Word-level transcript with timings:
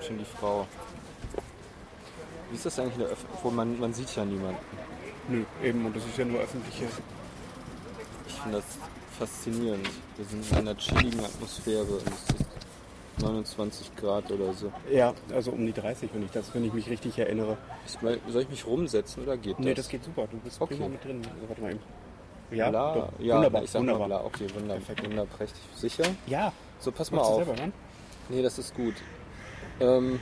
kommt 0.00 0.04
schon 0.04 0.18
die 0.18 0.24
Frau. 0.24 0.66
Wie 2.50 2.56
ist 2.56 2.66
das 2.66 2.78
eigentlich 2.78 2.94
in 2.94 3.00
der 3.00 3.10
Öff 3.10 3.24
Wo 3.42 3.50
man, 3.50 3.78
man 3.78 3.92
sieht 3.92 4.14
ja 4.16 4.24
niemanden. 4.24 4.58
Nö, 5.28 5.44
eben, 5.62 5.84
und 5.86 5.94
das 5.94 6.04
ist 6.04 6.16
ja 6.18 6.24
nur 6.24 6.40
öffentliche. 6.40 6.86
Ich 8.26 8.34
finde 8.34 8.56
das 8.58 8.64
faszinierend. 9.18 9.88
Wir 10.16 10.24
sind 10.24 10.50
in 10.50 10.58
einer 10.58 10.76
chilligen 10.76 11.20
Atmosphäre 11.20 11.82
und 11.84 12.06
es 12.08 12.40
ist 12.40 13.22
29 13.22 13.96
Grad 13.96 14.30
oder 14.30 14.52
so. 14.54 14.72
Ja, 14.90 15.12
also 15.32 15.50
um 15.52 15.64
die 15.66 15.72
30, 15.72 16.10
wenn 16.14 16.24
ich 16.24 16.30
das, 16.30 16.52
wenn 16.54 16.64
ich 16.64 16.72
mich 16.72 16.88
richtig 16.88 17.18
erinnere. 17.18 17.58
Soll 18.28 18.42
ich 18.42 18.48
mich 18.48 18.66
rumsetzen 18.66 19.22
oder 19.24 19.36
geht 19.36 19.58
das? 19.58 19.64
Nee, 19.64 19.74
das 19.74 19.88
geht 19.88 20.02
super. 20.04 20.26
Du 20.30 20.38
bist 20.38 20.60
Okay. 20.60 20.74
prima 20.76 20.88
mit 20.88 21.04
drin. 21.04 21.20
Also, 21.34 21.48
warte 21.48 21.60
mal 21.62 21.70
eben. 21.72 21.80
Ja, 22.50 22.70
Bla. 22.70 23.08
ja 23.20 23.36
wunderbar. 23.36 23.62
ich 23.62 23.70
sag 23.70 23.80
wunderbar. 23.80 24.08
mal 24.08 24.16
bla. 24.18 24.24
Okay, 24.24 24.46
wunderbar. 24.54 24.76
Perfekt. 24.78 25.04
Wunderprächtig. 25.04 25.60
Sicher? 25.76 26.04
Ja, 26.26 26.52
So, 26.80 26.90
pass 26.90 27.10
mal 27.12 27.18
machst 27.18 27.30
du 27.30 27.34
auf. 27.34 27.44
selber, 27.44 27.66
ne? 27.66 27.72
Nee, 28.30 28.42
das 28.42 28.58
ist 28.58 28.74
gut. 28.74 28.94
Ähm, 29.80 30.20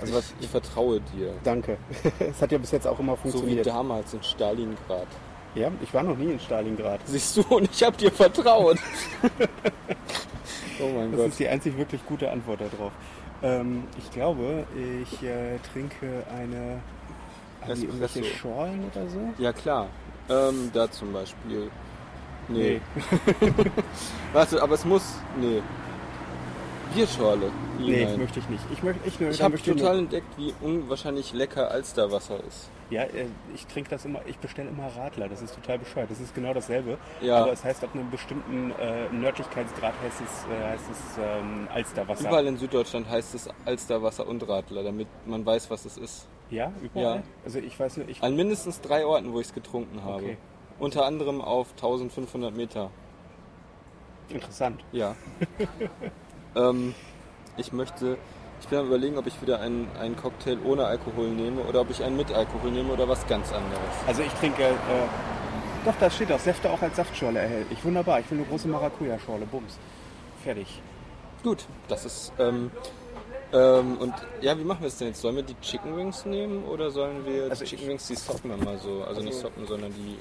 also 0.00 0.14
was, 0.14 0.34
ich 0.40 0.48
vertraue 0.48 1.00
dir. 1.14 1.32
Danke. 1.44 1.76
Es 2.18 2.40
hat 2.42 2.50
ja 2.52 2.58
bis 2.58 2.70
jetzt 2.72 2.86
auch 2.86 2.98
immer 2.98 3.12
So 3.16 3.24
wie 3.24 3.30
funktioniert. 3.30 3.66
damals 3.66 4.12
in 4.14 4.22
Stalingrad. 4.22 5.06
ja, 5.54 5.70
ich 5.82 5.92
war 5.94 6.02
noch 6.02 6.16
nie 6.16 6.32
in 6.32 6.40
Stalingrad. 6.40 7.00
Siehst 7.06 7.36
du, 7.36 7.42
und 7.54 7.68
ich 7.72 7.82
habe 7.82 7.96
dir 7.96 8.10
vertraut. 8.10 8.78
oh 10.80 10.88
mein 10.88 11.10
Das 11.12 11.20
Gott. 11.20 11.28
ist 11.28 11.38
die 11.38 11.48
einzig 11.48 11.76
wirklich 11.76 12.04
gute 12.06 12.30
Antwort 12.30 12.60
darauf. 12.60 12.92
Ähm, 13.42 13.84
ich 13.98 14.10
glaube, 14.10 14.64
ich 15.02 15.22
äh, 15.22 15.58
trinke 15.72 16.24
eine. 16.36 16.80
Irgendwelche 17.66 18.24
Schorlen 18.24 18.84
oder 18.92 19.08
so? 19.08 19.20
Ja 19.38 19.52
klar. 19.52 19.86
Ähm, 20.28 20.70
da 20.74 20.90
zum 20.90 21.12
Beispiel. 21.12 21.70
Nee. 22.48 22.80
Nee. 23.00 23.60
Warte, 24.34 24.62
aber 24.62 24.74
es 24.74 24.84
muss. 24.84 25.02
Nee. 25.40 25.62
Bierschorle. 26.94 27.50
Nee, 27.78 28.04
Nein. 28.04 28.18
möchte 28.18 28.38
ich 28.38 28.48
nicht. 28.48 28.62
Ich, 28.72 28.82
möchte, 28.82 29.08
ich, 29.08 29.20
Ich 29.20 29.42
habe 29.42 29.60
total 29.60 29.98
entdeckt, 29.98 30.26
wie 30.36 30.54
unwahrscheinlich 30.60 31.32
lecker 31.32 31.70
Alsterwasser 31.70 32.38
ist. 32.46 32.70
Ja, 32.90 33.02
äh, 33.02 33.26
ich 33.54 33.66
trinke 33.66 33.90
das 33.90 34.04
immer, 34.04 34.20
ich 34.26 34.38
bestelle 34.38 34.68
immer 34.68 34.86
Radler, 34.96 35.28
das 35.28 35.42
ist 35.42 35.54
total 35.54 35.78
bescheuert. 35.78 36.10
Das 36.10 36.20
ist 36.20 36.34
genau 36.34 36.54
dasselbe. 36.54 36.98
Ja. 37.20 37.42
Aber 37.42 37.52
es 37.52 37.64
heißt 37.64 37.82
ab 37.82 37.90
einem 37.94 38.10
bestimmten 38.10 38.70
äh, 38.72 39.08
Nördlichkeitsgrad 39.12 39.94
heißt 40.02 40.20
es, 40.20 40.44
äh, 40.44 40.68
heißt 40.68 40.84
es 40.90 41.18
ähm, 41.18 41.68
Alsterwasser. 41.72 42.28
Überall 42.28 42.46
in 42.46 42.56
Süddeutschland 42.56 43.08
heißt 43.08 43.34
es 43.34 43.48
Alsterwasser 43.64 44.26
und 44.26 44.46
Radler, 44.48 44.82
damit 44.82 45.08
man 45.26 45.44
weiß, 45.44 45.70
was 45.70 45.84
es 45.84 45.96
ist. 45.96 46.28
Ja, 46.50 46.72
überall. 46.82 47.16
Ja. 47.16 47.22
Also 47.44 47.58
ich 47.58 47.78
weiß 47.78 47.96
nicht, 47.96 48.10
ich. 48.10 48.22
An 48.22 48.36
mindestens 48.36 48.80
drei 48.80 49.06
Orten, 49.06 49.32
wo 49.32 49.40
ich 49.40 49.48
es 49.48 49.54
getrunken 49.54 50.04
habe. 50.04 50.22
Okay. 50.22 50.36
Unter 50.78 51.06
anderem 51.06 51.40
auf 51.40 51.70
1500 51.72 52.54
Meter. 52.54 52.90
Interessant. 54.28 54.84
Ja. 54.92 55.14
ähm, 56.56 56.94
ich 57.56 57.72
möchte. 57.72 58.16
Ich 58.60 58.68
bin 58.68 58.78
am 58.78 58.86
überlegen, 58.86 59.18
ob 59.18 59.26
ich 59.26 59.42
wieder 59.42 59.60
einen, 59.60 59.88
einen 60.00 60.16
Cocktail 60.16 60.56
ohne 60.64 60.86
Alkohol 60.86 61.28
nehme 61.28 61.60
oder 61.62 61.82
ob 61.82 61.90
ich 61.90 62.02
einen 62.02 62.16
mit 62.16 62.32
Alkohol 62.32 62.70
nehme 62.70 62.90
oder 62.92 63.06
was 63.06 63.26
ganz 63.26 63.52
anderes. 63.52 63.80
Also 64.06 64.22
ich 64.22 64.32
trinke. 64.34 64.62
Äh, 64.62 64.74
doch, 65.84 65.94
da 66.00 66.08
steht 66.10 66.32
auch 66.32 66.38
Säfte 66.38 66.70
auch 66.70 66.80
als 66.80 66.96
Saftschorle 66.96 67.40
erhältlich. 67.40 67.84
Wunderbar. 67.84 68.20
Ich 68.20 68.30
will 68.30 68.38
eine 68.38 68.46
große 68.46 68.68
Maracuja-Schorle. 68.68 69.44
Bums. 69.44 69.78
Fertig. 70.42 70.80
Gut, 71.42 71.66
das 71.88 72.06
ist. 72.06 72.32
Ähm, 72.38 72.70
ähm, 73.52 73.98
und 73.98 74.14
ja, 74.40 74.58
wie 74.58 74.64
machen 74.64 74.80
wir 74.80 74.88
es 74.88 74.96
denn 74.96 75.08
jetzt? 75.08 75.20
Sollen 75.20 75.36
wir 75.36 75.42
die 75.42 75.60
Chicken 75.60 75.94
Wings 75.96 76.24
nehmen 76.24 76.64
oder 76.64 76.90
sollen 76.90 77.26
wir 77.26 77.50
Also 77.50 77.64
die 77.64 77.70
Chicken 77.70 77.88
Wings, 77.88 78.06
die 78.06 78.14
soppen 78.14 78.50
wir 78.50 78.56
mal 78.56 78.78
so? 78.78 79.04
Also, 79.06 79.20
nicht 79.20 79.34
Also- 79.34 79.42
soppen, 79.48 79.66
sondern 79.66 79.92
die. 79.92 80.18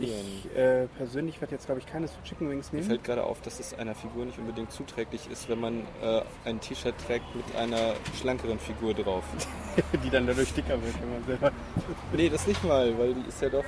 Ich 0.00 0.56
äh, 0.56 0.86
persönlich 0.98 1.40
werde 1.40 1.54
jetzt, 1.54 1.66
glaube 1.66 1.80
ich, 1.80 1.86
keines 1.86 2.12
Chicken 2.24 2.48
Wings 2.50 2.72
Mir 2.72 2.78
nehmen. 2.78 2.88
fällt 2.88 3.04
gerade 3.04 3.24
auf, 3.24 3.40
dass 3.40 3.58
es 3.60 3.74
einer 3.74 3.94
Figur 3.94 4.24
nicht 4.24 4.38
unbedingt 4.38 4.70
zuträglich 4.72 5.28
ist, 5.30 5.48
wenn 5.48 5.60
man 5.60 5.80
äh, 6.02 6.22
ein 6.44 6.60
T-Shirt 6.60 6.94
trägt 7.06 7.34
mit 7.34 7.44
einer 7.56 7.94
schlankeren 8.20 8.58
Figur 8.58 8.94
drauf. 8.94 9.24
die 10.04 10.10
dann 10.10 10.26
dadurch 10.26 10.52
dicker 10.52 10.80
wird, 10.82 10.94
wenn 11.00 11.12
man 11.12 11.24
selber. 11.26 11.52
nee, 12.12 12.28
das 12.28 12.46
nicht 12.46 12.62
mal, 12.64 12.96
weil 12.98 13.14
die 13.14 13.28
ist 13.28 13.40
ja 13.42 13.48
doch. 13.48 13.64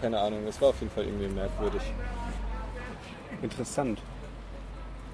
Keine 0.00 0.18
Ahnung, 0.20 0.40
das 0.46 0.60
war 0.60 0.70
auf 0.70 0.80
jeden 0.80 0.92
Fall 0.92 1.04
irgendwie 1.04 1.28
merkwürdig. 1.28 1.82
Interessant. 3.42 4.00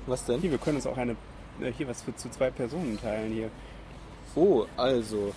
Was 0.07 0.25
denn? 0.25 0.41
Hier, 0.41 0.51
wir 0.51 0.59
können 0.59 0.77
uns 0.77 0.87
auch 0.87 0.97
eine. 0.97 1.13
äh, 1.61 1.73
Hier 1.73 1.89
was 1.89 2.03
für 2.03 2.15
zu 2.15 2.29
zwei 2.31 2.51
Personen 2.51 3.01
teilen 3.01 3.33
hier. 3.33 3.51
Oh, 4.35 4.67
also. 4.77 5.33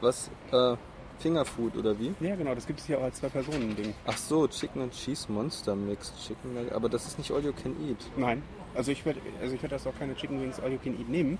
Was? 0.00 0.30
Äh, 0.52 0.76
Fingerfood 1.20 1.76
oder 1.76 1.98
wie? 1.98 2.14
Ja, 2.20 2.34
genau, 2.34 2.54
das 2.54 2.66
gibt 2.66 2.80
es 2.80 2.86
hier 2.86 2.98
auch 2.98 3.04
als 3.04 3.16
Zwei-Personen-Ding. 3.18 3.94
Ach 4.06 4.16
so, 4.16 4.48
Chicken 4.48 4.82
and 4.82 4.92
Cheese 4.92 5.30
Monster 5.30 5.76
Mix. 5.76 6.12
Chicken. 6.26 6.72
Aber 6.72 6.88
das 6.88 7.06
ist 7.06 7.18
nicht 7.18 7.30
All 7.30 7.44
You 7.44 7.52
Can 7.52 7.76
Eat. 7.88 7.98
Nein. 8.16 8.42
Also 8.74 8.92
ich 8.92 9.04
werde 9.04 9.20
also 9.40 9.54
ich 9.54 9.62
werd 9.62 9.72
das 9.72 9.86
auch 9.86 9.98
keine 9.98 10.14
Chicken 10.14 10.40
Wings 10.40 10.60
All 10.60 10.72
You 10.72 10.78
Can 10.82 10.98
Eat 10.98 11.08
nehmen. 11.08 11.38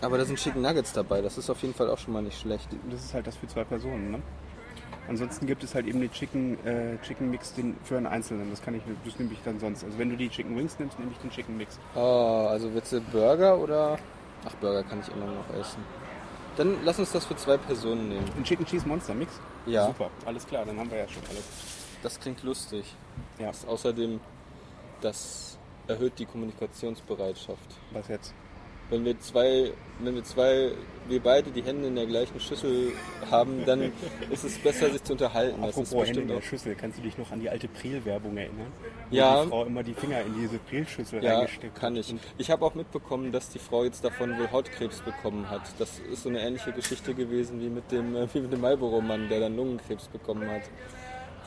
Aber 0.00 0.18
da 0.18 0.24
sind 0.24 0.38
Chicken 0.38 0.62
Nuggets 0.62 0.92
dabei. 0.92 1.22
Das 1.22 1.38
ist 1.38 1.48
auf 1.48 1.60
jeden 1.62 1.74
Fall 1.74 1.90
auch 1.90 1.98
schon 1.98 2.12
mal 2.12 2.22
nicht 2.22 2.38
schlecht. 2.38 2.68
Das 2.90 3.04
ist 3.04 3.14
halt 3.14 3.26
das 3.26 3.36
für 3.36 3.46
zwei 3.46 3.64
Personen, 3.64 4.10
ne? 4.10 4.22
Ansonsten 5.08 5.46
gibt 5.46 5.62
es 5.62 5.74
halt 5.74 5.86
eben 5.86 6.00
den 6.00 6.10
Chicken, 6.10 6.58
äh, 6.66 6.98
Chicken 7.02 7.30
Mix 7.30 7.54
den, 7.54 7.76
für 7.84 7.96
einen 7.96 8.06
Einzelnen. 8.06 8.50
Das 8.50 8.60
kann 8.60 8.74
ich, 8.74 8.82
das 9.04 9.18
nehme 9.18 9.32
ich 9.32 9.38
dann 9.44 9.60
sonst. 9.60 9.84
Also 9.84 9.98
wenn 9.98 10.10
du 10.10 10.16
die 10.16 10.28
Chicken 10.28 10.56
Wings 10.56 10.78
nimmst, 10.78 10.98
nehme 10.98 11.12
ich 11.12 11.18
den 11.18 11.30
Chicken 11.30 11.56
Mix. 11.56 11.78
Oh, 11.94 12.48
also 12.50 12.72
willst 12.74 12.92
du 12.92 13.00
Burger 13.00 13.58
oder. 13.58 13.98
Ach, 14.44 14.54
Burger 14.56 14.82
kann 14.82 15.00
ich 15.00 15.08
immer 15.14 15.26
noch 15.26 15.60
essen. 15.60 15.80
Dann 16.56 16.76
lass 16.84 16.98
uns 16.98 17.12
das 17.12 17.26
für 17.26 17.36
zwei 17.36 17.56
Personen 17.58 18.08
nehmen. 18.08 18.24
Den 18.36 18.44
Chicken 18.44 18.64
Cheese 18.64 18.86
Monster 18.88 19.14
Mix? 19.14 19.32
Ja. 19.66 19.86
Super, 19.86 20.10
alles 20.24 20.46
klar, 20.46 20.64
dann 20.64 20.78
haben 20.78 20.90
wir 20.90 20.98
ja 20.98 21.08
schon 21.08 21.22
alles. 21.28 21.44
Das 22.02 22.18
klingt 22.18 22.42
lustig. 22.42 22.94
Ja, 23.38 23.46
Das 23.48 23.66
außerdem, 23.66 24.20
das 25.00 25.58
erhöht 25.86 26.18
die 26.18 26.26
Kommunikationsbereitschaft. 26.26 27.58
was 27.92 28.08
jetzt? 28.08 28.34
Wenn 28.88 29.04
wir 29.04 29.18
zwei, 29.18 29.72
wenn 29.98 30.14
wir 30.14 30.22
zwei, 30.22 30.70
wir 31.08 31.20
beide 31.20 31.50
die 31.50 31.62
Hände 31.62 31.88
in 31.88 31.96
der 31.96 32.06
gleichen 32.06 32.38
Schüssel 32.38 32.92
haben, 33.30 33.64
dann 33.66 33.92
ist 34.30 34.44
es 34.44 34.58
besser, 34.58 34.90
sich 34.90 35.02
zu 35.02 35.12
unterhalten. 35.14 35.60
Das 35.62 35.76
ist 35.76 35.92
Apropos 35.92 36.08
Hände 36.08 36.20
in 36.22 36.28
der. 36.28 36.40
Schüssel, 36.42 36.74
kannst 36.76 36.98
du 36.98 37.02
dich 37.02 37.18
noch 37.18 37.30
an 37.32 37.40
die 37.40 37.50
alte 37.50 37.66
Priel-Werbung 37.68 38.36
erinnern? 38.36 38.72
Wo 39.10 39.16
Ja. 39.16 39.42
die 39.42 39.48
Frau 39.48 39.64
immer 39.64 39.82
die 39.82 39.94
Finger 39.94 40.20
in 40.20 40.34
diese 40.40 40.58
Priel-Schüssel 40.58 41.22
Ja, 41.22 41.38
reingesteckt 41.38 41.74
kann 41.74 41.96
ich. 41.96 42.14
Ich 42.38 42.50
habe 42.50 42.64
auch 42.64 42.74
mitbekommen, 42.74 43.32
dass 43.32 43.48
die 43.50 43.58
Frau 43.58 43.84
jetzt 43.84 44.04
davon 44.04 44.38
wohl 44.38 44.50
Hautkrebs 44.52 45.00
bekommen 45.00 45.50
hat. 45.50 45.62
Das 45.78 45.98
ist 46.12 46.22
so 46.22 46.28
eine 46.28 46.40
ähnliche 46.40 46.72
Geschichte 46.72 47.12
gewesen 47.14 47.60
wie 47.60 47.68
mit 47.68 47.90
dem, 47.90 48.14
äh, 48.14 48.26
wie 48.32 48.40
mit 48.40 48.52
dem 48.52 48.60
Marlboro-Mann, 48.60 49.28
der 49.28 49.40
dann 49.40 49.56
Lungenkrebs 49.56 50.06
bekommen 50.08 50.48
hat. 50.48 50.62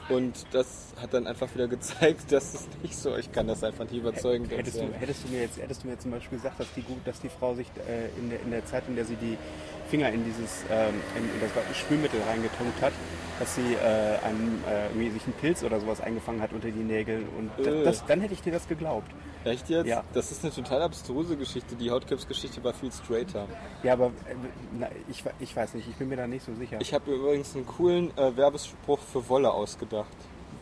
Und 0.10 0.46
das 0.52 0.94
hat 1.00 1.14
dann 1.14 1.28
einfach 1.28 1.54
wieder 1.54 1.68
gezeigt, 1.68 2.24
dass 2.32 2.54
es 2.54 2.68
nicht 2.82 2.96
so, 2.96 3.16
ich 3.16 3.32
kann 3.32 3.48
das 3.48 3.64
einfach 3.64 3.86
nicht 3.86 4.00
überzeugend 4.00 4.52
Hättest 4.52 4.78
du, 4.78 4.88
hättest, 4.94 5.26
du 5.26 5.30
mir 5.30 5.42
jetzt, 5.42 5.58
hättest 5.62 5.84
du 5.84 5.88
mir 5.88 6.00
zum 6.00 6.12
Beispiel 6.12 6.38
gesagt, 6.38 6.60
dass 6.60 6.68
die, 6.74 6.84
dass 7.06 7.22
die 7.22 7.30
Frau 7.30 7.54
sich 7.54 7.68
äh, 7.88 8.10
in, 8.20 8.30
der, 8.30 8.42
in 8.42 8.52
der 8.52 8.66
Zeit, 8.66 8.84
in 8.88 8.96
der 8.96 9.06
sie 9.06 9.16
die 9.16 9.38
Finger 9.90 10.10
in 10.12 10.24
dieses 10.24 10.64
ähm, 10.70 10.94
in, 11.16 11.24
in 11.24 11.42
das 11.42 11.78
Spülmittel 11.78 12.20
reingetunkt 12.28 12.82
hat, 12.82 12.94
dass 13.40 13.56
sie 13.56 13.74
äh, 13.74 14.26
einen, 14.26 14.64
äh, 14.68 14.88
irgendwie 14.88 15.12
sich 15.12 15.24
einen 15.24 15.34
Pilz 15.34 15.64
oder 15.64 15.80
sowas 15.80 16.02
eingefangen 16.02 16.42
hat 16.42 16.54
unter 16.54 16.70
die 16.70 16.84
Nägel 16.84 17.24
und 17.38 17.66
Äh. 17.66 17.84
das, 17.84 18.06
dann 18.06 18.22
hätte 18.22 18.34
ich 18.34 18.42
dir 18.42 18.52
das 18.52 18.68
geglaubt. 18.68 19.12
Echt 19.46 19.70
jetzt? 19.70 19.88
Ja. 19.88 20.04
Das 20.14 20.32
ist 20.32 20.44
eine 20.44 20.54
total 20.54 20.82
abstruse 20.82 21.38
Geschichte. 21.38 21.76
Die 21.76 21.90
Hautkrebsgeschichte 21.90 22.64
war 22.64 22.74
viel 22.74 22.92
straighter. 22.92 23.48
Ja, 23.84 23.94
aber 23.94 24.08
äh, 24.08 24.36
na, 24.78 24.90
ich, 25.10 25.24
ich 25.40 25.56
weiß 25.56 25.76
nicht, 25.76 25.88
ich 25.88 25.96
bin 25.96 26.10
mir 26.10 26.18
da 26.18 26.28
nicht 26.28 26.46
so 26.46 26.54
sicher. 26.56 26.80
Ich 26.82 26.94
habe 26.94 27.12
übrigens 27.12 27.56
einen 27.56 27.66
coolen 27.66 28.16
äh, 28.18 28.36
Werbespruch 28.36 29.00
für 29.00 29.28
Wolle 29.30 29.52
ausgedacht. 29.52 30.08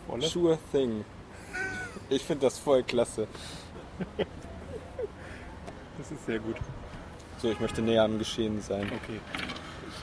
Wolle? 0.07 0.27
Sure 0.27 0.59
thing. 0.71 1.03
Ich 2.09 2.23
finde 2.23 2.45
das 2.45 2.59
voll 2.59 2.83
klasse. 2.83 3.27
Das 5.97 6.11
ist 6.11 6.25
sehr 6.27 6.39
gut. 6.39 6.55
So, 7.41 7.49
ich 7.49 7.59
möchte 7.59 7.81
näher 7.81 8.03
am 8.03 8.19
Geschehen 8.19 8.61
sein. 8.61 8.83
Okay. 8.83 9.19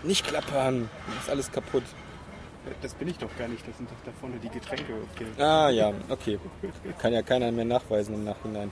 Nicht 0.03 0.27
klappern, 0.27 0.91
ist 1.21 1.31
alles 1.31 1.51
kaputt. 1.51 1.85
Das 2.81 2.95
bin 2.95 3.09
ich 3.09 3.19
doch 3.19 3.29
gar 3.37 3.49
nicht, 3.49 3.67
das 3.69 3.77
sind 3.77 3.91
doch 3.91 3.97
da 4.05 4.11
vorne 4.21 4.37
die 4.43 4.49
Getränke. 4.49 4.95
Okay. 5.15 5.27
Ah 5.43 5.69
ja, 5.71 5.93
okay. 6.09 6.39
Kann 6.99 7.13
ja 7.13 7.23
keiner 7.23 7.53
mehr 7.53 7.65
nachweisen 7.65 8.15
im 8.15 8.25
Nachhinein. 8.25 8.71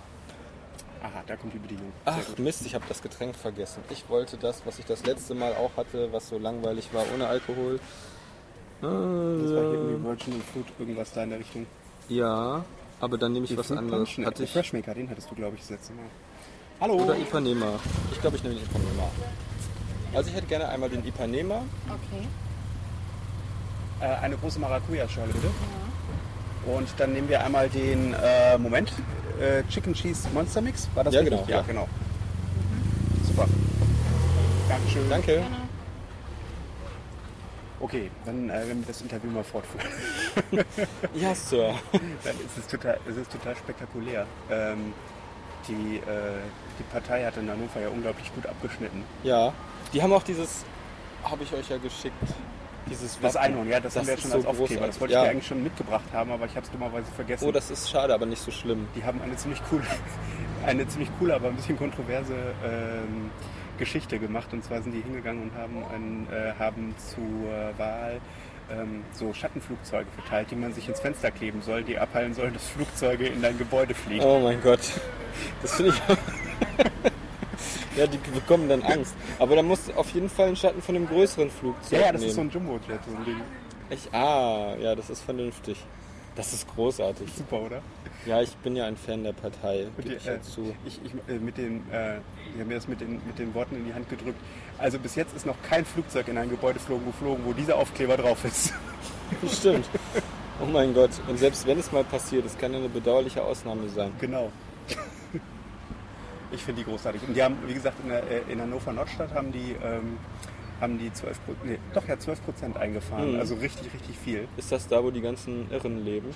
Aha, 1.03 1.23
da 1.27 1.37
kommt 1.37 1.53
die 1.53 1.59
Bedienung. 1.59 1.93
Sehr 2.05 2.15
Ach 2.17 2.27
gut. 2.27 2.39
Mist, 2.39 2.65
ich 2.65 2.75
habe 2.75 2.85
das 2.89 3.03
Getränk 3.03 3.35
vergessen. 3.37 3.83
Ich 3.91 4.09
wollte 4.09 4.37
das, 4.37 4.63
was 4.65 4.79
ich 4.79 4.85
das 4.87 5.05
letzte 5.05 5.35
Mal 5.35 5.53
auch 5.55 5.77
hatte, 5.77 6.13
was 6.13 6.29
so 6.29 6.39
langweilig 6.39 6.89
war, 6.93 7.05
ohne 7.15 7.27
Alkohol. 7.27 7.81
Das 8.81 8.91
war 8.91 8.99
hier 9.01 9.73
irgendwie 9.73 9.95
Äh, 9.95 10.05
Virgin 10.05 10.43
Food, 10.53 10.67
irgendwas 10.79 11.13
da 11.13 11.23
in 11.25 11.31
der 11.31 11.39
Richtung. 11.41 11.67
ja, 12.09 12.65
aber 13.01 13.19
dann 13.19 13.33
nehme 13.33 13.45
ich 13.47 13.57
was 13.57 13.67
Fruit 13.67 13.79
anderes. 13.81 14.15
Punch? 14.15 14.27
Hatte 14.27 14.37
der 14.39 14.45
ich, 14.45 14.53
Freshmaker, 14.53 14.95
den 14.95 15.11
hattest 15.11 15.29
du, 15.31 15.35
glaube 15.35 15.57
ich, 15.57 15.63
das 15.63 15.71
letzte 15.71 15.93
Mal. 15.95 16.05
Hallo! 16.81 16.95
oder 16.95 17.17
Ipanema. 17.17 17.79
Ich 18.13 18.21
glaube, 18.21 18.37
ich 18.37 18.43
nehme 18.45 18.55
den 18.57 18.65
Ipanema. 18.65 19.09
Also 20.15 20.31
ich 20.31 20.37
hätte 20.37 20.47
gerne 20.47 20.69
einmal 20.69 20.89
den 20.89 21.05
Ipanema. 21.07 21.65
Okay. 21.89 22.27
Äh, 24.03 24.07
eine 24.25 24.37
große 24.37 24.59
Maracuja-Schale, 24.59 25.33
bitte. 25.33 25.51
Und 26.67 26.89
dann 26.99 27.13
nehmen 27.13 27.29
wir 27.29 27.43
einmal 27.45 27.69
den, 27.69 28.15
äh, 28.15 28.59
Moment, 28.59 28.93
äh, 29.41 29.63
Chicken 29.69 29.95
Cheese 29.95 30.29
Monster 30.35 30.61
Mix. 30.61 30.89
War 30.95 31.05
das 31.05 31.15
Ja, 31.15 31.21
richtig? 31.21 31.39
genau, 31.39 31.51
Ja, 31.51 31.57
ja. 31.59 31.63
genau. 31.63 31.89
Super. 33.25 33.47
Dankeschön. 34.69 35.09
Danke. 35.09 35.33
Gerne. 35.37 35.57
Okay, 37.81 38.11
dann 38.25 38.49
äh, 38.49 38.63
wenn 38.69 38.79
wir 38.81 38.87
das 38.87 39.01
Interview 39.03 39.31
mal 39.31 39.43
fortführen. 39.43 39.87
Ja, 41.15 41.35
Sir. 41.35 41.75
Dann 42.23 42.35
ist 42.37 42.59
es 42.59 42.67
total, 42.69 42.99
es 43.09 43.17
ist 43.17 43.33
total 43.33 43.57
spektakulär. 43.57 44.25
Ähm, 44.51 44.93
die, 45.69 45.97
äh, 45.97 46.01
die 46.79 46.83
Partei 46.93 47.25
hat 47.25 47.37
in 47.37 47.51
Hannover 47.51 47.81
ja 47.81 47.89
unglaublich 47.89 48.33
gut 48.35 48.47
abgeschnitten. 48.47 49.03
Ja, 49.25 49.53
die 49.93 50.01
haben 50.03 50.13
auch 50.13 50.23
dieses, 50.23 50.65
habe 51.25 51.43
ich 51.43 51.53
euch 51.53 51.69
ja 51.71 51.79
geschickt, 51.79 52.15
dieses 52.89 53.19
Das 53.21 53.35
Wappen. 53.35 53.47
Einhorn, 53.47 53.69
ja, 53.69 53.81
das, 53.81 53.97
haben 53.97 54.07
wir 54.07 54.15
jetzt 54.15 54.25
ist 54.25 54.31
schon 54.31 54.33
als 54.33 54.43
so 54.43 54.49
Aufkleber. 54.49 54.69
großartig. 54.69 54.87
Das 54.89 55.01
wollte 55.01 55.15
ja. 55.15 55.21
ich 55.21 55.27
dir 55.27 55.31
eigentlich 55.31 55.47
schon 55.47 55.63
mitgebracht 55.63 56.05
haben, 56.13 56.31
aber 56.31 56.47
ich 56.47 56.57
habe 56.57 56.67
es 56.67 56.71
dummerweise 56.71 57.11
vergessen. 57.13 57.49
Oh, 57.49 57.53
das 57.53 57.71
ist 57.71 57.91
schade, 57.91 58.15
aber 58.15 58.27
nicht 58.27 58.43
so 58.43 58.51
schlimm. 58.51 58.89
die 58.95 59.05
haben 59.05 59.21
eine 59.23 59.37
ziemlich 59.37 59.61
coole, 59.69 59.83
eine 60.67 60.87
ziemlich 60.89 61.11
coole, 61.19 61.35
aber 61.35 61.49
ein 61.49 61.57
bisschen 61.57 61.77
kontroverse 61.77 62.35
ähm, 62.65 63.31
Geschichte 63.79 64.19
gemacht. 64.19 64.53
Und 64.53 64.65
zwar 64.65 64.83
sind 64.83 64.93
die 64.93 65.03
hingegangen 65.03 65.51
und 65.51 65.55
haben, 65.55 65.85
ein, 65.95 66.27
äh, 66.33 66.53
haben 66.59 66.95
zur 66.99 67.79
Wahl 67.79 68.21
ähm, 68.71 69.03
so 69.13 69.33
Schattenflugzeuge 69.33 70.07
verteilt, 70.15 70.51
die 70.51 70.57
man 70.57 70.73
sich 70.73 70.89
ins 70.89 71.01
Fenster 71.01 71.31
kleben 71.31 71.63
soll, 71.63 71.83
die 71.83 71.99
abhalten 71.99 72.35
sollen, 72.35 72.53
dass 72.53 72.69
Flugzeuge 72.69 73.27
in 73.27 73.43
dein 73.43 73.59
Gebäude 73.59 73.95
fliegen. 73.95 74.25
Oh 74.25 74.41
mein 74.41 74.61
Gott. 74.63 74.81
Das 75.63 75.75
finde 75.75 75.93
ich. 75.93 76.03
ja, 77.97 78.07
die 78.07 78.19
bekommen 78.19 78.69
dann 78.69 78.83
Angst. 78.83 79.15
Aber 79.39 79.57
da 79.57 79.63
muss 79.63 79.91
auf 79.97 80.11
jeden 80.11 80.29
Fall 80.29 80.49
ein 80.49 80.57
Schatten 80.57 80.83
von 80.83 80.97
einem 80.97 81.07
größeren 81.09 81.51
Flugzeug 81.51 81.93
Ja, 82.01 82.07
ja, 82.07 82.13
das 82.13 82.21
nehmen. 82.21 82.31
ist 82.31 82.35
so 82.37 82.41
ein 82.43 82.51
Jumbo-Jet, 82.51 83.01
so 83.09 83.17
ein 83.17 83.25
Ding. 83.25 83.41
Echt? 83.91 84.13
Ah, 84.15 84.75
ja, 84.81 84.95
das 84.95 85.11
ist 85.11 85.23
vernünftig. 85.23 85.77
Das 86.35 86.53
ist 86.55 86.67
großartig. 86.75 87.29
Super, 87.37 87.61
oder? 87.61 87.83
Ja, 88.25 88.41
ich 88.41 88.55
bin 88.57 88.75
ja 88.75 88.87
ein 88.87 88.97
Fan 88.97 89.23
der 89.23 89.35
Partei, 89.35 89.87
die, 90.03 90.15
ich 90.15 90.27
äh, 90.27 90.41
zu. 90.41 90.75
Ich, 90.87 90.99
ich, 91.05 91.13
äh, 91.29 91.39
mit 91.39 91.59
den, 91.59 91.83
äh, 91.93 92.21
mir 92.65 92.77
das 92.77 92.89
mit 92.89 93.03
den, 93.03 93.21
mit 93.27 93.39
den 93.39 93.53
Worten 93.55 93.77
in 93.77 93.85
die 93.85 93.93
Hand 93.93 94.09
gedrückt. 94.09 94.39
Also 94.79 94.99
bis 94.99 95.15
jetzt 95.15 95.37
ist 95.37 95.45
noch 95.45 95.57
kein 95.69 95.85
Flugzeug 95.85 96.29
in 96.29 96.39
ein 96.39 96.49
Gebäude 96.49 96.79
geflogen, 96.79 97.05
geflogen 97.07 97.45
wo 97.45 97.53
dieser 97.53 97.77
Aufkleber 97.77 98.17
drauf 98.17 98.45
ist. 98.45 98.73
Stimmt. 99.59 99.87
Oh 100.61 100.67
mein 100.67 100.95
Gott. 100.95 101.11
Und 101.29 101.39
selbst 101.41 101.67
wenn 101.67 101.79
es 101.81 101.91
mal 101.91 102.05
passiert, 102.05 102.47
es 102.47 102.57
kann 102.57 102.73
ja 102.73 102.79
eine 102.79 102.89
bedauerliche 102.89 103.43
Ausnahme 103.43 103.89
sein. 103.89 104.13
Genau. 104.21 104.53
Ich 106.53 106.63
finde 106.63 106.83
die 106.83 106.91
großartig. 106.91 107.23
Und 107.27 107.35
die 107.35 107.43
haben, 107.43 107.57
wie 107.67 107.75
gesagt, 107.75 107.97
in, 108.03 108.11
der, 108.11 108.23
äh, 108.31 108.43
in 108.53 108.61
Hannover 108.61 108.93
Nordstadt 108.93 109.33
haben 109.35 109.53
die, 109.53 109.75
ähm, 109.83 110.19
haben 110.81 110.99
die 110.99 111.13
12 111.13 111.39
nee, 111.65 111.79
doch 111.95 112.07
ja 112.09 112.19
12 112.19 112.45
Prozent 112.45 112.77
eingefahren. 112.77 113.35
Mhm. 113.35 113.41
Also 113.41 113.55
richtig, 113.55 113.93
richtig 113.93 114.17
viel. 114.19 114.49
Ist 114.57 114.71
das 114.73 114.87
da, 114.89 115.03
wo 115.03 115.11
die 115.11 115.21
ganzen 115.21 115.71
Irren 115.71 116.05
leben? 116.05 116.31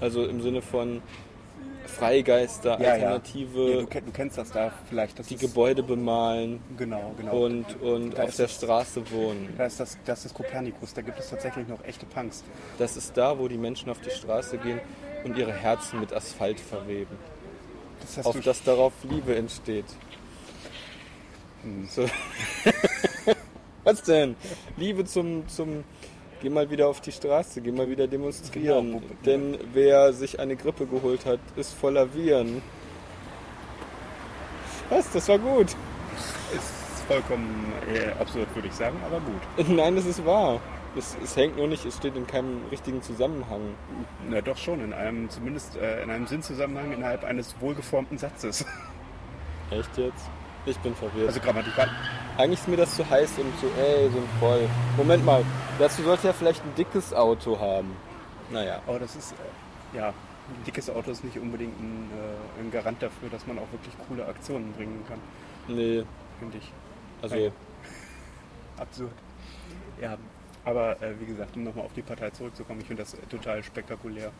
Also 0.00 0.24
im 0.26 0.40
Sinne 0.42 0.62
von 0.62 1.02
Freigeister, 1.86 2.78
Ja, 2.80 2.86
ja. 2.86 2.92
Alternative, 2.92 3.70
Ja, 3.70 3.80
du, 3.80 3.86
kenn- 3.86 4.04
du 4.04 4.12
kennst 4.12 4.38
das 4.38 4.52
da 4.52 4.72
vielleicht. 4.88 5.18
Das 5.18 5.26
die 5.26 5.34
ist, 5.34 5.40
Gebäude 5.40 5.82
bemalen 5.82 6.60
Genau, 6.76 7.12
genau. 7.16 7.44
und, 7.46 7.82
und 7.82 8.10
Da 8.16 8.24
auf 8.24 8.36
der 8.36 8.46
das- 8.46 8.54
Straße 8.56 9.10
wohnen. 9.10 9.52
da 9.58 9.64
ist 9.66 9.80
das, 9.80 9.98
das 10.04 10.24
ist 10.24 10.34
Kopernikus. 10.34 10.94
Da 10.94 11.02
gibt 11.02 11.18
es 11.18 11.28
tatsächlich 11.30 11.66
noch 11.66 11.82
echte 11.84 12.06
Punks. 12.06 12.44
Das 12.78 12.96
ist 12.96 13.16
da, 13.16 13.38
wo 13.38 13.48
die 13.48 13.58
Menschen 13.58 13.90
auf 13.90 14.00
die 14.00 14.10
Straße 14.10 14.58
gehen 14.58 14.80
und 15.24 15.36
ihre 15.36 15.52
Herzen 15.52 15.98
mit 16.00 16.12
Asphalt 16.12 16.60
verweben. 16.60 17.16
Das 18.00 18.26
Auf 18.26 18.40
das 18.40 18.62
darauf 18.62 18.92
Liebe 19.08 19.34
entsteht. 19.34 19.84
Hm. 21.62 21.86
So. 21.86 22.06
Was 23.84 24.02
denn? 24.02 24.36
Liebe 24.76 25.04
zum, 25.04 25.48
zum. 25.48 25.84
Geh 26.42 26.48
mal 26.48 26.70
wieder 26.70 26.88
auf 26.88 27.02
die 27.02 27.12
Straße, 27.12 27.60
geh 27.60 27.70
mal 27.70 27.88
wieder 27.88 28.06
demonstrieren. 28.06 28.92
Genau. 28.92 29.02
Denn 29.26 29.58
wer 29.74 30.12
sich 30.14 30.40
eine 30.40 30.56
Grippe 30.56 30.86
geholt 30.86 31.26
hat, 31.26 31.40
ist 31.56 31.74
voller 31.74 32.14
Viren. 32.14 32.62
Was? 34.88 35.10
Das 35.12 35.28
war 35.28 35.38
gut. 35.38 35.76
ist 36.54 37.04
vollkommen 37.06 37.72
äh, 37.92 38.18
absurd, 38.18 38.54
würde 38.54 38.68
ich 38.68 38.74
sagen, 38.74 38.96
aber 39.04 39.20
gut. 39.20 39.68
Nein, 39.68 39.96
das 39.96 40.06
ist 40.06 40.24
wahr. 40.24 40.60
Es, 40.96 41.16
es 41.22 41.36
hängt 41.36 41.56
nur 41.56 41.68
nicht, 41.68 41.84
es 41.84 41.96
steht 41.98 42.16
in 42.16 42.26
keinem 42.26 42.62
richtigen 42.70 43.00
Zusammenhang. 43.00 43.60
Na 44.28 44.40
doch 44.40 44.56
schon, 44.56 44.80
in 44.80 44.92
einem, 44.92 45.30
zumindest 45.30 45.76
äh, 45.76 46.02
in 46.02 46.10
einem 46.10 46.26
Sinnzusammenhang 46.26 46.92
innerhalb 46.92 47.22
eines 47.24 47.54
wohlgeformten 47.60 48.18
Satzes. 48.18 48.64
Echt 49.70 49.96
jetzt? 49.98 50.28
Ich 50.66 50.76
bin 50.80 50.94
verwirrt. 50.94 51.28
Also 51.28 51.40
grammatikal. 51.40 51.88
Eigentlich 52.36 52.60
ist 52.60 52.68
mir 52.68 52.76
das 52.76 52.94
zu 52.96 53.08
heiß 53.08 53.38
und 53.38 53.58
zu, 53.60 53.66
ey, 53.80 54.10
so 54.10 54.20
voll. 54.40 54.68
Moment 54.96 55.24
mal, 55.24 55.44
dazu 55.78 56.02
sollte 56.02 56.26
ja 56.26 56.32
vielleicht 56.32 56.62
ein 56.64 56.74
dickes 56.76 57.14
Auto 57.14 57.58
haben. 57.58 57.96
Naja. 58.50 58.80
Aber 58.86 58.98
das 58.98 59.14
ist, 59.14 59.32
äh, 59.94 59.96
ja, 59.96 60.08
ein 60.08 60.64
dickes 60.66 60.90
Auto 60.90 61.12
ist 61.12 61.22
nicht 61.24 61.38
unbedingt 61.38 61.78
ein, 61.80 62.10
äh, 62.10 62.60
ein 62.60 62.70
Garant 62.72 63.00
dafür, 63.00 63.28
dass 63.30 63.46
man 63.46 63.58
auch 63.58 63.70
wirklich 63.70 63.94
coole 64.08 64.26
Aktionen 64.26 64.72
bringen 64.72 65.04
kann, 65.08 65.20
Nee, 65.68 66.04
finde 66.40 66.58
ich. 66.58 66.72
also 67.22 67.36
Naja. 67.36 67.50
Absurd. 68.78 69.12
Ja, 70.00 70.16
aber 70.64 71.00
äh, 71.02 71.18
wie 71.20 71.26
gesagt, 71.26 71.56
um 71.56 71.64
nochmal 71.64 71.84
auf 71.86 71.92
die 71.94 72.02
Partei 72.02 72.30
zurückzukommen, 72.30 72.80
ich 72.80 72.86
finde 72.86 73.02
das 73.02 73.16
total 73.30 73.62
spektakulär. 73.62 74.30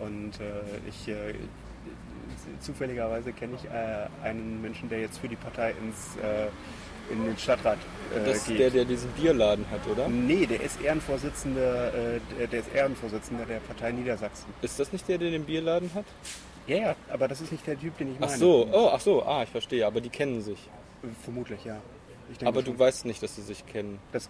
Und 0.00 0.38
äh, 0.40 0.88
ich, 0.88 1.08
äh, 1.08 1.34
zufälligerweise 2.60 3.32
kenne 3.32 3.54
ich 3.56 3.64
äh, 3.68 4.06
einen 4.26 4.60
Menschen, 4.62 4.88
der 4.88 5.00
jetzt 5.00 5.18
für 5.18 5.28
die 5.28 5.36
Partei 5.36 5.70
ins, 5.82 6.16
äh, 6.22 6.48
in 7.12 7.24
den 7.24 7.36
Stadtrat 7.38 7.78
äh, 8.14 8.24
das 8.24 8.36
ist 8.38 8.46
geht. 8.48 8.58
der, 8.60 8.70
der 8.70 8.84
diesen 8.84 9.10
Bierladen 9.12 9.64
hat, 9.70 9.80
oder? 9.90 10.08
Nee, 10.08 10.46
der 10.46 10.60
ist 10.62 10.80
Ehrenvorsitzender, 10.80 11.94
äh, 11.94 12.20
der- 12.38 12.46
der 12.46 12.60
ist 12.60 12.74
Ehrenvorsitzender 12.74 13.44
der 13.46 13.58
Partei 13.60 13.92
Niedersachsen. 13.92 14.46
Ist 14.62 14.78
das 14.78 14.92
nicht 14.92 15.08
der, 15.08 15.18
der 15.18 15.30
den 15.30 15.44
Bierladen 15.44 15.90
hat? 15.94 16.04
Ja, 16.66 16.76
ja, 16.76 16.96
aber 17.08 17.28
das 17.28 17.40
ist 17.40 17.50
nicht 17.50 17.66
der 17.66 17.78
Typ, 17.80 17.96
den 17.96 18.12
ich 18.12 18.20
meine. 18.20 18.32
Ach 18.32 18.36
so, 18.36 18.68
oh, 18.70 18.90
ach 18.92 19.00
so, 19.00 19.22
ah, 19.24 19.42
ich 19.42 19.48
verstehe, 19.48 19.86
aber 19.86 20.00
die 20.00 20.10
kennen 20.10 20.42
sich. 20.42 20.58
Vermutlich, 21.24 21.64
ja. 21.64 21.78
Aber 22.44 22.62
schon. 22.62 22.74
du 22.74 22.78
weißt 22.78 23.06
nicht, 23.06 23.22
dass 23.22 23.36
sie 23.36 23.42
sich 23.42 23.64
kennen. 23.66 23.98
Das, 24.12 24.28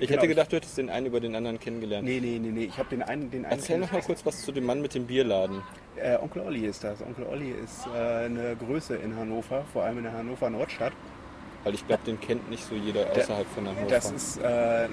Ich 0.00 0.08
genau, 0.08 0.22
hätte 0.22 0.28
gedacht, 0.28 0.52
du 0.52 0.56
hättest 0.56 0.78
den 0.78 0.90
einen 0.90 1.06
über 1.06 1.20
den 1.20 1.34
anderen 1.36 1.58
kennengelernt. 1.58 2.04
Nee, 2.04 2.20
nee, 2.20 2.38
nee, 2.40 2.50
nee. 2.50 2.64
Ich 2.64 2.78
habe 2.78 2.88
den 2.88 3.02
einen, 3.02 3.30
den 3.30 3.44
einen. 3.44 3.58
Erzähl 3.58 3.78
noch 3.78 3.92
mal 3.92 4.02
kurz 4.02 4.24
was 4.26 4.42
zu 4.42 4.52
dem 4.52 4.64
Mann 4.64 4.82
mit 4.82 4.94
dem 4.94 5.06
Bierladen. 5.06 5.62
Äh, 5.96 6.16
Onkel 6.16 6.42
Olli 6.42 6.66
ist 6.66 6.82
das. 6.82 7.00
Onkel 7.02 7.26
Olli 7.26 7.52
ist 7.52 7.86
äh, 7.86 8.24
eine 8.24 8.56
Größe 8.56 8.96
in 8.96 9.16
Hannover, 9.16 9.64
vor 9.72 9.84
allem 9.84 9.98
in 9.98 10.04
der 10.04 10.12
Hannover 10.12 10.50
Nordstadt. 10.50 10.92
Weil 11.62 11.74
ich 11.74 11.86
glaube, 11.86 12.02
den 12.04 12.20
kennt 12.20 12.50
nicht 12.50 12.62
so 12.62 12.74
jeder 12.74 13.10
außerhalb 13.10 13.46
von 13.48 13.66
Hannover. 13.66 13.86
Das 13.88 14.10
ist 14.10 14.38
äh, 14.38 14.86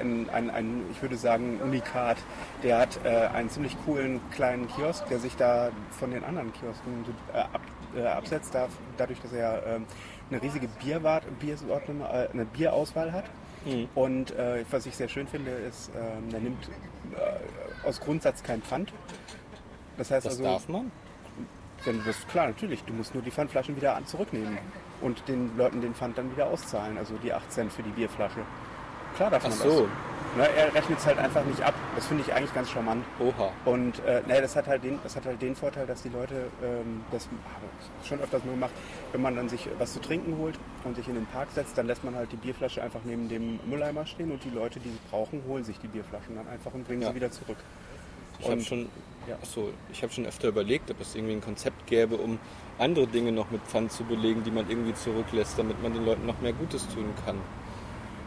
ein, 0.00 0.28
ein, 0.32 0.50
ein, 0.50 0.82
ich 0.90 1.00
würde 1.00 1.16
sagen, 1.16 1.60
Unikat. 1.62 2.16
Der 2.64 2.78
hat 2.78 2.98
äh, 3.04 3.08
einen 3.08 3.48
ziemlich 3.48 3.76
coolen 3.84 4.20
kleinen 4.32 4.66
Kiosk, 4.68 5.06
der 5.08 5.20
sich 5.20 5.36
da 5.36 5.70
von 5.90 6.10
den 6.10 6.24
anderen 6.24 6.52
Kiosken 6.52 7.04
äh, 7.32 7.38
ab, 7.38 7.60
äh, 7.96 8.02
absetzt, 8.02 8.54
da, 8.54 8.68
dadurch, 8.96 9.20
dass 9.20 9.32
er 9.32 9.62
ähm, 9.66 9.86
eine 10.30 10.42
riesige 10.42 10.66
Bierwart, 10.82 11.22
Biersorte, 11.38 11.92
äh, 11.92 12.32
eine 12.32 12.44
Bierauswahl 12.44 13.12
hat. 13.12 13.24
Mhm. 13.64 13.88
Und 13.94 14.30
äh, 14.32 14.64
was 14.70 14.86
ich 14.86 14.96
sehr 14.96 15.08
schön 15.08 15.26
finde, 15.26 15.50
ist, 15.50 15.90
ähm, 15.94 16.32
er 16.32 16.40
nimmt 16.40 16.68
äh, 16.68 17.86
aus 17.86 18.00
Grundsatz 18.00 18.42
kein 18.42 18.62
Pfand. 18.62 18.92
Das 19.96 20.10
heißt 20.10 20.26
das 20.26 20.34
also, 20.34 20.44
darf 20.44 20.68
man? 20.68 20.90
denn 21.86 22.00
das 22.04 22.18
ist 22.18 22.28
klar, 22.28 22.46
natürlich, 22.46 22.82
du 22.84 22.92
musst 22.92 23.14
nur 23.14 23.22
die 23.22 23.30
Pfandflaschen 23.30 23.76
wieder 23.76 23.96
an 23.96 24.06
zurücknehmen 24.06 24.58
und 25.00 25.26
den 25.28 25.56
Leuten 25.56 25.80
den 25.80 25.94
Pfand 25.94 26.18
dann 26.18 26.30
wieder 26.32 26.46
auszahlen, 26.46 26.98
also 26.98 27.14
die 27.22 27.32
8 27.32 27.52
Cent 27.52 27.72
für 27.72 27.82
die 27.82 27.90
Bierflasche. 27.90 28.40
Klar 29.16 29.30
darf 29.30 29.44
Ach 29.44 29.48
man 29.48 29.58
so, 29.58 29.80
das. 29.82 29.88
Na, 30.36 30.44
er 30.46 30.74
rechnet 30.74 30.98
es 30.98 31.06
halt 31.06 31.18
einfach 31.18 31.44
nicht 31.44 31.62
ab. 31.62 31.74
Das 31.94 32.06
finde 32.06 32.24
ich 32.26 32.34
eigentlich 32.34 32.52
ganz 32.52 32.68
charmant. 32.68 33.04
oha. 33.20 33.52
Und 33.64 34.04
äh, 34.04 34.20
naja, 34.26 34.40
das 34.40 34.56
hat 34.56 34.66
halt 34.66 34.82
den, 34.82 34.98
das 35.04 35.14
hat 35.14 35.26
halt 35.26 35.40
den 35.40 35.54
Vorteil, 35.54 35.86
dass 35.86 36.02
die 36.02 36.08
Leute 36.08 36.34
ähm, 36.60 37.02
das 37.12 37.26
habe 37.26 37.66
ich 38.02 38.08
schon 38.08 38.18
öfters 38.20 38.44
mal 38.44 38.50
gemacht, 38.50 38.72
wenn 39.12 39.22
man 39.22 39.36
dann 39.36 39.48
sich 39.48 39.68
was 39.78 39.92
zu 39.92 40.00
trinken 40.00 40.36
holt 40.38 40.58
und 40.82 40.96
sich 40.96 41.06
in 41.06 41.14
den 41.14 41.26
Park 41.26 41.48
setzt, 41.54 41.78
dann 41.78 41.86
lässt 41.86 42.02
man 42.02 42.16
halt 42.16 42.32
die 42.32 42.36
Bierflasche 42.36 42.82
einfach 42.82 42.98
neben 43.04 43.28
dem 43.28 43.60
Mülleimer 43.66 44.06
stehen 44.06 44.32
und 44.32 44.42
die 44.42 44.50
Leute, 44.50 44.80
die 44.80 44.88
sie 44.88 44.98
brauchen, 45.08 45.40
holen 45.46 45.62
sich 45.62 45.78
die 45.78 45.86
Bierflaschen 45.88 46.34
dann 46.34 46.48
einfach 46.48 46.74
und 46.74 46.84
bringen 46.84 47.02
Ja. 47.02 47.10
sie 47.10 47.14
wieder 47.14 47.30
zurück. 47.30 47.58
Ich 48.40 48.50
habe 48.50 48.60
schon, 48.60 48.88
ja. 49.28 49.36
achso, 49.40 49.70
ich 49.92 50.02
habe 50.02 50.12
schon 50.12 50.26
öfter 50.26 50.48
überlegt, 50.48 50.90
ob 50.90 51.00
es 51.00 51.14
irgendwie 51.14 51.34
ein 51.34 51.40
Konzept 51.40 51.86
gäbe, 51.86 52.16
um 52.16 52.40
andere 52.80 53.06
Dinge 53.06 53.30
noch 53.30 53.52
mit 53.52 53.62
Pfand 53.62 53.92
zu 53.92 54.02
belegen, 54.02 54.42
die 54.42 54.50
man 54.50 54.68
irgendwie 54.68 54.94
zurücklässt, 54.94 55.56
damit 55.60 55.80
man 55.80 55.92
den 55.94 56.04
Leuten 56.04 56.26
noch 56.26 56.40
mehr 56.40 56.52
Gutes 56.52 56.88
tun 56.88 57.06
kann. 57.24 57.36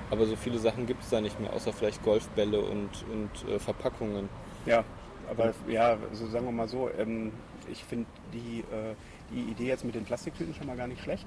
Aber 0.10 0.26
so 0.26 0.36
viele 0.36 0.58
Sachen 0.58 0.86
gibt 0.86 1.04
es 1.04 1.10
da 1.10 1.20
nicht 1.20 1.40
mehr, 1.40 1.52
außer 1.54 1.74
vielleicht 1.74 2.04
Golfbälle 2.04 2.62
und, 2.62 2.90
und 3.12 3.52
äh, 3.52 3.60
Verpackungen. 3.60 4.30
Ja, 4.66 4.84
aber 5.30 5.54
ja, 5.68 5.98
so 6.14 6.28
sagen 6.28 6.46
wir 6.46 6.52
mal 6.52 6.68
so, 6.68 6.90
ähm, 6.98 7.32
ich 7.70 7.84
finde 7.84 8.06
die, 8.34 8.60
äh, 8.60 8.96
die 9.32 9.52
Idee 9.52 9.68
jetzt 9.68 9.84
mit 9.84 9.96
den 9.96 10.06
Plastiktüten 10.06 10.54
schon 10.54 10.68
mal 10.68 10.78
gar 10.78 10.88
nicht 10.88 11.02
schlecht, 11.02 11.26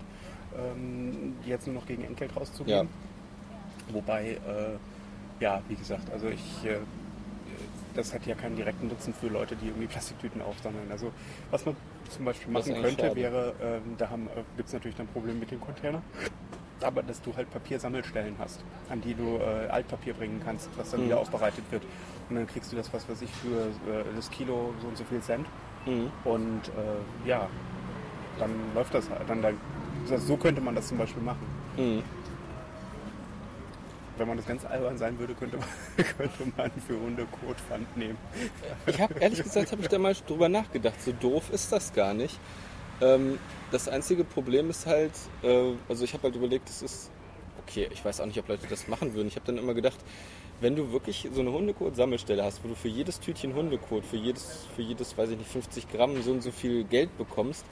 ähm, 0.57 1.35
die 1.45 1.51
jetzt 1.51 1.67
nur 1.67 1.75
noch 1.75 1.87
gegen 1.87 2.05
Entgelt 2.05 2.35
rauszugeben. 2.35 2.89
Wobei, 3.93 4.39
äh, 4.47 5.43
ja, 5.43 5.63
wie 5.69 5.75
gesagt, 5.75 6.11
also 6.13 6.29
ich, 6.29 6.65
äh, 6.65 6.79
das 7.95 8.15
hat 8.15 8.25
ja 8.27 8.35
keinen 8.35 8.57
direkten 8.57 8.89
Nutzen 8.89 9.13
für 9.13 9.29
Leute, 9.29 9.57
die 9.57 9.67
irgendwie 9.67 9.89
Plastiktüten 9.89 10.41
aufsammeln. 10.41 10.91
Also 10.91 11.13
was 11.51 11.67
man 11.67 11.77
zum 12.09 12.25
Beispiel 12.25 12.53
machen 12.53 12.75
könnte, 12.75 13.03
schade. 13.03 13.17
wäre, 13.17 13.55
ähm, 13.63 13.97
da 13.99 14.07
äh, 14.07 14.43
gibt 14.57 14.69
es 14.69 14.73
natürlich 14.73 14.97
dann 14.97 15.09
Probleme 15.09 15.41
mit 15.41 15.51
den 15.51 15.61
Containern, 15.61 16.03
aber 16.85 17.03
dass 17.03 17.21
du 17.23 17.35
halt 17.37 17.51
Papiersammelstellen 17.51 18.37
hast, 18.39 18.63
an 18.89 19.01
die 19.01 19.15
du 19.15 19.37
äh, 19.39 19.69
Altpapier 19.69 20.15
bringen 20.15 20.41
kannst, 20.45 20.69
was 20.77 20.91
dann 20.91 21.01
Mhm. 21.01 21.05
wieder 21.07 21.19
aufbereitet 21.21 21.65
wird. 21.71 21.83
Und 22.29 22.37
dann 22.37 22.47
kriegst 22.47 22.73
du 22.73 22.77
das, 22.77 22.93
was 22.93 23.09
weiß 23.09 23.23
ich, 23.23 23.31
für 23.31 23.67
äh, 23.91 24.05
das 24.15 24.31
Kilo 24.31 24.73
so 24.81 24.89
und 24.89 24.97
so 24.97 25.05
viel 25.05 25.21
Cent. 25.21 25.47
Mhm. 25.87 26.11
Und 26.25 26.63
äh, 26.69 27.29
ja, 27.29 27.49
dann 28.39 28.51
läuft 28.75 28.95
das 28.95 29.09
halt. 29.11 29.29
Dann, 29.29 29.43
dann, 29.43 29.57
so 30.07 30.37
könnte 30.37 30.61
man 30.61 30.75
das 30.75 30.89
zum 30.89 30.99
Beispiel 30.99 31.23
machen. 31.23 31.47
Mhm. 31.77 32.03
Wenn 34.17 34.29
man 34.29 34.37
das 34.37 34.47
ganz 34.47 34.65
albern 34.67 34.99
sein 34.99 35.19
würde, 35.19 35.33
könnte 35.35 35.57
man, 35.57 35.67
könnte 35.97 36.53
man 36.57 36.71
für 36.87 36.93
Hunde 37.01 37.27
Kotpfand 37.45 37.97
nehmen. 37.97 38.19
Ich 38.87 39.01
habe 39.01 39.15
ehrlich 39.19 39.43
gesagt, 39.43 39.73
habe 39.73 39.81
ich 39.81 39.89
da 39.89 39.99
mal 39.99 40.15
drüber 40.27 40.49
nachgedacht. 40.49 41.01
So 41.03 41.13
doof 41.13 41.51
ist 41.51 41.73
das 41.73 41.93
gar 41.95 42.13
nicht. 42.13 42.39
Ähm, 43.01 43.39
das 43.71 43.89
einzige 43.89 44.25
Problem 44.25 44.71
ist 44.71 44.87
halt, 44.87 45.13
äh, 45.43 45.73
also 45.89 46.05
ich 46.05 46.13
habe 46.13 46.25
halt 46.25 46.37
überlegt, 46.37 46.69
es 46.69 46.83
ist, 46.83 47.11
okay, 47.67 47.89
ich 47.93 48.05
weiß 48.05 48.21
auch 48.21 48.27
nicht, 48.27 48.39
ob 48.39 48.49
Leute 48.49 48.67
das 48.69 48.89
machen 48.89 49.15
würden. 49.15 49.29
Ich 49.29 49.37
habe 49.37 49.47
dann 49.47 49.59
immer 49.59 49.75
gedacht, 49.75 49.99
wenn 50.61 50.77
du 50.77 50.93
wirklich 50.93 51.29
so 51.33 51.41
eine 51.41 51.53
Hundekot-Sammelstelle 51.53 52.45
hast, 52.45 52.63
wo 52.63 52.69
du 52.69 52.75
für 52.75 52.89
jedes 52.89 53.19
Tütchen 53.21 53.55
Hundekot, 53.55 54.05
für 54.05 54.17
jedes, 54.17 54.67
für 54.77 54.83
jedes, 54.83 55.17
weiß 55.17 55.31
ich 55.31 55.39
nicht, 55.39 55.51
50 55.51 55.91
Gramm 55.91 56.21
so 56.23 56.33
und 56.33 56.43
so 56.43 56.51
viel 56.51 56.85
Geld 56.85 57.17
bekommst, 57.17 57.65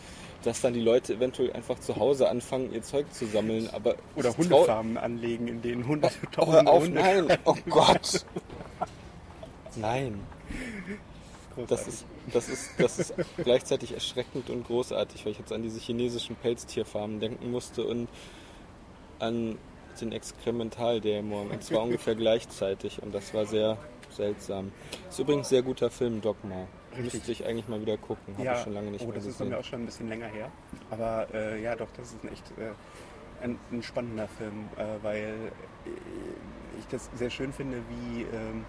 dass 0.42 0.60
dann 0.60 0.72
die 0.72 0.80
Leute 0.80 1.14
eventuell 1.14 1.52
einfach 1.52 1.78
zu 1.80 1.96
Hause 1.96 2.30
anfangen, 2.30 2.72
ihr 2.72 2.82
Zeug 2.82 3.12
zu 3.12 3.26
sammeln. 3.26 3.68
Aber 3.72 3.96
Oder 4.16 4.34
Hundefarmen 4.36 4.96
anlegen, 4.96 5.48
in 5.48 5.60
denen 5.62 5.86
Hunde 5.86 6.10
oh, 6.38 6.46
hör 6.52 6.66
auf, 6.66 6.84
Hunde 6.84 7.00
nein, 7.00 7.38
oh 7.44 7.56
Gott. 7.68 8.24
nein. 9.76 10.20
Das 11.66 11.88
ist, 11.88 12.06
das, 12.34 12.48
ist, 12.48 12.70
das 12.78 12.98
ist 12.98 13.14
gleichzeitig 13.36 13.92
erschreckend 13.92 14.50
und 14.50 14.66
großartig, 14.66 15.24
weil 15.24 15.32
ich 15.32 15.38
jetzt 15.38 15.52
an 15.52 15.62
diese 15.62 15.80
chinesischen 15.80 16.36
Pelztierfarmen 16.36 17.20
denken 17.20 17.50
musste 17.50 17.84
und 17.84 18.08
an 19.18 19.58
den 20.00 20.12
Exkrementaldämon. 20.12 21.50
Und 21.50 21.62
zwar 21.62 21.82
ungefähr 21.82 22.14
gleichzeitig 22.14 23.02
und 23.02 23.14
das 23.14 23.34
war 23.34 23.46
sehr 23.46 23.78
seltsam. 24.10 24.72
Ist 25.08 25.18
übrigens 25.18 25.46
ein 25.46 25.50
sehr 25.50 25.62
guter 25.62 25.90
Film, 25.90 26.20
Dogma. 26.20 26.66
Richtig. 26.92 27.14
Müsste 27.14 27.32
ich 27.32 27.46
eigentlich 27.46 27.68
mal 27.68 27.80
wieder 27.80 27.96
gucken. 27.96 28.34
Habe 28.34 28.44
ja. 28.44 28.54
ich 28.54 28.60
schon 28.60 28.74
lange 28.74 28.90
nicht 28.90 29.02
oh, 29.02 29.06
mehr 29.06 29.14
das 29.14 29.24
gesehen. 29.24 29.46
ist 29.46 29.50
mir 29.50 29.58
auch 29.58 29.64
schon 29.64 29.82
ein 29.82 29.86
bisschen 29.86 30.08
länger 30.08 30.26
her. 30.26 30.50
Aber 30.90 31.26
äh, 31.34 31.62
ja, 31.62 31.76
doch, 31.76 31.88
das 31.96 32.08
ist 32.08 32.24
ein 32.24 32.32
echt 32.32 32.44
äh, 32.58 33.44
ein, 33.44 33.58
ein, 33.70 33.82
spannender 33.82 34.26
Film, 34.26 34.68
äh, 34.76 35.02
weil 35.02 35.52
ich 36.78 36.86
das 36.86 37.10
sehr 37.14 37.30
schön 37.30 37.52
finde, 37.52 37.78
wie 37.88 38.22
ähm, 38.22 38.64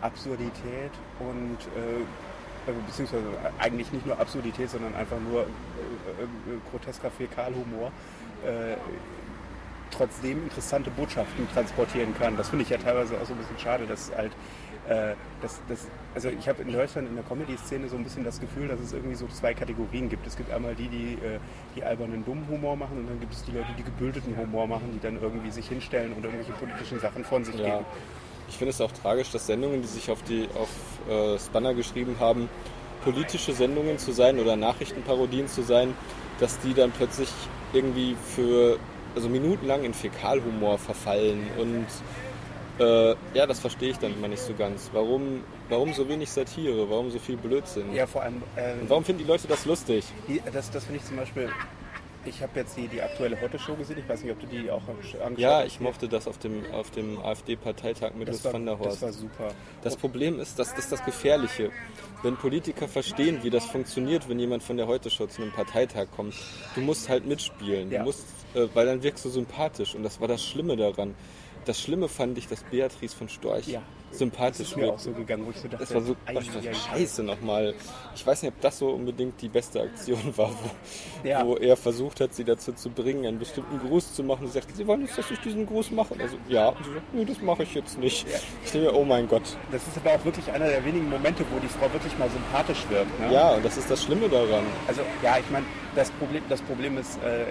Absurdität 0.00 0.90
und 1.20 1.58
äh, 1.76 2.04
beziehungsweise 2.72 3.24
eigentlich 3.58 3.92
nicht 3.92 4.06
nur 4.06 4.18
Absurdität, 4.18 4.70
sondern 4.70 4.94
einfach 4.94 5.18
nur 5.20 5.42
äh, 5.42 5.44
äh, 5.44 6.58
grotesker 6.70 7.10
Fäkalhumor 7.10 7.92
äh, 8.44 8.76
trotzdem 9.90 10.42
interessante 10.44 10.90
Botschaften 10.90 11.48
transportieren 11.52 12.14
kann. 12.18 12.36
Das 12.36 12.48
finde 12.48 12.64
ich 12.64 12.70
ja 12.70 12.78
teilweise 12.78 13.14
auch 13.14 13.26
so 13.26 13.32
ein 13.32 13.38
bisschen 13.38 13.58
schade, 13.58 13.86
dass 13.86 14.10
halt 14.16 14.32
äh, 14.88 15.14
das, 15.40 15.60
das, 15.68 15.86
also 16.14 16.28
ich 16.28 16.48
habe 16.48 16.62
in 16.62 16.72
Deutschland 16.72 17.08
in 17.08 17.14
der 17.14 17.24
Comedy-Szene 17.24 17.88
so 17.88 17.96
ein 17.96 18.04
bisschen 18.04 18.24
das 18.24 18.38
Gefühl, 18.40 18.68
dass 18.68 18.80
es 18.80 18.92
irgendwie 18.92 19.14
so 19.14 19.26
zwei 19.28 19.54
Kategorien 19.54 20.08
gibt. 20.10 20.26
Es 20.26 20.36
gibt 20.36 20.50
einmal 20.50 20.74
die, 20.74 20.88
die 20.88 21.14
äh, 21.14 21.38
die 21.74 21.82
albernen 21.82 22.24
dummen 22.24 22.46
Humor 22.48 22.76
machen 22.76 22.98
und 22.98 23.08
dann 23.08 23.18
gibt 23.20 23.32
es 23.32 23.42
die 23.44 23.52
Leute, 23.52 23.68
die 23.78 23.82
gebildeten 23.82 24.36
Humor 24.36 24.66
machen, 24.66 24.90
die 24.92 25.00
dann 25.00 25.20
irgendwie 25.20 25.50
sich 25.50 25.68
hinstellen 25.68 26.12
und 26.12 26.24
irgendwelche 26.24 26.52
politischen 26.52 27.00
Sachen 27.00 27.24
von 27.24 27.44
sich 27.44 27.54
ja. 27.56 27.64
geben. 27.64 27.86
Ich 28.54 28.58
finde 28.58 28.70
es 28.70 28.80
auch 28.80 28.92
tragisch, 28.92 29.32
dass 29.32 29.48
Sendungen, 29.48 29.82
die 29.82 29.88
sich 29.88 30.12
auf 30.12 30.22
die 30.22 30.46
auf 30.54 30.68
äh, 31.10 31.36
Spanner 31.40 31.74
geschrieben 31.74 32.14
haben, 32.20 32.48
politische 33.02 33.52
Sendungen 33.52 33.98
zu 33.98 34.12
sein 34.12 34.38
oder 34.38 34.54
Nachrichtenparodien 34.54 35.48
zu 35.48 35.62
sein, 35.62 35.92
dass 36.38 36.60
die 36.60 36.72
dann 36.72 36.92
plötzlich 36.92 37.28
irgendwie 37.72 38.14
für 38.14 38.78
also 39.16 39.28
minutenlang 39.28 39.82
in 39.82 39.92
Fäkalhumor 39.92 40.78
verfallen 40.78 41.48
und 41.58 41.86
äh, 42.78 43.16
ja, 43.36 43.44
das 43.48 43.58
verstehe 43.58 43.90
ich 43.90 43.98
dann 43.98 44.14
immer 44.14 44.28
nicht 44.28 44.42
so 44.42 44.54
ganz. 44.54 44.88
Warum, 44.92 45.42
warum 45.68 45.92
so 45.92 46.08
wenig 46.08 46.30
Satire? 46.30 46.88
Warum 46.88 47.10
so 47.10 47.18
viel 47.18 47.36
Blödsinn? 47.36 47.92
Ja, 47.92 48.06
vor 48.06 48.22
allem. 48.22 48.40
Ähm, 48.56 48.82
und 48.82 48.90
warum 48.90 49.04
finden 49.04 49.22
die 49.22 49.28
Leute 49.28 49.48
das 49.48 49.64
lustig? 49.64 50.04
Die, 50.28 50.40
das 50.52 50.70
das 50.70 50.84
finde 50.84 51.00
ich 51.00 51.04
zum 51.04 51.16
Beispiel. 51.16 51.50
Ich 52.26 52.42
habe 52.42 52.60
jetzt 52.60 52.76
die, 52.76 52.88
die 52.88 53.02
aktuelle 53.02 53.40
Hotte-Show 53.40 53.74
gesehen. 53.74 53.98
Ich 53.98 54.08
weiß 54.08 54.22
nicht, 54.22 54.32
ob 54.32 54.40
du 54.40 54.46
die 54.46 54.70
auch 54.70 54.86
angeschaut 54.88 55.20
hast. 55.22 55.38
Ja, 55.38 55.64
ich 55.64 55.80
mochte 55.80 56.08
das 56.08 56.26
auf 56.26 56.38
dem, 56.38 56.64
auf 56.72 56.90
dem 56.90 57.18
AfD-Parteitag 57.18 58.14
mit 58.14 58.28
Lutz 58.28 58.44
van 58.44 58.64
der 58.64 58.78
Horst. 58.78 59.02
Das 59.02 59.02
war 59.02 59.12
super. 59.12 59.48
Das 59.82 59.96
Problem 59.96 60.40
ist, 60.40 60.58
dass 60.58 60.70
das 60.70 60.84
ist 60.84 60.92
das 60.92 61.04
Gefährliche. 61.04 61.70
Wenn 62.22 62.36
Politiker 62.36 62.88
verstehen, 62.88 63.40
wie 63.42 63.50
das 63.50 63.66
funktioniert, 63.66 64.28
wenn 64.28 64.38
jemand 64.38 64.62
von 64.62 64.76
der 64.76 64.86
Heute-Show 64.86 65.26
zu 65.26 65.42
einem 65.42 65.52
Parteitag 65.52 66.06
kommt, 66.14 66.34
du 66.74 66.80
musst 66.80 67.08
halt 67.08 67.26
mitspielen. 67.26 67.90
Ja. 67.90 67.98
Du 67.98 68.04
musst, 68.06 68.26
äh, 68.54 68.66
weil 68.74 68.86
dann 68.86 69.02
wirkst 69.02 69.24
du 69.24 69.28
sympathisch. 69.28 69.94
Und 69.94 70.02
das 70.02 70.20
war 70.20 70.28
das 70.28 70.42
Schlimme 70.42 70.76
daran 70.76 71.14
das 71.64 71.80
Schlimme 71.80 72.08
fand 72.08 72.38
ich, 72.38 72.48
dass 72.48 72.62
Beatrice 72.64 73.14
von 73.16 73.28
Storch 73.28 73.66
ja, 73.66 73.82
sympathisch 74.18 74.58
das 74.58 74.68
ist 74.70 74.76
mir 74.76 74.92
auch 74.92 74.98
so 74.98 75.12
gegangen, 75.12 75.46
wo 75.46 75.50
ich 75.50 75.56
so 75.56 75.68
dachte, 75.68 75.84
das 75.84 75.94
war 75.94 76.00
so 76.02 76.16
ach, 76.26 76.32
das 76.32 76.76
scheiße 76.76 77.22
nochmal. 77.22 77.74
Ich 78.14 78.26
weiß 78.26 78.42
nicht, 78.42 78.52
ob 78.52 78.60
das 78.60 78.78
so 78.78 78.90
unbedingt 78.90 79.40
die 79.40 79.48
beste 79.48 79.82
Aktion 79.82 80.36
war, 80.36 80.50
wo, 80.50 81.28
ja. 81.28 81.46
wo, 81.46 81.56
er 81.56 81.76
versucht 81.76 82.20
hat, 82.20 82.34
sie 82.34 82.44
dazu 82.44 82.72
zu 82.72 82.90
bringen, 82.90 83.26
einen 83.26 83.38
bestimmten 83.38 83.78
Gruß 83.78 84.14
zu 84.14 84.22
machen. 84.22 84.46
Sie 84.46 84.52
sagt, 84.52 84.74
sie 84.76 84.86
wollen 84.86 85.02
jetzt, 85.02 85.18
dass 85.18 85.30
ich 85.30 85.38
diesen 85.40 85.66
Gruß 85.66 85.90
mache. 85.90 86.14
Also 86.18 86.36
ja, 86.48 86.68
und 86.68 86.84
sie 86.84 86.94
sagt, 86.94 87.14
nee, 87.14 87.24
das 87.24 87.40
mache 87.40 87.62
ich 87.62 87.74
jetzt 87.74 87.98
nicht. 87.98 88.28
Ja. 88.28 88.38
Ich 88.64 88.72
denke 88.72 88.94
oh 88.94 89.04
mein 89.04 89.28
Gott. 89.28 89.56
Das 89.70 89.82
ist 89.86 89.96
aber 89.96 90.14
auch 90.14 90.24
wirklich 90.24 90.50
einer 90.50 90.68
der 90.68 90.84
wenigen 90.84 91.08
Momente, 91.08 91.44
wo 91.52 91.58
die 91.58 91.68
Frau 91.68 91.92
wirklich 91.92 92.16
mal 92.18 92.30
sympathisch 92.30 92.84
wird. 92.88 93.06
Ne? 93.20 93.32
Ja, 93.32 93.54
und 93.54 93.64
das 93.64 93.76
ist 93.76 93.90
das 93.90 94.02
Schlimme 94.02 94.28
daran. 94.28 94.64
Also 94.86 95.02
ja, 95.22 95.38
ich 95.38 95.50
meine, 95.50 95.66
das 95.94 96.10
Problem, 96.12 96.42
das 96.48 96.62
Problem 96.62 96.98
ist, 96.98 97.16
äh, 97.18 97.46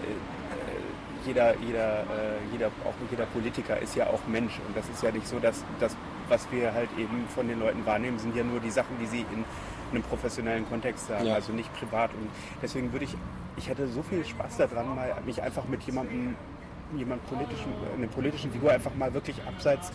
jeder, 1.26 1.56
jeder, 1.60 2.02
äh, 2.02 2.06
jeder, 2.52 2.68
auch 2.68 2.94
jeder 3.10 3.26
Politiker 3.26 3.78
ist 3.80 3.96
ja 3.96 4.08
auch 4.08 4.20
Mensch. 4.28 4.60
Und 4.68 4.76
das 4.76 4.88
ist 4.90 5.04
ja 5.04 5.12
nicht 5.12 5.28
so, 5.28 5.40
dass 5.40 5.64
das, 5.80 5.96
was 6.30 6.48
wir 6.52 6.74
halt 6.74 6.90
eben 6.98 7.26
von 7.34 7.48
den 7.48 7.60
Leuten 7.60 7.86
wahrnehmen, 7.86 8.20
sind 8.20 8.36
ja 8.36 8.44
nur 8.44 8.60
die 8.60 8.72
Sachen, 8.72 8.98
die 9.00 9.06
sie 9.06 9.22
in 9.22 9.46
einem 9.92 10.04
professionellen 10.04 10.68
Kontext 10.68 11.08
sagen, 11.08 11.26
ja. 11.26 11.36
also 11.36 11.54
nicht 11.54 11.72
privat. 11.78 12.12
Und 12.14 12.30
deswegen 12.62 12.92
würde 12.92 13.06
ich, 13.06 13.16
ich 13.58 13.70
hätte 13.70 13.88
so 13.88 14.02
viel 14.02 14.26
Spaß 14.26 14.58
daran, 14.58 14.96
mal 14.96 15.14
mich 15.26 15.42
einfach 15.42 15.66
mit 15.66 15.84
jemandem, 15.84 16.36
jemand 16.96 17.26
politischen, 17.28 17.74
eine 17.96 18.08
politischen 18.08 18.52
Figur 18.52 18.72
einfach 18.72 18.94
mal 18.96 19.14
wirklich 19.14 19.36
abseits 19.48 19.92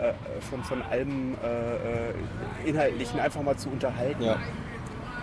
äh, 0.00 0.12
von, 0.50 0.62
von 0.64 0.82
allem 0.82 1.34
äh, 1.42 2.10
äh, 2.66 2.68
Inhaltlichen 2.68 3.20
einfach 3.20 3.42
mal 3.42 3.56
zu 3.56 3.68
unterhalten. 3.68 4.22
Ja. 4.22 4.38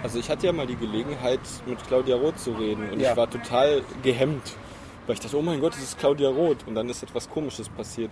Also 0.01 0.19
ich 0.19 0.29
hatte 0.29 0.47
ja 0.47 0.51
mal 0.51 0.67
die 0.67 0.75
Gelegenheit, 0.75 1.39
mit 1.65 1.81
Claudia 1.87 2.17
Roth 2.17 2.39
zu 2.39 2.51
reden 2.51 2.89
und 2.89 2.99
ja. 2.99 3.11
ich 3.11 3.17
war 3.17 3.29
total 3.29 3.83
gehemmt 4.01 4.57
weil 5.05 5.15
ich 5.15 5.19
dachte, 5.19 5.37
oh 5.37 5.41
mein 5.41 5.59
Gott, 5.59 5.73
das 5.73 5.83
ist 5.83 5.99
Claudia 5.99 6.29
Roth. 6.29 6.67
Und 6.67 6.75
dann 6.75 6.89
ist 6.89 7.03
etwas 7.03 7.29
Komisches 7.29 7.69
passiert. 7.69 8.11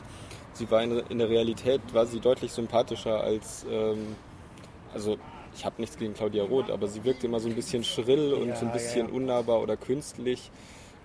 Sie 0.54 0.70
war 0.70 0.84
in, 0.84 1.00
in 1.10 1.18
der 1.20 1.30
Realität, 1.30 1.82
war 1.94 2.06
sie 2.06 2.20
deutlich 2.20 2.52
sympathischer 2.52 3.22
als, 3.22 3.66
ähm, 3.70 4.16
also 4.94 5.18
ich 5.56 5.66
habe 5.66 5.76
nichts 5.80 5.98
gegen 5.98 6.14
Claudia 6.14 6.44
Roth, 6.44 6.70
aber 6.70 6.88
sie 6.88 7.04
wirkte 7.04 7.28
immer 7.28 7.40
so 7.40 7.50
ein 7.50 7.56
bisschen 7.56 7.84
schrill 7.84 8.34
und 8.34 8.50
ja, 8.50 8.56
so 8.56 8.66
ein 8.66 8.72
bisschen 8.72 9.08
ja. 9.08 9.14
unnahbar 9.14 9.62
oder 9.62 9.78
künstlich. 9.78 10.52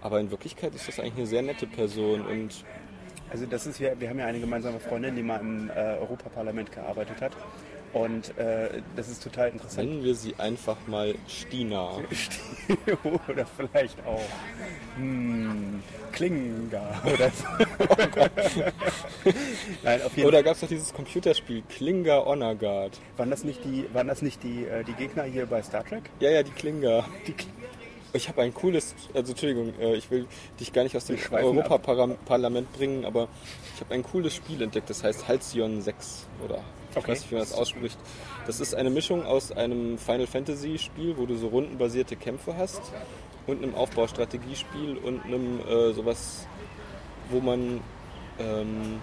Aber 0.00 0.20
in 0.20 0.30
Wirklichkeit 0.30 0.74
ist 0.74 0.88
das 0.88 1.00
eigentlich 1.00 1.16
eine 1.16 1.26
sehr 1.26 1.42
nette 1.42 1.66
Person 1.66 2.26
und 2.26 2.64
also 3.28 3.44
das 3.44 3.66
ist 3.66 3.80
ja, 3.80 3.98
wir 3.98 4.08
haben 4.08 4.20
ja 4.20 4.26
eine 4.26 4.38
gemeinsame 4.38 4.78
Freundin, 4.78 5.16
die 5.16 5.22
mal 5.22 5.40
im 5.40 5.68
äh, 5.68 5.72
Europaparlament 5.72 6.70
gearbeitet 6.70 7.20
hat. 7.20 7.32
Und 7.92 8.36
äh, 8.38 8.82
das 8.94 9.08
ist 9.08 9.22
total 9.22 9.50
interessant. 9.50 9.88
Nennen 9.88 10.04
wir 10.04 10.14
sie 10.14 10.34
einfach 10.36 10.76
mal 10.86 11.14
Stina. 11.28 11.92
oder 13.28 13.46
vielleicht 13.56 13.98
auch 14.06 14.20
hm, 14.96 15.82
Klinga 16.12 17.02
oder 17.04 17.30
so. 17.30 17.44
Nein, 19.82 20.02
auf 20.02 20.16
jeden 20.16 20.28
oder 20.28 20.42
gab 20.42 20.56
es 20.56 20.62
noch 20.62 20.68
dieses 20.68 20.92
Computerspiel 20.92 21.62
Klinga 21.68 22.24
Honor 22.24 22.54
Guard? 22.54 22.98
Waren 23.16 23.30
das 23.30 23.44
nicht 23.44 23.64
die, 23.64 23.86
waren 23.94 24.08
das 24.08 24.20
nicht 24.22 24.42
die, 24.42 24.64
äh, 24.64 24.84
die 24.84 24.92
Gegner 24.92 25.24
hier 25.24 25.46
bei 25.46 25.62
Star 25.62 25.84
Trek? 25.84 26.10
Ja, 26.20 26.30
ja, 26.30 26.42
die 26.42 26.50
Klinga. 26.50 27.06
Die 27.26 27.32
Klinga. 27.32 27.66
Ich 28.12 28.28
habe 28.28 28.42
ein 28.42 28.54
cooles, 28.54 28.94
also 29.14 29.32
Entschuldigung, 29.32 29.74
äh, 29.78 29.94
ich 29.94 30.10
will 30.10 30.26
dich 30.58 30.72
gar 30.72 30.84
nicht 30.84 30.96
aus 30.96 31.04
dem 31.04 31.18
Europaparlament 31.30 32.72
bringen, 32.72 33.04
aber 33.04 33.28
ich 33.74 33.80
habe 33.80 33.94
ein 33.94 34.02
cooles 34.02 34.34
Spiel 34.34 34.62
entdeckt, 34.62 34.88
das 34.88 35.04
heißt 35.04 35.28
Halcyon 35.28 35.82
6 35.82 36.26
oder 36.44 36.62
okay. 36.98 37.12
weiß 37.12 37.20
nicht, 37.20 37.30
wie 37.30 37.34
man 37.36 37.44
das 37.44 37.52
ausspricht. 37.52 37.98
Das 38.46 38.60
ist 38.60 38.74
eine 38.74 38.90
Mischung 38.90 39.24
aus 39.24 39.52
einem 39.52 39.98
Final 39.98 40.26
Fantasy 40.26 40.78
Spiel, 40.78 41.16
wo 41.16 41.26
du 41.26 41.36
so 41.36 41.48
rundenbasierte 41.48 42.16
Kämpfe 42.16 42.56
hast 42.56 42.80
und 43.46 43.62
einem 43.62 43.74
Aufbaustrategiespiel 43.74 44.96
und 44.98 45.24
einem 45.24 45.60
äh, 45.60 45.92
sowas, 45.92 46.46
wo 47.30 47.40
man 47.40 47.80
ähm, 48.38 49.00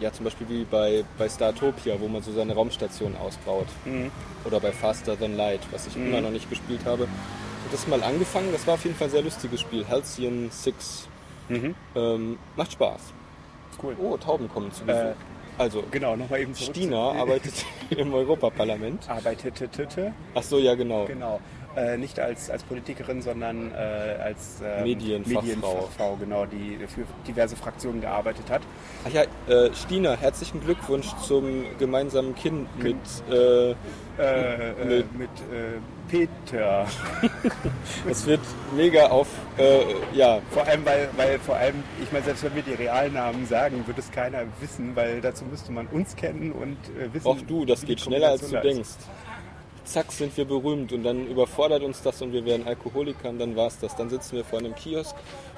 ja 0.00 0.12
zum 0.12 0.24
Beispiel 0.24 0.48
wie 0.48 0.64
bei, 0.64 1.04
bei 1.18 1.28
Startopia, 1.28 1.98
wo 2.00 2.08
man 2.08 2.22
so 2.22 2.32
seine 2.32 2.54
Raumstation 2.54 3.16
ausbaut. 3.16 3.68
Mhm. 3.84 4.10
Oder 4.44 4.60
bei 4.60 4.72
Faster 4.72 5.18
Than 5.18 5.36
Light, 5.36 5.60
was 5.70 5.86
ich 5.86 5.96
mhm. 5.96 6.08
immer 6.08 6.20
noch 6.20 6.30
nicht 6.30 6.48
gespielt 6.50 6.84
habe. 6.84 7.04
Ich 7.04 7.72
habe 7.72 7.72
das 7.72 7.86
mal 7.88 8.02
angefangen, 8.02 8.52
das 8.52 8.66
war 8.66 8.74
auf 8.74 8.84
jeden 8.84 8.96
Fall 8.96 9.08
ein 9.08 9.10
sehr 9.10 9.22
lustiges 9.22 9.60
Spiel. 9.60 9.86
Halcyon 9.88 10.50
6. 10.50 11.08
Mhm. 11.48 11.74
Ähm, 11.94 12.38
macht 12.56 12.72
Spaß. 12.72 13.00
Cool. 13.82 13.96
Oh, 13.98 14.16
Tauben 14.16 14.48
kommen 14.48 14.72
zu 14.72 14.84
Besuch. 14.84 15.00
Äh, 15.00 15.14
also, 15.58 15.84
genau, 15.90 16.16
nochmal 16.16 16.40
eben 16.40 16.54
zurück 16.54 16.76
Stina 16.76 17.12
arbeitet 17.12 17.64
im 17.90 18.12
Europaparlament. 18.12 19.08
Arbeitete. 19.08 20.12
Ach 20.34 20.42
so, 20.42 20.58
ja, 20.58 20.74
genau. 20.74 21.06
Genau. 21.06 21.40
Äh, 21.76 21.98
nicht 21.98 22.18
als, 22.18 22.48
als 22.48 22.62
Politikerin, 22.62 23.20
sondern 23.20 23.70
äh, 23.70 23.74
als 23.74 24.62
ähm, 24.64 24.84
Medienfachfrau. 24.84 25.42
Medienfachfrau, 25.42 26.16
genau, 26.16 26.46
die 26.46 26.78
für 26.86 27.02
diverse 27.28 27.54
Fraktionen 27.54 28.00
gearbeitet 28.00 28.48
hat. 28.48 28.62
Ach 29.06 29.12
ja, 29.12 29.24
äh, 29.46 29.70
Stina, 29.74 30.16
herzlichen 30.16 30.62
Glückwunsch 30.62 31.08
zum 31.26 31.66
gemeinsamen 31.78 32.34
Kind 32.34 32.66
mit, 32.82 32.96
äh, 33.30 33.72
äh, 33.72 33.74
äh, 34.18 34.86
mit, 34.86 35.18
mit 35.18 35.30
Peter. 36.08 36.86
es 38.08 38.24
wird 38.24 38.40
mega 38.74 39.08
auf, 39.08 39.28
ja. 40.14 40.40
Vor 40.52 40.64
allem, 40.66 40.82
weil, 40.86 41.10
weil 41.18 41.38
vor 41.40 41.56
allem, 41.56 41.82
ich 42.02 42.10
meine, 42.10 42.24
selbst 42.24 42.42
wenn 42.44 42.54
wir 42.54 42.62
die 42.62 42.72
Realnamen 42.72 43.44
sagen, 43.46 43.86
wird 43.86 43.98
es 43.98 44.10
keiner 44.10 44.44
wissen, 44.60 44.96
weil 44.96 45.20
dazu 45.20 45.44
müsste 45.44 45.72
man 45.72 45.88
uns 45.88 46.16
kennen 46.16 46.52
und 46.52 46.78
wissen. 47.12 47.26
Auch 47.26 47.40
du, 47.42 47.66
das 47.66 47.84
geht 47.84 48.00
schneller 48.00 48.30
als 48.30 48.48
du 48.48 48.58
denkst 48.60 48.96
zack, 49.86 50.12
sind 50.12 50.36
wir 50.36 50.44
berühmt 50.44 50.92
und 50.92 51.02
dann 51.04 51.26
überfordert 51.26 51.82
uns 51.82 52.02
das 52.02 52.20
und 52.22 52.32
wir 52.32 52.44
werden 52.44 52.66
Alkoholiker 52.66 53.28
und 53.30 53.38
dann 53.38 53.56
war 53.56 53.68
es 53.68 53.78
das. 53.78 53.96
Dann 53.96 54.10
sitzen 54.10 54.36
wir 54.36 54.44
vor 54.44 54.58
einem 54.58 54.74
Kiosk 54.74 55.14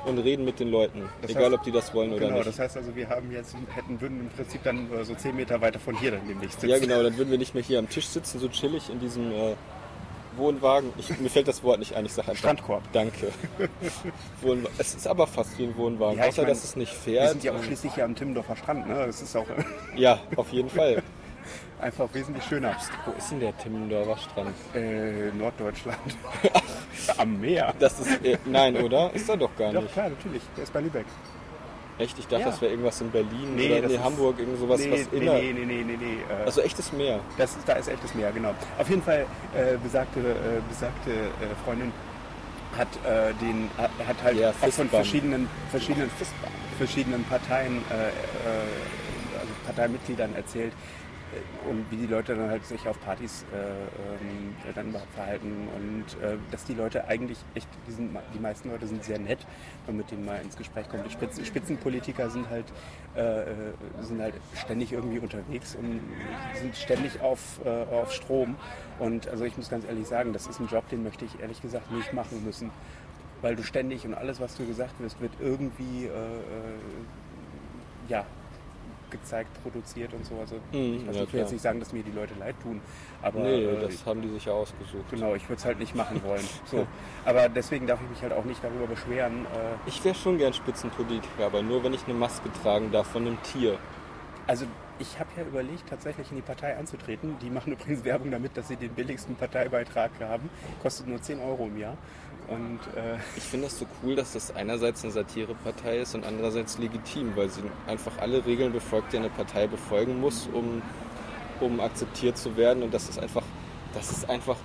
und 0.07 0.19
reden 0.19 0.45
mit 0.45 0.61
den 0.61 0.71
Leuten, 0.71 1.09
Das 1.23 1.31
egal 1.33 1.51
heißt- 1.51 1.55
ob 1.55 1.63
die 1.65 1.73
das 1.73 1.93
wollen 1.95 2.11
oder 2.13 2.21
Genau, 2.27 2.37
nicht. 2.37 2.47
das 2.49 2.59
heißt 2.59 2.77
also, 2.77 2.95
wir 2.95 3.09
haben 3.09 3.33
jetzt, 3.33 3.57
hätten, 3.75 4.01
würden 4.01 4.21
im 4.21 4.29
Prinzip 4.29 4.63
dann 4.63 4.93
äh, 4.93 5.05
so 5.05 5.15
10 5.15 5.35
Meter 5.35 5.61
weiter 5.61 5.79
von 5.81 5.97
hier 5.99 6.13
dann 6.13 6.27
demnächst 6.29 6.61
sitzen. 6.61 6.71
Ja, 6.71 6.79
genau, 6.79 7.03
dann 7.03 7.17
würden 7.19 7.31
wir 7.31 7.39
nicht 7.39 7.55
mehr 7.55 7.63
hier 7.65 7.79
am 7.79 7.89
Tisch 7.89 8.07
sitzen, 8.07 8.39
so 8.39 8.49
chillig 8.49 8.89
in 8.91 9.01
diesem 9.01 9.33
äh, 9.33 9.55
Wohnwagen. 10.37 10.93
Ich, 10.99 11.19
mir 11.19 11.31
fällt 11.31 11.49
das 11.49 11.65
Wort 11.65 11.81
nicht 11.81 11.97
ein, 11.97 12.07
ich 12.07 12.13
sage 12.13 12.29
einfach. 12.29 12.39
Strandkorb. 12.39 12.83
Danke. 12.93 13.29
Es 14.79 14.95
ist 14.95 15.07
aber 15.09 15.27
fast 15.27 15.59
wie 15.59 15.65
ein 15.65 15.77
Wohnwagen, 15.77 16.17
Ja, 16.19 16.25
ich 16.25 16.31
außer 16.31 16.43
mein, 16.43 16.51
dass 16.51 16.65
es 16.65 16.77
nicht 16.77 16.93
Wir 17.07 17.15
fährt. 17.15 17.31
sind 17.31 17.45
ja 17.45 17.53
auch 17.53 17.63
schließlich 17.63 17.95
hier 17.95 18.05
am 18.05 18.15
Timmendorfer 18.15 18.57
Strand, 18.57 18.87
ne? 18.89 19.05
Das 19.07 19.21
ist 19.21 19.37
auch 19.37 19.47
ja, 19.97 20.21
auf 20.37 20.53
jeden 20.53 20.71
Fall. 20.71 21.03
Einfach 21.81 22.09
wesentlich 22.13 22.45
schöner. 22.45 22.77
Wo 23.07 23.13
ist 23.13 23.31
denn 23.31 23.41
der 23.41 23.57
Timmendorfer 23.59 24.17
Strand? 24.19 24.55
Äh, 24.75 25.31
Norddeutschland. 25.37 25.99
am 27.19 27.41
Meer. 27.41 27.75
Das 27.79 28.01
ist. 28.01 28.25
Äh, 28.25 28.39
nein, 28.45 28.77
oder? 28.77 29.13
Ist 29.15 29.29
er 29.29 29.37
doch 29.37 29.55
gar 29.57 29.73
Doch, 29.73 29.83
nicht. 29.83 29.93
klar, 29.93 30.11
natürlich. 30.11 30.43
Der 30.57 30.65
ist 30.65 30.73
bei 30.73 30.81
Lübeck. 30.81 31.07
Echt? 31.99 32.17
Ich 32.19 32.27
dachte, 32.29 32.43
Ja. 32.45 32.51
das 32.51 32.61
wäre 32.61 32.71
irgendwas 32.71 33.01
in 33.01 33.11
Berlin 33.11 33.57
Nee, 33.57 33.73
oder 33.73 33.83
das 33.83 33.91
nee, 33.93 33.99
Hamburg, 33.99 34.39
irgend 34.39 34.59
sowas, 34.59 34.81
nee, 34.81 34.93
was 34.93 35.11
nee, 35.11 35.19
inner. 35.19 35.35
nee, 35.35 35.53
nee, 35.53 35.65
nee, 35.65 35.83
nee, 35.85 35.97
nee. 35.97 36.19
Äh, 36.43 36.45
Also 36.45 36.61
echtes 36.61 36.93
Meer. 36.93 37.19
das 37.37 37.57
ist, 37.57 37.69
da 37.69 37.73
ist 37.73 37.89
echtes 37.89 38.15
Meer, 38.15 38.31
genau. 38.31 38.55
Auf 38.79 38.89
jeden 38.89 39.03
Fall, 39.03 39.27
äh, 39.57 39.77
besagte, 39.83 40.21
äh, 40.21 40.61
besagte 40.69 41.11
äh, 41.11 41.55
Freundin 41.65 41.93
hat 42.77 42.87
äh, 43.05 43.35
den 43.45 43.69
hat, 43.77 43.91
hat 44.07 44.23
halt 44.23 44.37
Ja, 44.39 44.51
auch 44.51 44.55
von 44.71 44.89
verschiedenen 44.89 45.49
verschiedenen 45.71 46.09
verschiedenen 46.77 47.25
Parteien 47.25 47.79
äh, 47.91 47.95
also 49.41 49.53
Parteimitgliedern 49.67 50.35
erzählt 50.37 50.73
äh, 50.73 50.98
und 51.69 51.91
wie 51.91 51.97
die 51.97 52.07
Leute 52.07 52.35
dann 52.35 52.51
halt 52.51 52.65
sich 52.65 52.87
auf 52.87 53.01
Partys 53.01 53.45
äh, 53.53 53.57
ähm, 53.57 54.55
dann 54.75 54.95
verhalten 55.15 55.69
und 55.77 56.23
äh, 56.23 56.37
dass 56.51 56.65
die 56.65 56.75
Leute 56.75 57.07
eigentlich 57.07 57.39
echt 57.55 57.69
die, 57.87 57.93
sind, 57.93 58.17
die 58.35 58.39
meisten 58.39 58.71
Leute 58.71 58.87
sind 58.87 59.05
sehr 59.05 59.19
nett 59.19 59.47
wenn 59.87 59.97
man 59.97 60.05
mit 60.05 60.11
denen 60.11 60.25
mal 60.25 60.41
ins 60.43 60.57
Gespräch 60.57 60.89
kommt. 60.89 61.07
Die 61.07 61.11
Spitzen, 61.11 61.45
Spitzenpolitiker 61.45 62.31
sind 62.31 62.49
halt 62.51 62.67
äh, 63.17 63.43
äh, 63.43 63.55
sind 64.01 64.21
halt 64.21 64.35
ständig 64.55 64.93
irgendwie 64.93 65.19
unterwegs 65.19 65.75
und 65.77 66.01
sind 66.61 66.77
ständig 66.77 67.21
auf, 67.21 67.61
äh, 67.65 67.69
auf 67.69 68.13
Strom. 68.13 68.57
Und 68.99 69.29
also 69.29 69.45
ich 69.45 69.57
muss 69.57 69.71
ganz 69.71 69.85
ehrlich 69.85 70.07
sagen 70.07 70.33
das 70.33 70.47
ist 70.47 70.61
ein 70.61 70.69
Job 70.69 70.89
den 70.89 71.03
möchte 71.03 71.25
ich 71.25 71.41
ehrlich 71.41 71.63
gesagt 71.63 71.91
nicht 71.93 72.13
machen 72.13 72.45
müssen 72.45 72.71
weil 73.43 73.57
du 73.57 73.63
ständig 73.63 74.05
und 74.05 74.15
alles, 74.15 74.41
was 74.41 74.57
du 74.57 74.67
gesagt 74.67 75.01
wirst, 75.01 75.21
wird 75.21 75.33
irgendwie 75.41 76.07
äh, 76.07 76.09
äh, 76.09 76.79
ja, 78.09 78.25
gezeigt, 79.11 79.51
produziert 79.63 80.13
und 80.15 80.25
so. 80.27 80.35
Also 80.41 80.57
Mhm, 80.73 80.97
ich, 81.03 81.07
weiß, 81.09 81.17
ja, 81.17 81.23
ich 81.25 81.33
will 81.33 81.41
jetzt 81.41 81.53
nicht 81.53 81.63
sagen, 81.63 81.81
dass 81.81 81.93
mir 81.93 82.03
die 82.03 82.11
Leute 82.13 82.35
leid 82.39 82.55
tun, 82.63 82.81
aber 83.23 83.41
Nee, 83.41 83.65
äh, 83.65 83.81
das 83.81 84.05
haben 84.07 84.23
die 84.23 84.29
sich 84.29 84.45
ja 84.45 84.53
ausgesucht. 84.53 85.05
genau, 85.11 85.35
ich 85.35 85.43
würde 85.49 85.59
es 85.59 85.65
halt 85.65 85.79
nicht 85.79 85.95
machen 85.95 86.23
wollen. 86.25 86.45
So. 86.67 86.87
Aber 87.25 87.49
deswegen 87.49 87.87
darf 87.87 88.01
ich 88.03 88.11
mich 88.11 88.23
halt 88.23 88.33
auch 88.33 88.45
nicht 88.45 88.63
darüber 88.63 88.87
beschweren. 88.87 89.45
Äh, 89.47 89.89
Ich 89.89 90.05
wäre 90.05 90.15
schon 90.15 90.39
gern 90.39 90.53
Spitzenpolitiker, 90.53 91.47
aber 91.47 91.63
nur 91.63 91.83
wenn 91.85 91.95
ich 91.95 92.05
eine 92.05 92.15
Maske 92.15 92.49
tragen 92.63 92.91
darf 92.93 93.07
von 93.09 93.27
einem 93.27 93.43
Tier. 93.43 93.79
also 94.47 94.67
ich 94.99 95.19
habe 95.19 95.31
ja 95.37 95.43
überlegt, 95.45 95.89
tatsächlich 95.89 96.31
in 96.31 96.37
die 96.37 96.43
Partei 96.43 96.77
anzutreten. 96.77 97.37
Die 97.41 97.51
machen 97.51 97.73
übrigens 97.73 98.05
Werbung 98.05 98.31
damit, 98.31 98.57
dass 98.57 98.69
sie 98.69 98.77
den 98.77 98.91
billigsten 98.95 99.37
Parteibeitrag 99.37 100.11
haben. 100.21 100.51
Kostet 100.83 101.07
nur 101.07 101.21
10 101.21 101.41
Euro 101.41 101.67
im 101.67 101.79
Jahr. 101.79 101.97
Und 102.49 102.81
äh, 102.97 103.19
Ich 103.37 103.43
finde 103.43 103.67
das 103.67 103.79
so 103.79 103.87
cool, 104.03 104.17
dass 104.17 104.33
das 104.33 104.55
einerseits 104.55 105.05
eine 105.05 105.13
Satirepartei 105.13 105.99
ist 105.99 106.15
und 106.15 106.25
andererseits 106.25 106.79
legitim, 106.79 107.37
weil 107.37 107.51
sie 107.51 107.63
einfach 107.87 108.19
alle 108.19 108.45
Regeln 108.47 108.73
befolgt, 108.73 109.13
die 109.13 109.19
eine 109.19 109.29
Partei 109.29 109.67
befolgen 109.67 110.21
muss, 110.21 110.49
um, 110.53 110.83
um 111.61 111.81
akzeptiert 111.81 112.39
zu 112.39 112.57
werden. 112.57 112.83
Und 112.83 112.95
das 112.95 113.09
ist 113.09 113.19
einfach, 113.19 113.45
das 113.93 114.11
ist 114.11 114.29
einfach, 114.31 114.57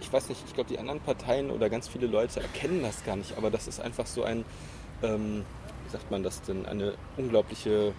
ich 0.00 0.12
weiß 0.12 0.28
nicht, 0.28 0.42
ich 0.46 0.54
glaube, 0.54 0.68
die 0.68 0.78
anderen 0.78 1.00
Parteien 1.00 1.50
oder 1.50 1.70
ganz 1.70 1.88
viele 1.88 2.06
Leute 2.06 2.40
erkennen 2.40 2.82
das 2.82 3.04
gar 3.04 3.16
nicht, 3.16 3.36
aber 3.36 3.50
das 3.50 3.66
ist 3.66 3.80
einfach 3.80 4.06
so 4.06 4.22
ein, 4.22 4.44
ähm, 5.02 5.44
wie 5.84 5.90
sagt 5.90 6.10
man 6.10 6.22
das 6.22 6.42
denn, 6.42 6.66
eine 6.66 6.94
unglaubliche 7.16 7.94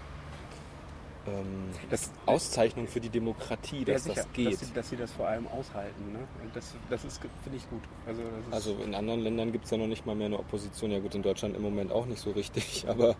ähm, 1.27 1.69
das, 1.89 2.11
Auszeichnung 2.25 2.87
für 2.87 2.99
die 2.99 3.09
Demokratie, 3.09 3.85
dass 3.85 4.05
ja, 4.05 4.13
sicher, 4.13 4.25
das 4.25 4.33
geht. 4.33 4.53
Dass 4.53 4.59
sie, 4.59 4.73
dass 4.73 4.89
sie 4.89 4.97
das 4.97 5.11
vor 5.11 5.27
allem 5.27 5.47
aushalten. 5.47 6.11
Ne? 6.13 6.19
Das, 6.53 6.73
das 6.89 7.05
ist, 7.05 7.21
finde 7.43 7.57
ich 7.57 7.69
gut. 7.69 7.81
Also, 8.07 8.21
Also 8.49 8.75
in 8.83 8.95
anderen 8.95 9.21
Ländern 9.21 9.51
gibt 9.51 9.65
es 9.65 9.71
ja 9.71 9.77
noch 9.77 9.87
nicht 9.87 10.05
mal 10.05 10.15
mehr 10.15 10.27
eine 10.27 10.39
Opposition. 10.39 10.91
Ja 10.91 10.99
gut, 10.99 11.13
in 11.13 11.21
Deutschland 11.21 11.55
im 11.55 11.61
Moment 11.61 11.91
auch 11.91 12.05
nicht 12.05 12.19
so 12.19 12.31
richtig, 12.31 12.85
aber 12.87 13.15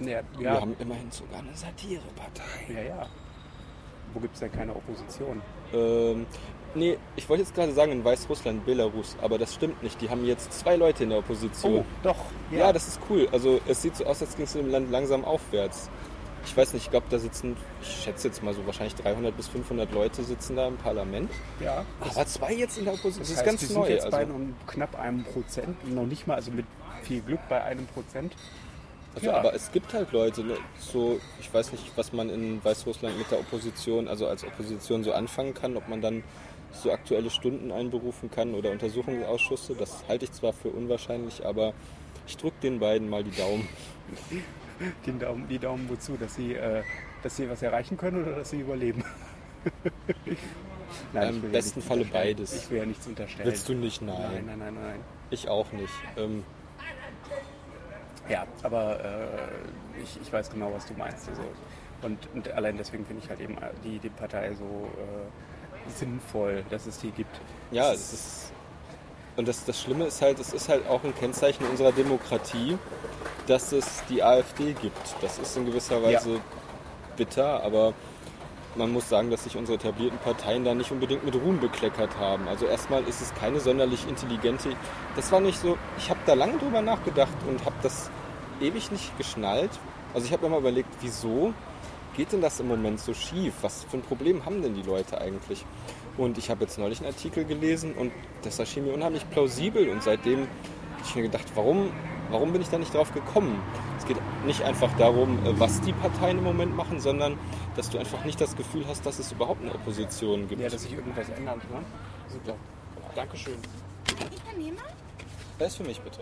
ja, 0.00 0.20
wir 0.36 0.40
ja, 0.40 0.60
haben 0.60 0.74
immerhin 0.78 1.10
sogar 1.10 1.40
eine 1.40 1.54
Satirepartei. 1.54 2.42
ja, 2.72 2.82
ja. 2.82 3.06
Wo 4.12 4.20
gibt 4.20 4.34
es 4.34 4.40
denn 4.40 4.52
keine 4.52 4.74
Opposition? 4.74 5.42
Ähm, 5.72 6.26
nee, 6.74 6.96
ich 7.16 7.28
wollte 7.28 7.42
jetzt 7.42 7.54
gerade 7.54 7.72
sagen 7.72 7.90
in 7.90 8.04
Weißrussland, 8.04 8.64
Belarus, 8.64 9.16
aber 9.20 9.38
das 9.38 9.54
stimmt 9.54 9.82
nicht. 9.82 10.00
Die 10.00 10.08
haben 10.08 10.24
jetzt 10.24 10.52
zwei 10.52 10.76
Leute 10.76 11.02
in 11.02 11.10
der 11.10 11.18
Opposition. 11.18 11.78
Oh, 11.78 11.84
doch. 12.04 12.16
ja. 12.52 12.72
das 12.72 12.86
ist 12.86 13.00
cool. 13.10 13.28
Also 13.32 13.60
es 13.66 13.82
sieht 13.82 13.96
so 13.96 14.04
aus, 14.04 14.20
als 14.22 14.36
ging 14.36 14.44
es 14.44 14.54
im 14.54 14.70
Land 14.70 14.92
langsam 14.92 15.24
aufwärts. 15.24 15.90
Ich 16.46 16.56
weiß 16.56 16.72
nicht, 16.74 16.84
ich 16.84 16.90
glaube, 16.90 17.06
da 17.10 17.18
sitzen, 17.18 17.56
ich 17.82 17.88
schätze 18.04 18.28
jetzt 18.28 18.42
mal 18.42 18.54
so 18.54 18.64
wahrscheinlich 18.66 18.94
300 18.96 19.36
bis 19.36 19.48
500 19.48 19.92
Leute 19.92 20.22
sitzen 20.22 20.56
da 20.56 20.68
im 20.68 20.76
Parlament. 20.76 21.30
ja. 21.60 21.84
Aber 22.00 22.26
zwei 22.26 22.52
jetzt 22.52 22.78
in 22.78 22.84
der 22.84 22.94
Opposition, 22.94 23.20
das, 23.22 23.28
Das, 23.28 23.30
ist 23.30 23.36
heißt, 23.38 23.46
ganz 23.46 23.68
die 23.68 23.74
neu. 23.74 23.84
sind 23.86 23.94
jetzt 23.94 24.04
also. 24.04 24.16
bei 24.16 24.22
einem, 24.22 24.54
knapp 24.66 24.98
einem 24.98 25.24
Prozent, 25.24 25.94
noch 25.94 26.06
nicht 26.06 26.26
mal, 26.26 26.34
also 26.34 26.50
mit 26.50 26.66
viel 27.02 27.20
Glück 27.22 27.40
bei 27.48 27.62
einem 27.62 27.86
Prozent. 27.86 28.34
Also, 29.14 29.28
Ja. 29.28 29.34
aber 29.38 29.54
es 29.54 29.70
gibt 29.72 29.92
halt 29.94 30.12
Leute, 30.12 30.42
ne, 30.44 30.56
so, 30.78 31.20
ich 31.40 31.52
weiß 31.52 31.72
nicht, 31.72 31.84
was 31.96 32.12
man 32.12 32.28
in 32.30 32.62
Weißrussland 32.64 33.16
mit 33.16 33.30
der 33.30 33.40
Opposition, 33.40 34.08
also 34.08 34.26
als 34.26 34.44
Opposition 34.44 35.02
so 35.04 35.12
anfangen 35.12 35.54
kann, 35.54 35.76
ob 35.76 35.88
man 35.88 36.00
dann 36.02 36.22
so 36.72 36.90
aktuelle 36.92 37.30
Stunden 37.30 37.70
einberufen 37.70 38.30
kann 38.30 38.54
oder 38.54 38.70
Untersuchungsausschüsse. 38.72 39.74
Das 39.76 40.04
halte 40.08 40.24
ich 40.24 40.32
zwar 40.32 40.52
für 40.52 40.68
unwahrscheinlich, 40.70 41.46
aber 41.46 41.72
ich 42.26 42.36
drücke 42.36 42.56
den 42.62 42.80
beiden 42.80 43.08
mal 43.08 43.22
die 43.24 43.30
Daumen. 43.36 43.68
Den 45.06 45.18
Daumen, 45.18 45.48
die 45.48 45.58
Daumen 45.58 45.88
wozu? 45.88 46.16
Dass 46.16 46.34
sie, 46.34 46.54
äh, 46.54 46.82
dass 47.22 47.36
sie 47.36 47.48
was 47.48 47.62
erreichen 47.62 47.96
können 47.96 48.22
oder 48.22 48.36
dass 48.36 48.50
sie 48.50 48.60
überleben? 48.60 49.04
Im 51.14 51.36
ich 51.36 51.42
will 51.42 51.50
besten 51.50 51.78
nichts 51.78 51.88
Falle 51.88 52.04
beides. 52.04 52.52
Ich 52.54 52.70
will 52.70 52.78
ja 52.78 52.86
nichts 52.86 53.06
unterstellen. 53.06 53.46
Willst 53.48 53.68
du 53.68 53.74
nicht? 53.74 54.02
Nein. 54.02 54.16
Nein, 54.16 54.44
nein, 54.46 54.58
nein, 54.58 54.74
nein. 54.74 55.00
Ich 55.30 55.48
auch 55.48 55.70
nicht. 55.72 55.92
Ähm, 56.16 56.44
Ja, 58.28 58.46
aber 58.62 59.04
äh, 59.04 60.02
ich, 60.02 60.18
ich 60.22 60.32
weiß 60.32 60.50
genau, 60.50 60.72
was 60.72 60.86
du 60.86 60.94
meinst. 60.94 61.28
Also, 61.28 61.42
und, 62.02 62.18
und 62.34 62.50
allein 62.52 62.76
deswegen 62.76 63.04
finde 63.04 63.22
ich 63.22 63.28
halt 63.30 63.40
eben 63.40 63.56
die, 63.82 63.98
die 63.98 64.08
Partei 64.08 64.54
so 64.54 64.64
äh, 64.64 65.90
sinnvoll, 65.90 66.64
dass 66.70 66.86
es 66.86 66.98
die 66.98 67.10
gibt. 67.10 67.40
ja, 67.70 67.92
es 67.92 68.12
ist. 68.12 68.52
Und 69.36 69.48
das, 69.48 69.64
das 69.64 69.80
Schlimme 69.80 70.06
ist 70.06 70.22
halt, 70.22 70.38
es 70.38 70.52
ist 70.52 70.68
halt 70.68 70.86
auch 70.86 71.02
ein 71.02 71.12
Kennzeichen 71.16 71.66
unserer 71.66 71.90
Demokratie, 71.90 72.78
dass 73.46 73.72
es 73.72 74.02
die 74.08 74.22
AfD 74.22 74.72
gibt. 74.72 75.16
Das 75.20 75.38
ist 75.38 75.56
in 75.56 75.66
gewisser 75.66 76.02
Weise 76.02 76.40
bitter, 77.16 77.62
aber 77.62 77.94
man 78.76 78.92
muss 78.92 79.08
sagen, 79.08 79.30
dass 79.30 79.44
sich 79.44 79.56
unsere 79.56 79.78
etablierten 79.78 80.18
Parteien 80.18 80.64
da 80.64 80.74
nicht 80.74 80.90
unbedingt 80.90 81.24
mit 81.24 81.34
Ruhm 81.34 81.60
bekleckert 81.60 82.18
haben. 82.18 82.48
Also 82.48 82.66
erstmal 82.66 83.04
ist 83.04 83.20
es 83.20 83.34
keine 83.34 83.60
sonderlich 83.60 84.08
intelligente. 84.08 84.70
Das 85.16 85.30
war 85.30 85.40
nicht 85.40 85.58
so. 85.58 85.78
Ich 85.98 86.10
habe 86.10 86.20
da 86.26 86.34
lange 86.34 86.58
drüber 86.58 86.82
nachgedacht 86.82 87.36
und 87.48 87.64
habe 87.64 87.76
das 87.82 88.10
ewig 88.60 88.90
nicht 88.90 89.16
geschnallt. 89.16 89.70
Also 90.12 90.26
ich 90.26 90.32
habe 90.32 90.44
mir 90.44 90.50
mal 90.50 90.60
überlegt, 90.60 90.88
wieso 91.00 91.52
geht 92.16 92.32
denn 92.32 92.40
das 92.40 92.60
im 92.60 92.68
Moment 92.68 93.00
so 93.00 93.14
schief? 93.14 93.54
Was 93.62 93.84
für 93.84 93.98
ein 93.98 94.02
Problem 94.02 94.44
haben 94.44 94.62
denn 94.62 94.74
die 94.74 94.82
Leute 94.82 95.20
eigentlich? 95.20 95.64
Und 96.16 96.38
ich 96.38 96.50
habe 96.50 96.62
jetzt 96.64 96.78
neulich 96.78 97.00
einen 97.00 97.08
Artikel 97.08 97.44
gelesen 97.44 97.94
und 97.94 98.12
das 98.42 98.58
erschien 98.58 98.84
mir 98.84 98.92
unheimlich 98.92 99.28
plausibel 99.30 99.88
und 99.88 100.02
seitdem 100.02 100.40
habe 100.40 100.48
ich 101.04 101.14
mir 101.16 101.22
gedacht, 101.22 101.46
warum, 101.54 101.90
warum 102.34 102.52
bin 102.52 102.60
ich 102.60 102.68
da 102.68 102.78
nicht 102.78 102.92
drauf 102.92 103.14
gekommen? 103.14 103.62
Es 103.96 104.06
geht 104.06 104.16
nicht 104.44 104.60
einfach 104.62 104.92
darum, 104.98 105.38
äh, 105.46 105.58
was 105.58 105.80
die 105.82 105.92
Parteien 105.92 106.38
im 106.38 106.44
Moment 106.44 106.76
machen, 106.76 107.00
sondern 107.00 107.38
dass 107.76 107.88
du 107.90 107.98
einfach 107.98 108.24
nicht 108.24 108.40
das 108.40 108.56
Gefühl 108.56 108.84
hast, 108.88 109.06
dass 109.06 109.20
es 109.20 109.30
überhaupt 109.30 109.62
eine 109.62 109.72
Opposition 109.72 110.48
gibt. 110.48 110.60
Ja, 110.60 110.68
dass 110.68 110.82
sich 110.82 110.92
irgendwas 110.92 111.28
ändert. 111.28 111.58
Ne? 111.70 111.78
Super. 112.28 112.56
Dankeschön. 113.14 113.54
Das 115.60 115.68
ist 115.68 115.76
für 115.76 115.84
mich 115.84 116.00
bitte. 116.00 116.20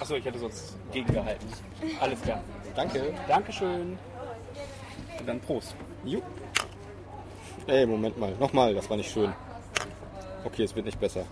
Achso, 0.00 0.14
ich 0.14 0.24
hätte 0.24 0.38
sonst 0.38 0.76
gegengehalten. 0.90 1.48
Alles 2.00 2.22
klar. 2.22 2.40
Danke. 2.74 3.14
Dankeschön. 3.28 3.98
Und 5.18 5.28
dann 5.28 5.38
Prost. 5.40 5.74
Jupp. 6.04 6.24
Ey, 7.66 7.84
Moment 7.84 8.18
mal. 8.18 8.34
Nochmal, 8.40 8.74
das 8.74 8.88
war 8.88 8.96
nicht 8.96 9.12
schön. 9.12 9.34
Okay, 10.44 10.64
es 10.64 10.74
wird 10.74 10.86
nicht 10.86 10.98
besser. 10.98 11.26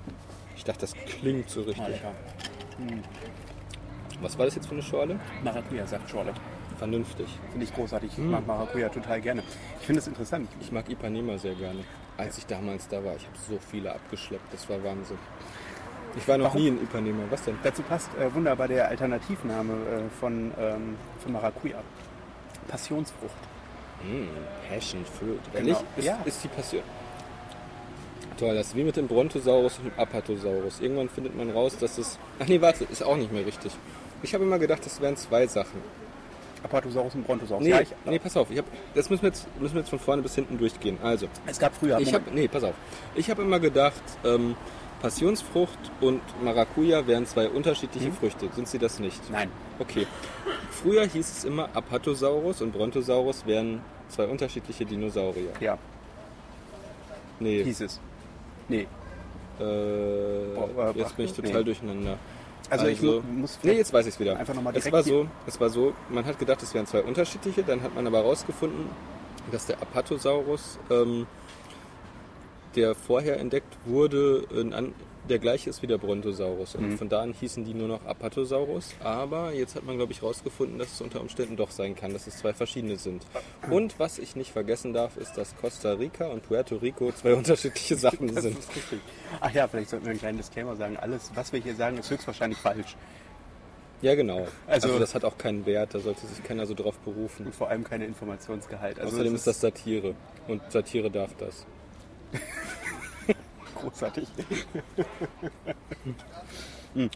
Ich 0.60 0.64
dachte, 0.64 0.80
das 0.82 0.92
klingt 0.92 1.48
so 1.48 1.62
Ah, 1.62 1.64
richtig. 1.64 1.86
lecker. 1.88 2.12
Was 4.20 4.36
war 4.38 4.44
das 4.44 4.56
jetzt 4.56 4.66
für 4.66 4.74
eine 4.74 4.82
Schorle? 4.82 5.18
Maracuja-Saftschorle. 5.42 6.34
Vernünftig. 6.76 7.28
Finde 7.50 7.64
ich 7.64 7.74
großartig. 7.74 8.10
Ich 8.12 8.18
mag 8.18 8.46
Maracuja 8.46 8.90
total 8.90 9.22
gerne. 9.22 9.42
Ich 9.80 9.86
finde 9.86 10.00
es 10.00 10.06
interessant. 10.06 10.50
Ich 10.60 10.70
mag 10.70 10.86
Ipanema 10.90 11.38
sehr 11.38 11.54
gerne. 11.54 11.80
Als 12.18 12.36
ich 12.36 12.44
damals 12.44 12.86
da 12.88 13.02
war, 13.02 13.16
ich 13.16 13.24
habe 13.26 13.38
so 13.48 13.58
viele 13.70 13.90
abgeschleppt. 13.94 14.52
Das 14.52 14.68
war 14.68 14.84
Wahnsinn. 14.84 15.16
Ich 16.18 16.28
war 16.28 16.36
noch 16.36 16.48
Warum? 16.48 16.60
nie 16.60 16.68
in 16.68 16.82
Ipanema. 16.82 17.22
Was 17.30 17.42
denn? 17.44 17.56
Dazu 17.62 17.80
passt 17.82 18.10
äh, 18.18 18.34
wunderbar 18.34 18.68
der 18.68 18.86
Alternativname 18.88 19.72
äh, 19.72 20.10
von, 20.20 20.52
ähm, 20.60 20.96
von 21.20 21.32
Maracuja. 21.32 21.78
Passionsfrucht. 22.68 23.32
Hm, 24.02 24.28
Passion 24.68 25.06
Fruit. 25.06 25.40
Genau. 25.54 25.82
ist, 25.96 26.04
Ja. 26.04 26.18
ist 26.26 26.44
die 26.44 26.48
Passion. 26.48 26.82
Toll, 28.38 28.54
das 28.54 28.68
ist 28.68 28.76
wie 28.76 28.84
mit 28.84 28.96
dem 28.96 29.06
Brontosaurus 29.06 29.78
und 29.78 29.86
dem 29.86 29.98
Apatosaurus. 29.98 30.80
Irgendwann 30.80 31.08
findet 31.08 31.36
man 31.36 31.50
raus, 31.50 31.76
dass 31.78 31.98
es. 31.98 32.18
Ach 32.38 32.46
nee, 32.46 32.60
warte, 32.60 32.84
ist 32.84 33.02
auch 33.02 33.16
nicht 33.16 33.32
mehr 33.32 33.44
richtig. 33.44 33.72
Ich 34.22 34.34
habe 34.34 34.44
immer 34.44 34.58
gedacht, 34.58 34.84
das 34.84 35.00
wären 35.00 35.16
zwei 35.16 35.46
Sachen. 35.46 35.80
Apatosaurus 36.62 37.14
und 37.14 37.26
Brontosaurus. 37.26 37.64
Nee, 37.64 37.70
Ja, 37.70 37.80
ich, 37.80 37.88
nee 38.04 38.18
pass 38.18 38.36
auf. 38.36 38.50
Ich 38.50 38.58
hab, 38.58 38.66
das 38.94 39.08
müssen 39.08 39.22
wir, 39.22 39.28
jetzt, 39.30 39.46
müssen 39.58 39.74
wir 39.74 39.80
jetzt 39.80 39.90
von 39.90 39.98
vorne 39.98 40.22
bis 40.22 40.34
hinten 40.34 40.58
durchgehen. 40.58 40.98
Also, 41.02 41.26
es 41.46 41.58
gab 41.58 41.74
früher. 41.74 41.98
ich 41.98 42.12
habe, 42.12 42.30
nee, 42.32 42.48
pass 42.48 42.64
auf. 42.64 42.74
Ich 43.14 43.30
habe 43.30 43.42
immer 43.42 43.58
gedacht, 43.58 44.02
ähm, 44.24 44.56
Passionsfrucht 45.00 45.78
und 46.02 46.20
Maracuja 46.44 47.06
wären 47.06 47.24
zwei 47.26 47.48
unterschiedliche 47.48 48.12
Früchte. 48.12 48.48
Sind 48.54 48.68
sie 48.68 48.78
das 48.78 48.98
nicht? 48.98 49.18
Nein. 49.30 49.50
Okay. 49.78 50.06
Früher 50.70 51.06
hieß 51.06 51.30
es 51.38 51.44
immer 51.44 51.70
Apatosaurus 51.74 52.60
und 52.60 52.72
Brontosaurus 52.72 53.46
wären 53.46 53.80
zwei 54.08 54.26
unterschiedliche 54.26 54.84
Dinosaurier. 54.84 55.52
Ja, 55.60 55.78
Nee, 57.40 57.64
hieß 57.64 57.80
es. 57.80 58.00
Nee. 58.70 58.86
äh, 59.60 60.54
Boah, 60.54 60.92
jetzt 60.96 61.16
bin 61.16 61.26
ich 61.26 61.36
nee. 61.36 61.48
total 61.48 61.64
durcheinander. 61.64 62.18
Also, 62.70 62.86
ich 62.86 63.02
mu- 63.02 63.20
muss 63.20 63.58
Nee, 63.62 63.72
jetzt 63.72 63.92
weiß 63.92 64.06
ich 64.06 64.14
es 64.14 64.20
wieder. 64.20 64.36
einfach 64.38 64.54
noch 64.54 64.62
mal 64.62 64.70
es 64.70 64.84
direkt 64.84 64.92
war 64.92 65.02
so, 65.02 65.26
es 65.46 65.60
war 65.60 65.68
so, 65.70 65.92
man 66.08 66.24
hat 66.24 66.38
gedacht, 66.38 66.62
es 66.62 66.72
wären 66.72 66.86
zwei 66.86 67.02
unterschiedliche, 67.02 67.62
dann 67.64 67.82
hat 67.82 67.94
man 67.94 68.06
aber 68.06 68.18
herausgefunden, 68.18 68.86
dass 69.50 69.66
der 69.66 69.82
Apatosaurus, 69.82 70.78
ähm, 70.90 71.26
der 72.76 72.94
vorher 72.94 73.40
entdeckt 73.40 73.76
wurde, 73.86 74.44
an, 74.72 74.94
der 75.28 75.38
gleiche 75.38 75.70
ist 75.70 75.82
wie 75.82 75.86
der 75.86 75.98
Brontosaurus. 75.98 76.76
Mhm. 76.76 76.84
Und 76.84 76.98
von 76.98 77.08
da 77.08 77.20
an 77.22 77.32
hießen 77.32 77.64
die 77.64 77.74
nur 77.74 77.88
noch 77.88 78.04
Apatosaurus. 78.06 78.90
Aber 79.02 79.52
jetzt 79.52 79.74
hat 79.76 79.84
man, 79.84 79.96
glaube 79.96 80.12
ich, 80.12 80.22
herausgefunden, 80.22 80.78
dass 80.78 80.92
es 80.92 81.00
unter 81.00 81.20
Umständen 81.20 81.56
doch 81.56 81.70
sein 81.70 81.94
kann, 81.94 82.12
dass 82.12 82.26
es 82.26 82.38
zwei 82.38 82.52
verschiedene 82.52 82.96
sind. 82.96 83.24
Und 83.70 83.98
was 83.98 84.18
ich 84.18 84.34
nicht 84.36 84.50
vergessen 84.52 84.92
darf, 84.92 85.16
ist, 85.16 85.34
dass 85.36 85.56
Costa 85.56 85.92
Rica 85.92 86.26
und 86.26 86.42
Puerto 86.42 86.76
Rico 86.76 87.12
zwei 87.12 87.34
unterschiedliche 87.40 87.96
Sachen 87.96 88.34
Das 88.34 88.42
sind. 88.44 88.58
ist 88.58 88.74
richtig. 88.74 89.00
Ach 89.40 89.52
ja, 89.52 89.68
vielleicht 89.68 89.90
sollten 89.90 90.06
wir 90.06 90.10
einen 90.10 90.20
kleinen 90.20 90.38
Disclaimer 90.38 90.74
sagen. 90.76 90.96
Alles, 90.96 91.30
was 91.34 91.52
wir 91.52 91.60
hier 91.60 91.74
sagen, 91.74 91.98
ist 91.98 92.10
höchstwahrscheinlich 92.10 92.58
falsch. 92.58 92.96
Ja, 94.02 94.14
genau. 94.14 94.46
Also- 94.66 94.88
Also, 94.88 94.98
das 94.98 95.14
hat 95.14 95.24
auch 95.26 95.36
keinen 95.36 95.66
Wert, 95.66 95.94
da 95.94 95.98
sollte 96.00 96.26
sich 96.26 96.42
keiner 96.42 96.64
so 96.64 96.72
drauf 96.72 96.96
berufen. 97.00 97.44
Und 97.46 97.54
vor 97.54 97.68
allem 97.68 97.84
keine 97.84 98.06
Informationsgehalt. 98.06 98.98
Also 98.98 99.12
Außerdem 99.16 99.34
ist 99.34 99.46
das 99.46 99.60
Satire. 99.60 100.14
Und 100.48 100.62
Satire 100.72 101.10
darf 101.10 101.36
das. 101.36 101.66
großartig. 103.80 104.28
Hm. 106.94 107.08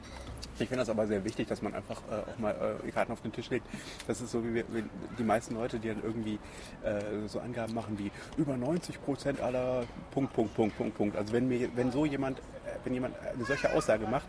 Ich 0.59 0.69
finde 0.69 0.83
das 0.83 0.89
aber 0.89 1.07
sehr 1.09 1.25
wichtig, 1.25 1.49
dass 1.49 1.63
man 1.63 1.75
einfach 1.75 2.01
äh, 2.09 2.31
auch 2.31 2.39
mal 2.39 2.79
äh, 2.87 2.91
Karten 2.93 3.13
auf 3.13 3.21
den 3.21 3.33
Tisch 3.33 3.51
legt. 3.51 3.67
Das 4.07 4.21
ist 4.21 4.31
so 4.31 4.45
wie, 4.45 4.55
wir, 4.55 4.65
wie 4.73 4.85
die 5.19 5.25
meisten 5.25 5.55
Leute, 5.55 5.81
die 5.81 5.89
dann 5.89 6.03
irgendwie 6.03 6.39
äh, 6.85 7.27
so 7.27 7.41
Angaben 7.41 7.75
machen 7.75 7.99
wie 7.99 8.13
über 8.37 8.57
90 8.57 9.03
Prozent 9.03 9.41
aller 9.41 9.83
Punkt, 10.13 10.33
Punkt, 10.33 10.55
Punkt, 10.55 10.77
Punkt, 10.77 10.97
Punkt. 10.97 11.17
Also 11.17 11.33
wenn 11.33 11.49
mir, 11.49 11.69
wenn 11.75 11.91
so 11.91 12.07
jemand, 12.07 12.39
äh, 12.39 12.43
wenn 12.85 12.95
jemand 12.95 13.17
eine 13.19 13.45
solche 13.45 13.73
Aussage 13.73 14.07
macht, 14.07 14.27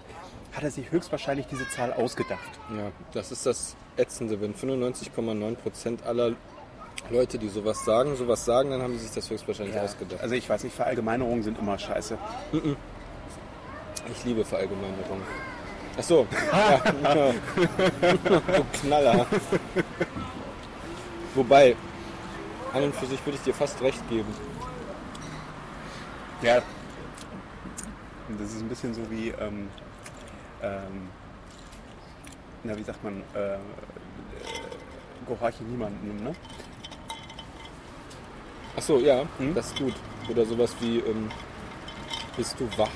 hat 0.54 0.64
er 0.64 0.72
sich 0.72 0.92
höchstwahrscheinlich 0.92 1.46
diese 1.46 1.70
Zahl 1.70 1.94
ausgedacht. 1.94 2.60
Ja, 2.76 2.92
das 3.14 3.32
ist 3.32 3.46
das 3.46 3.76
Ätzende. 3.96 4.42
Wenn 4.42 4.56
95,9% 4.56 6.04
aller 6.06 6.34
Leute, 7.10 7.38
die 7.38 7.50
sowas 7.50 7.86
sagen, 7.86 8.16
sowas 8.16 8.46
sagen, 8.46 8.72
dann 8.72 8.82
haben 8.82 8.94
sie 8.94 9.06
sich 9.06 9.12
das 9.12 9.30
höchstwahrscheinlich 9.30 9.78
ausgedacht. 9.78 10.22
Also 10.22 10.36
ich 10.36 10.50
weiß 10.50 10.64
nicht, 10.64 10.76
Verallgemeinerungen 10.76 11.44
sind 11.44 11.60
immer 11.60 11.78
scheiße. 11.78 12.18
Ich 14.12 14.26
liebe 14.26 14.44
Verallgemeinerung. 14.44 15.22
Ach 15.98 16.04
so. 16.04 16.28
Ja, 16.52 16.82
ja. 17.16 17.34
du 18.28 18.66
Knaller. 18.74 19.26
Wobei, 21.36 21.76
an 22.74 22.84
und 22.84 22.96
für 22.96 23.06
sich 23.06 23.24
würde 23.26 23.38
ich 23.38 23.44
dir 23.44 23.54
fast 23.54 23.82
recht 23.82 24.08
geben. 24.10 24.34
Ja. 26.42 26.62
Das 28.40 28.52
ist 28.52 28.62
ein 28.62 28.70
bisschen 28.70 28.94
so 28.94 29.02
wie, 29.10 29.30
ähm, 29.30 29.70
ähm, 30.62 31.10
na 32.64 32.76
wie 32.76 32.84
sagt 32.84 33.04
man, 33.04 33.22
äh, 33.36 33.56
äh, 33.56 33.58
gehorche 35.28 35.64
niemandem, 35.64 36.24
ne? 36.24 36.36
Ach 38.78 38.82
so, 38.82 39.00
ja, 39.00 39.24
Hm? 39.38 39.54
das 39.56 39.68
ist 39.68 39.78
gut. 39.80 39.94
Oder 40.30 40.46
sowas 40.46 40.76
wie, 40.80 41.00
ähm, 41.00 41.30
bist 42.36 42.56
du 42.60 42.68
wach? 42.78 42.90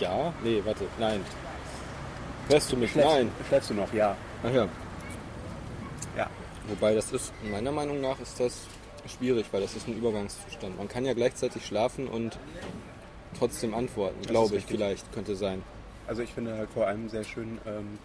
Ja? 0.00 0.32
Nee, 0.42 0.62
warte, 0.64 0.84
nein. 0.98 1.20
Hörst 2.48 2.72
du 2.72 2.76
mich? 2.76 2.90
Schläfst, 2.92 3.10
Nein. 3.10 3.30
Schläfst 3.48 3.70
du 3.70 3.74
noch? 3.74 3.92
Ja. 3.92 4.16
Ach 4.42 4.52
ja. 4.52 4.68
Ja. 6.16 6.26
Wobei 6.68 6.94
das 6.94 7.12
ist, 7.12 7.32
meiner 7.50 7.72
Meinung 7.72 8.00
nach 8.00 8.18
ist 8.20 8.38
das 8.40 8.66
schwierig, 9.18 9.46
weil 9.52 9.60
das 9.62 9.74
ist 9.76 9.86
ein 9.88 9.96
Übergangszustand. 9.96 10.76
Man 10.78 10.88
kann 10.88 11.04
ja 11.04 11.14
gleichzeitig 11.14 11.64
schlafen 11.66 12.06
und 12.08 12.38
trotzdem 13.38 13.74
antworten, 13.74 14.22
glaube 14.22 14.56
ich 14.56 14.64
vielleicht, 14.66 15.10
könnte 15.12 15.36
sein. 15.36 15.62
Also 16.06 16.22
ich 16.22 16.32
finde 16.32 16.56
halt 16.56 16.70
vor 16.70 16.86
allem 16.86 17.08
sehr 17.08 17.24
schön, 17.24 17.58
ähm, 17.66 17.98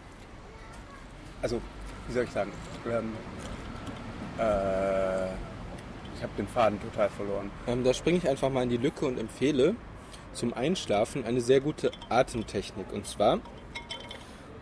also 1.42 1.62
wie 2.08 2.14
soll 2.14 2.24
ich 2.24 2.32
sagen, 2.32 2.52
ähm, 2.90 3.14
äh, 4.38 5.28
ich 6.20 6.24
habe 6.24 6.34
den 6.38 6.48
Faden 6.50 6.82
total 6.82 7.10
verloren. 7.10 7.50
Ähm, 7.66 7.84
da 7.86 7.94
springe 7.94 8.18
ich 8.18 8.28
einfach 8.28 8.50
mal 8.50 8.64
in 8.64 8.70
die 8.70 8.78
Lücke 8.78 9.06
und 9.06 9.18
empfehle 9.18 9.76
zum 10.34 10.54
Einschlafen 10.54 11.24
eine 11.26 11.40
sehr 11.40 11.62
gute 11.62 11.92
Atemtechnik. 12.10 12.92
Und 12.92 13.08
zwar, 13.08 13.40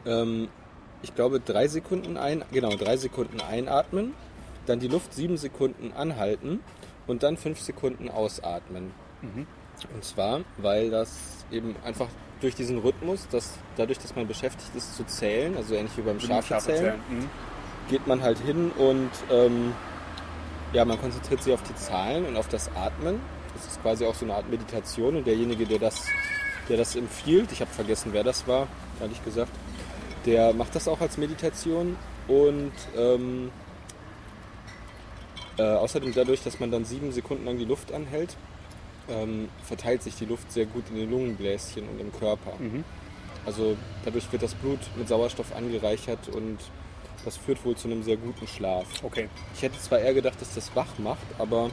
ähm, 0.06 0.50
ich 1.02 1.16
glaube, 1.16 1.40
drei 1.40 1.68
Sekunden 1.68 2.16
ein, 2.16 2.46
genau, 2.52 2.70
drei 2.70 2.96
Sekunden 2.98 3.42
einatmen, 3.42 4.14
dann 4.68 4.80
die 4.80 4.88
Luft 4.88 5.14
sieben 5.16 5.38
Sekunden 5.38 5.94
anhalten 5.94 6.60
und 7.08 7.24
dann 7.24 7.38
fünf 7.38 7.60
Sekunden 7.60 8.10
ausatmen. 8.10 8.92
Und 9.94 10.04
zwar, 10.04 10.42
weil 10.58 10.90
das 10.92 11.46
eben 11.52 11.76
einfach 11.84 12.08
durch 12.40 12.54
diesen 12.54 12.78
Rhythmus, 12.78 13.28
dass 13.30 13.58
dadurch, 13.78 13.98
dass 13.98 14.16
man 14.16 14.28
beschäftigt 14.28 14.76
ist 14.76 14.96
zu 14.96 15.04
zählen, 15.06 15.56
also 15.58 15.74
ähnlich 15.74 15.98
wie 15.98 16.02
beim 16.02 16.20
Schafezählen, 16.20 17.00
Mhm. 17.10 17.30
geht 17.90 18.06
man 18.06 18.22
halt 18.22 18.38
hin 18.40 18.72
und 18.78 19.10
ähm, 19.32 19.74
ja, 20.74 20.86
man 20.86 21.00
konzentriert 21.00 21.42
sich 21.42 21.54
auf 21.54 21.64
die 21.64 21.76
Zahlen 21.76 22.26
und 22.26 22.36
auf 22.36 22.48
das 22.48 22.70
Atmen. 22.76 23.20
Das 23.54 23.66
ist 23.66 23.82
quasi 23.82 24.06
auch 24.06 24.16
so 24.16 24.26
eine 24.26 24.36
Art 24.36 24.50
Meditation 24.50 25.16
und 25.16 25.26
derjenige, 25.26 25.66
der 25.66 25.80
das, 25.80 26.06
der 26.70 26.78
das 26.78 26.96
empfiehlt, 26.96 27.52
ich 27.52 27.62
habe 27.62 27.72
vergessen, 27.72 28.10
wer 28.14 28.24
das 28.24 28.48
war, 28.48 28.68
ehrlich 29.02 29.24
gesagt, 29.24 29.52
der 30.26 30.54
macht 30.54 30.76
das 30.76 30.88
auch 30.88 31.02
als 31.02 31.18
Meditation 31.18 31.96
und 32.28 32.74
ähm, 32.96 33.50
äh, 35.58 35.64
außerdem 35.64 36.14
dadurch, 36.14 36.44
dass 36.44 36.60
man 36.60 36.70
dann 36.70 36.86
sieben 36.86 37.12
Sekunden 37.12 37.46
lang 37.46 37.58
die 37.58 37.66
Luft 37.66 37.92
anhält, 37.92 38.36
ähm, 39.10 39.50
verteilt 39.64 40.04
sich 40.04 40.16
die 40.16 40.26
Luft 40.26 40.52
sehr 40.52 40.66
gut 40.66 40.84
in 40.90 40.98
den 40.98 41.10
Lungenbläschen 41.10 41.88
und 41.90 42.00
im 42.00 42.12
Körper. 42.12 42.54
Mhm. 42.60 42.84
Also 43.46 43.78
dadurch 44.04 44.32
wird 44.32 44.44
das 44.44 44.54
Blut 44.54 44.80
mit 44.98 45.08
Sauerstoff 45.08 45.56
angereichert 45.56 46.28
und 46.28 46.58
das 47.28 47.36
führt 47.36 47.64
wohl 47.66 47.76
zu 47.76 47.90
einem 47.90 48.04
sehr 48.04 48.16
guten 48.16 48.48
Schlaf. 48.48 48.86
Okay. 49.04 49.28
Ich 49.54 49.62
hätte 49.62 49.78
zwar 49.82 50.00
eher 50.00 50.14
gedacht, 50.14 50.40
dass 50.42 50.56
das 50.56 50.74
wach 50.76 50.98
macht, 50.98 51.28
aber 51.38 51.70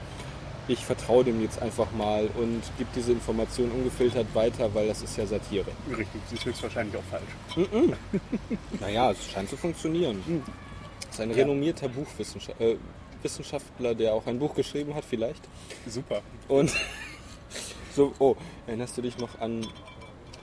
ich 0.67 0.85
vertraue 0.85 1.23
dem 1.23 1.41
jetzt 1.41 1.63
einfach 1.63 1.93
mal 1.93 2.29
und 2.37 2.63
gebe 2.77 2.91
diese 2.97 3.13
Information 3.13 3.71
ungefiltert 3.71 4.27
weiter, 4.35 4.75
weil 4.75 4.89
das 4.89 5.03
ist 5.03 5.17
ja 5.17 5.25
Satire. 5.27 5.67
Richtig, 5.89 6.21
das 6.25 6.33
ist 6.33 6.45
höchstwahrscheinlich 6.45 6.97
auch 6.97 7.05
falsch. 7.05 7.69
Naja, 8.81 9.13
es 9.13 9.31
scheint 9.31 9.49
zu 9.49 9.57
funktionieren. 9.57 10.25
Das 11.07 11.15
ist 11.15 11.21
ein 11.21 11.31
renommierter 11.31 11.89
Buchwissenschaftler, 11.89 12.67
äh, 12.67 12.77
Wissenschaftler, 13.23 13.95
der 13.95 14.13
auch 14.13 14.27
ein 14.27 14.41
Buch 14.41 14.57
geschrieben 14.57 14.95
hat 14.97 15.05
vielleicht. 15.05 15.43
Super. 15.87 16.21
Und 16.49 16.73
so, 17.95 18.13
oh, 18.19 18.35
erinnerst 18.67 18.99
du 18.99 19.03
dich 19.03 19.19
noch 19.19 19.41
an, 19.41 19.65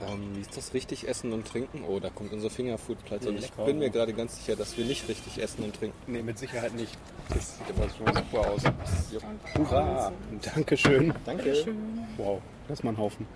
ähm, 0.08 0.36
wie 0.36 0.40
ist 0.40 0.56
das, 0.56 0.74
richtig 0.74 1.08
essen 1.08 1.32
und 1.32 1.46
trinken? 1.46 1.84
Oh, 1.88 2.00
da 2.00 2.10
kommt 2.10 2.32
unsere 2.32 2.50
Fingerfood-Platte. 2.50 3.28
Und 3.28 3.36
ich 3.36 3.42
Lecker. 3.50 3.64
bin 3.64 3.78
mir 3.78 3.90
gerade 3.90 4.12
ganz 4.12 4.36
sicher, 4.36 4.56
dass 4.56 4.76
wir 4.76 4.84
nicht 4.84 5.08
richtig 5.08 5.42
essen 5.42 5.64
und 5.64 5.76
trinken. 5.76 5.96
Nee, 6.06 6.22
mit 6.22 6.38
Sicherheit 6.38 6.74
nicht. 6.74 6.96
Das 7.28 7.58
sieht 7.58 7.66
aber 7.70 7.88
schon 7.88 8.06
super 8.24 8.50
aus. 8.50 8.62
Hurra! 9.58 10.12
Dankeschön. 10.54 11.12
Danke. 11.24 11.66
Wow, 12.16 12.40
das 12.68 12.78
ist 12.78 12.84
mal 12.84 12.90
ein 12.90 12.98
Haufen. 12.98 13.26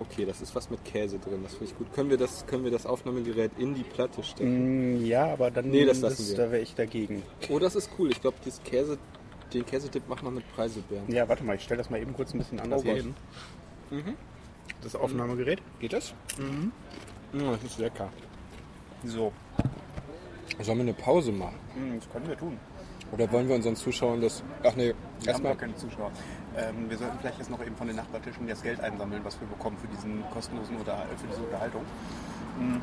Okay, 0.00 0.24
das 0.24 0.40
ist 0.40 0.54
was 0.54 0.70
mit 0.70 0.84
Käse 0.84 1.18
drin, 1.18 1.40
das 1.42 1.52
finde 1.54 1.72
ich 1.72 1.76
gut. 1.76 1.92
Können 1.92 2.08
wir 2.08 2.16
das, 2.16 2.46
können 2.46 2.62
wir 2.62 2.70
das 2.70 2.86
Aufnahmegerät 2.86 3.50
in 3.58 3.74
die 3.74 3.82
Platte 3.82 4.22
stecken? 4.22 4.98
Mm, 5.00 5.04
ja, 5.04 5.26
aber 5.32 5.50
dann 5.50 5.70
Nee, 5.70 5.84
das 5.86 6.00
lassen 6.00 6.28
wir. 6.28 6.36
da 6.36 6.52
wäre 6.52 6.62
ich 6.62 6.74
dagegen. 6.76 7.22
Oh, 7.48 7.58
das 7.58 7.74
ist 7.74 7.90
cool. 7.98 8.10
Ich 8.12 8.20
glaube, 8.20 8.36
dieses 8.44 8.62
Käse, 8.62 8.96
den 9.52 9.66
Käsetipp 9.66 10.08
machen 10.08 10.24
wir 10.26 10.30
mit 10.30 10.44
Preiselbeeren. 10.54 11.10
Ja, 11.12 11.28
warte 11.28 11.42
mal, 11.42 11.56
ich 11.56 11.62
stelle 11.64 11.78
das 11.78 11.90
mal 11.90 12.00
eben 12.00 12.14
kurz 12.14 12.32
ein 12.32 12.38
bisschen 12.38 12.60
anders 12.60 12.82
Oh 12.82 12.84
hier 12.84 13.02
Gott. 13.90 14.04
Das 14.82 14.94
Aufnahmegerät. 14.94 15.60
Geht 15.80 15.92
das? 15.92 16.14
Mhm. 16.38 16.72
das 17.32 17.62
ist 17.64 17.78
lecker. 17.78 18.08
So, 19.04 19.32
Sollen 20.60 20.78
wir 20.78 20.82
eine 20.82 20.94
Pause 20.94 21.30
machen? 21.30 21.54
Mm, 21.76 21.98
das 21.98 22.10
können 22.10 22.28
wir 22.28 22.36
tun. 22.36 22.58
Oder 23.12 23.30
wollen 23.32 23.48
wir 23.48 23.54
unseren 23.54 23.76
Zuschauern 23.76 24.20
das... 24.20 24.42
Ach 24.64 24.74
nee, 24.74 24.88
Wir 24.88 24.94
haben 24.94 25.26
erstmal... 25.26 25.56
keine 25.56 25.74
Zuschauer. 25.76 26.10
Ähm, 26.56 26.90
wir 26.90 26.98
sollten 26.98 27.18
vielleicht 27.20 27.38
jetzt 27.38 27.50
noch 27.50 27.64
eben 27.64 27.76
von 27.76 27.86
den 27.86 27.96
Nachbartischen 27.96 28.46
das 28.46 28.62
Geld 28.62 28.80
einsammeln, 28.80 29.24
was 29.24 29.40
wir 29.40 29.46
bekommen 29.46 29.78
für 29.78 29.86
diesen 29.86 30.22
kostenlosen 30.30 30.76
Unterhalt, 30.76 31.08
für 31.16 31.26
diese 31.28 31.42
Unterhaltung. 31.42 31.82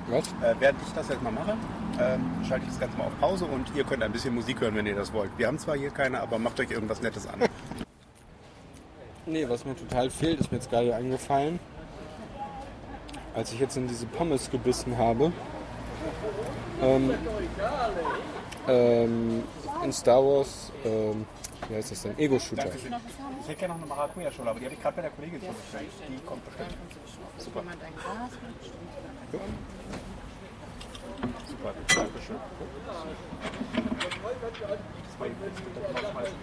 Was? 0.07 0.27
Äh, 0.41 0.55
während 0.59 0.81
ich 0.87 0.93
das 0.93 1.09
jetzt 1.09 1.21
mal 1.21 1.33
mache, 1.33 1.57
ähm, 1.99 2.21
schalte 2.47 2.63
ich 2.63 2.71
das 2.71 2.79
Ganze 2.79 2.97
mal 2.97 3.07
auf 3.07 3.19
Pause 3.19 3.45
und 3.45 3.69
ihr 3.75 3.83
könnt 3.83 4.01
ein 4.03 4.11
bisschen 4.11 4.33
Musik 4.33 4.61
hören, 4.61 4.73
wenn 4.75 4.85
ihr 4.85 4.95
das 4.95 5.11
wollt. 5.11 5.31
Wir 5.37 5.47
haben 5.47 5.59
zwar 5.59 5.75
hier 5.75 5.89
keine, 5.89 6.21
aber 6.21 6.39
macht 6.39 6.59
euch 6.61 6.71
irgendwas 6.71 7.01
Nettes 7.01 7.27
an. 7.27 7.39
Nee, 9.27 9.49
was 9.49 9.65
mir 9.65 9.75
total 9.75 10.11
fehlt, 10.11 10.39
ist 10.39 10.51
mir 10.51 10.59
jetzt 10.59 10.69
gerade 10.69 10.93
eingefallen. 10.93 11.59
Als 13.35 13.51
ich 13.51 13.59
jetzt 13.59 13.75
in 13.75 13.87
diese 13.87 14.05
Pommes 14.05 14.49
gebissen 14.49 14.97
habe. 14.97 15.31
Ähm, 16.81 17.13
ähm, 18.67 19.43
in 19.83 19.93
Star 19.93 20.23
Wars, 20.23 20.71
ähm, 20.85 21.25
wie 21.67 21.75
heißt 21.75 21.91
das 21.91 22.03
denn? 22.03 22.17
Ego-Shooter. 22.17 22.67
Ich 22.67 22.83
hätte 23.47 23.59
gerne 23.59 23.73
noch 23.73 23.81
eine 23.81 23.89
Maracuja-Schule, 23.89 24.49
aber 24.49 24.59
die 24.59 24.65
habe 24.65 24.75
ich 24.75 24.81
gerade 24.81 24.95
bei 24.95 25.01
der 25.01 25.11
Kollegin 25.11 25.41
schon 25.41 25.55
bestellt. 25.55 25.91
Die 26.07 26.25
kommt 26.25 26.45
bestimmt. 26.45 26.71
Super. 27.37 27.61
Mit? 27.61 27.77
Super. 31.47 31.73
Dankeschön. 31.95 32.35
Das 35.05 35.19
war 35.19 35.27
jetzt 35.27 35.39
bitte 35.41 35.79
rausschmeißen. 35.93 36.35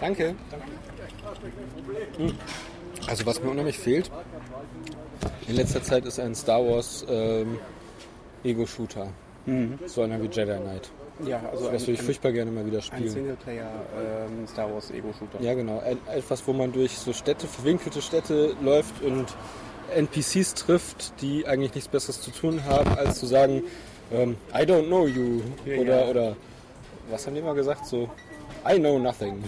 Danke. 0.00 0.34
Hm. 2.16 2.34
Also 3.06 3.26
was 3.26 3.42
mir 3.42 3.50
unheimlich 3.50 3.78
fehlt, 3.78 4.10
in 5.46 5.56
letzter 5.56 5.82
Zeit 5.82 6.04
ist 6.04 6.18
ein 6.20 6.34
Star 6.34 6.60
Wars 6.64 7.04
ähm, 7.08 7.58
Ego-Shooter. 8.44 9.08
So 9.86 10.02
einer 10.02 10.20
wie 10.20 10.26
Jedi 10.26 10.44
Knight. 10.58 10.90
Ja, 11.26 11.40
also 11.50 11.70
Das 11.70 11.82
würde 11.82 11.92
ich 11.92 11.98
ein, 12.00 12.04
furchtbar 12.04 12.32
gerne 12.32 12.50
mal 12.50 12.66
wieder 12.66 12.78
ein 12.78 12.82
spielen. 12.82 13.08
Singleplayer 13.08 13.66
ähm, 14.26 14.46
Star 14.46 14.70
Wars 14.72 14.90
Ego-Shooter. 14.90 15.40
Ja, 15.40 15.54
genau. 15.54 15.80
Ein- 15.80 15.98
Etwas, 16.14 16.46
wo 16.46 16.52
man 16.52 16.70
durch 16.72 16.92
so 16.98 17.12
Städte, 17.14 17.46
verwinkelte 17.46 18.02
Städte 18.02 18.54
läuft 18.62 19.02
und 19.02 19.26
NPCs 19.96 20.52
trifft, 20.54 21.20
die 21.22 21.46
eigentlich 21.46 21.74
nichts 21.74 21.88
Besseres 21.88 22.20
zu 22.20 22.30
tun 22.30 22.62
haben, 22.66 22.90
als 22.98 23.18
zu 23.18 23.26
sagen, 23.26 23.62
ähm, 24.12 24.36
I 24.52 24.58
don't 24.64 24.86
know 24.86 25.06
you. 25.06 25.40
Ja, 25.64 25.78
Oder, 25.78 26.04
ja. 26.04 26.10
oder, 26.10 26.36
was 27.10 27.26
haben 27.26 27.34
die 27.34 27.40
immer 27.40 27.54
gesagt? 27.54 27.86
So, 27.86 28.10
I 28.66 28.78
know 28.78 28.98
nothing. 28.98 29.42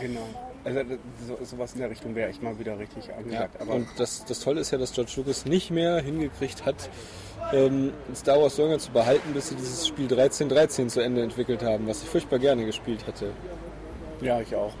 Genau. 0.00 0.20
Also 0.64 0.80
so, 1.26 1.38
sowas 1.44 1.72
in 1.74 1.80
der 1.80 1.90
Richtung 1.90 2.14
wäre 2.14 2.28
echt 2.30 2.42
mal 2.42 2.58
wieder 2.58 2.78
richtig 2.78 3.06
Ja, 3.06 3.14
angesagt. 3.16 3.60
aber 3.60 3.74
und 3.74 3.86
das, 3.96 4.24
das 4.24 4.40
Tolle 4.40 4.60
ist 4.60 4.70
ja, 4.70 4.78
dass 4.78 4.92
George 4.92 5.12
Lucas 5.16 5.44
nicht 5.46 5.70
mehr 5.70 6.00
hingekriegt 6.00 6.66
hat, 6.66 6.90
ähm, 7.52 7.92
Star 8.14 8.40
Wars 8.42 8.56
so 8.56 8.62
lange 8.64 8.78
zu 8.78 8.90
behalten, 8.90 9.32
bis 9.32 9.48
sie 9.48 9.54
dieses 9.54 9.86
Spiel 9.86 10.04
1313 10.06 10.90
zu 10.90 11.00
Ende 11.00 11.22
entwickelt 11.22 11.62
haben, 11.62 11.86
was 11.86 12.02
ich 12.02 12.08
furchtbar 12.08 12.38
gerne 12.38 12.66
gespielt 12.66 13.06
hätte. 13.06 13.30
ja, 14.20 14.40
ich 14.40 14.54
auch. 14.54 14.72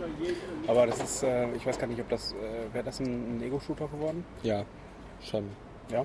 Aber 0.66 0.86
das 0.86 0.98
ist, 1.00 1.22
äh, 1.22 1.46
ich 1.54 1.64
weiß 1.64 1.78
gar 1.78 1.86
nicht, 1.86 2.00
ob 2.00 2.08
das, 2.10 2.32
äh, 2.32 2.74
wäre 2.74 2.84
das 2.84 2.98
ein, 3.00 3.38
ein 3.38 3.42
Ego-Shooter 3.42 3.86
geworden? 3.88 4.24
Ja, 4.42 4.64
schon. 5.22 5.44
Ja. 5.90 6.04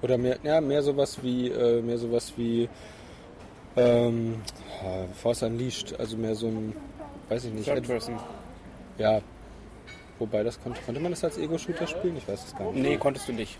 Oder 0.00 0.18
mehr, 0.18 0.38
ja, 0.42 0.60
mehr 0.60 0.82
sowas 0.82 1.22
wie, 1.22 1.48
äh, 1.48 1.80
mehr 1.82 1.98
sowas 1.98 2.32
wie 2.36 2.68
ähm, 3.76 4.42
ja, 4.82 5.06
Force 5.14 5.42
Unleashed, 5.42 5.98
also 6.00 6.16
mehr 6.16 6.34
so 6.34 6.48
ein, 6.48 6.74
weiß 7.28 7.44
ich 7.44 7.52
nicht, 7.52 7.64
Third 7.66 7.86
Person. 7.86 8.18
ja. 8.98 9.20
Wobei 10.18 10.44
das 10.44 10.60
konnte, 10.62 10.80
konnte 10.82 11.00
man 11.00 11.10
das 11.10 11.24
als 11.24 11.36
Ego-Shooter 11.36 11.86
spielen? 11.86 12.16
Ich 12.16 12.28
weiß 12.28 12.44
es 12.44 12.54
gar 12.54 12.70
nicht. 12.70 12.80
Nee, 12.80 12.96
konntest 12.96 13.26
du 13.28 13.32
nicht. 13.32 13.58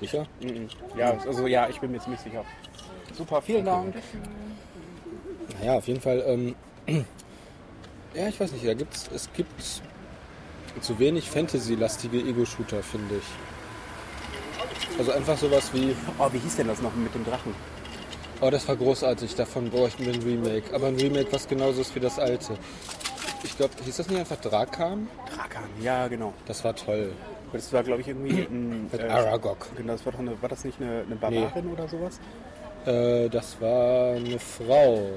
Sicher? 0.00 0.26
Mhm. 0.42 0.66
Ja, 0.98 1.16
also 1.24 1.46
ja, 1.46 1.68
ich 1.68 1.78
bin 1.80 1.92
mir 1.92 2.00
ziemlich 2.00 2.20
sicher. 2.20 2.44
Super, 3.16 3.40
vielen 3.40 3.64
Dank. 3.64 3.94
Naja, 5.60 5.74
auf 5.74 5.86
jeden 5.86 6.00
Fall. 6.00 6.24
Ähm, 6.26 6.56
ja, 8.14 8.26
ich 8.26 8.40
weiß 8.40 8.50
nicht, 8.50 8.66
da 8.66 8.74
gibt's, 8.74 9.08
es 9.14 9.32
gibt 9.32 9.62
zu 10.80 10.98
wenig 10.98 11.30
Fantasy-lastige 11.30 12.18
Ego-Shooter, 12.18 12.82
finde 12.82 13.16
ich. 13.18 14.98
Also 14.98 15.12
einfach 15.12 15.36
sowas 15.38 15.72
wie, 15.72 15.94
Oh, 16.18 16.28
wie 16.32 16.38
hieß 16.38 16.56
denn 16.56 16.66
das 16.66 16.82
noch 16.82 16.94
mit 16.96 17.14
dem 17.14 17.24
Drachen? 17.24 17.54
Oh, 18.42 18.50
das 18.50 18.68
war 18.68 18.76
großartig, 18.76 19.34
davon 19.34 19.70
bräuchten 19.70 20.04
wir 20.04 20.12
ein 20.12 20.22
Remake. 20.22 20.74
Aber 20.74 20.88
ein 20.88 20.96
Remake, 20.96 21.32
was 21.32 21.48
genauso 21.48 21.80
ist 21.80 21.94
wie 21.94 22.00
das 22.00 22.18
alte. 22.18 22.54
Ich 23.42 23.56
glaube, 23.56 23.72
hieß 23.84 23.96
das 23.96 24.08
nicht 24.08 24.18
einfach 24.20 24.36
Drakan? 24.36 25.08
Drakan, 25.34 25.64
ja, 25.80 26.06
genau. 26.08 26.32
Das 26.46 26.62
war 26.64 26.74
toll. 26.76 27.12
Das 27.52 27.72
war, 27.72 27.82
glaube 27.82 28.02
ich, 28.02 28.08
irgendwie 28.08 28.40
ein. 28.50 28.88
Mit 28.90 29.02
Aragog. 29.02 29.68
Genau, 29.76 29.92
das 29.92 30.04
war, 30.04 30.12
doch 30.12 30.20
eine, 30.20 30.40
war 30.42 30.48
das 30.48 30.64
nicht 30.64 30.80
eine, 30.80 31.02
eine 31.06 31.16
Barbarin 31.16 31.72
oder 31.72 31.88
sowas? 31.88 32.20
Äh, 32.86 33.28
das 33.30 33.60
war 33.60 34.16
eine 34.16 34.38
Frau. 34.38 35.10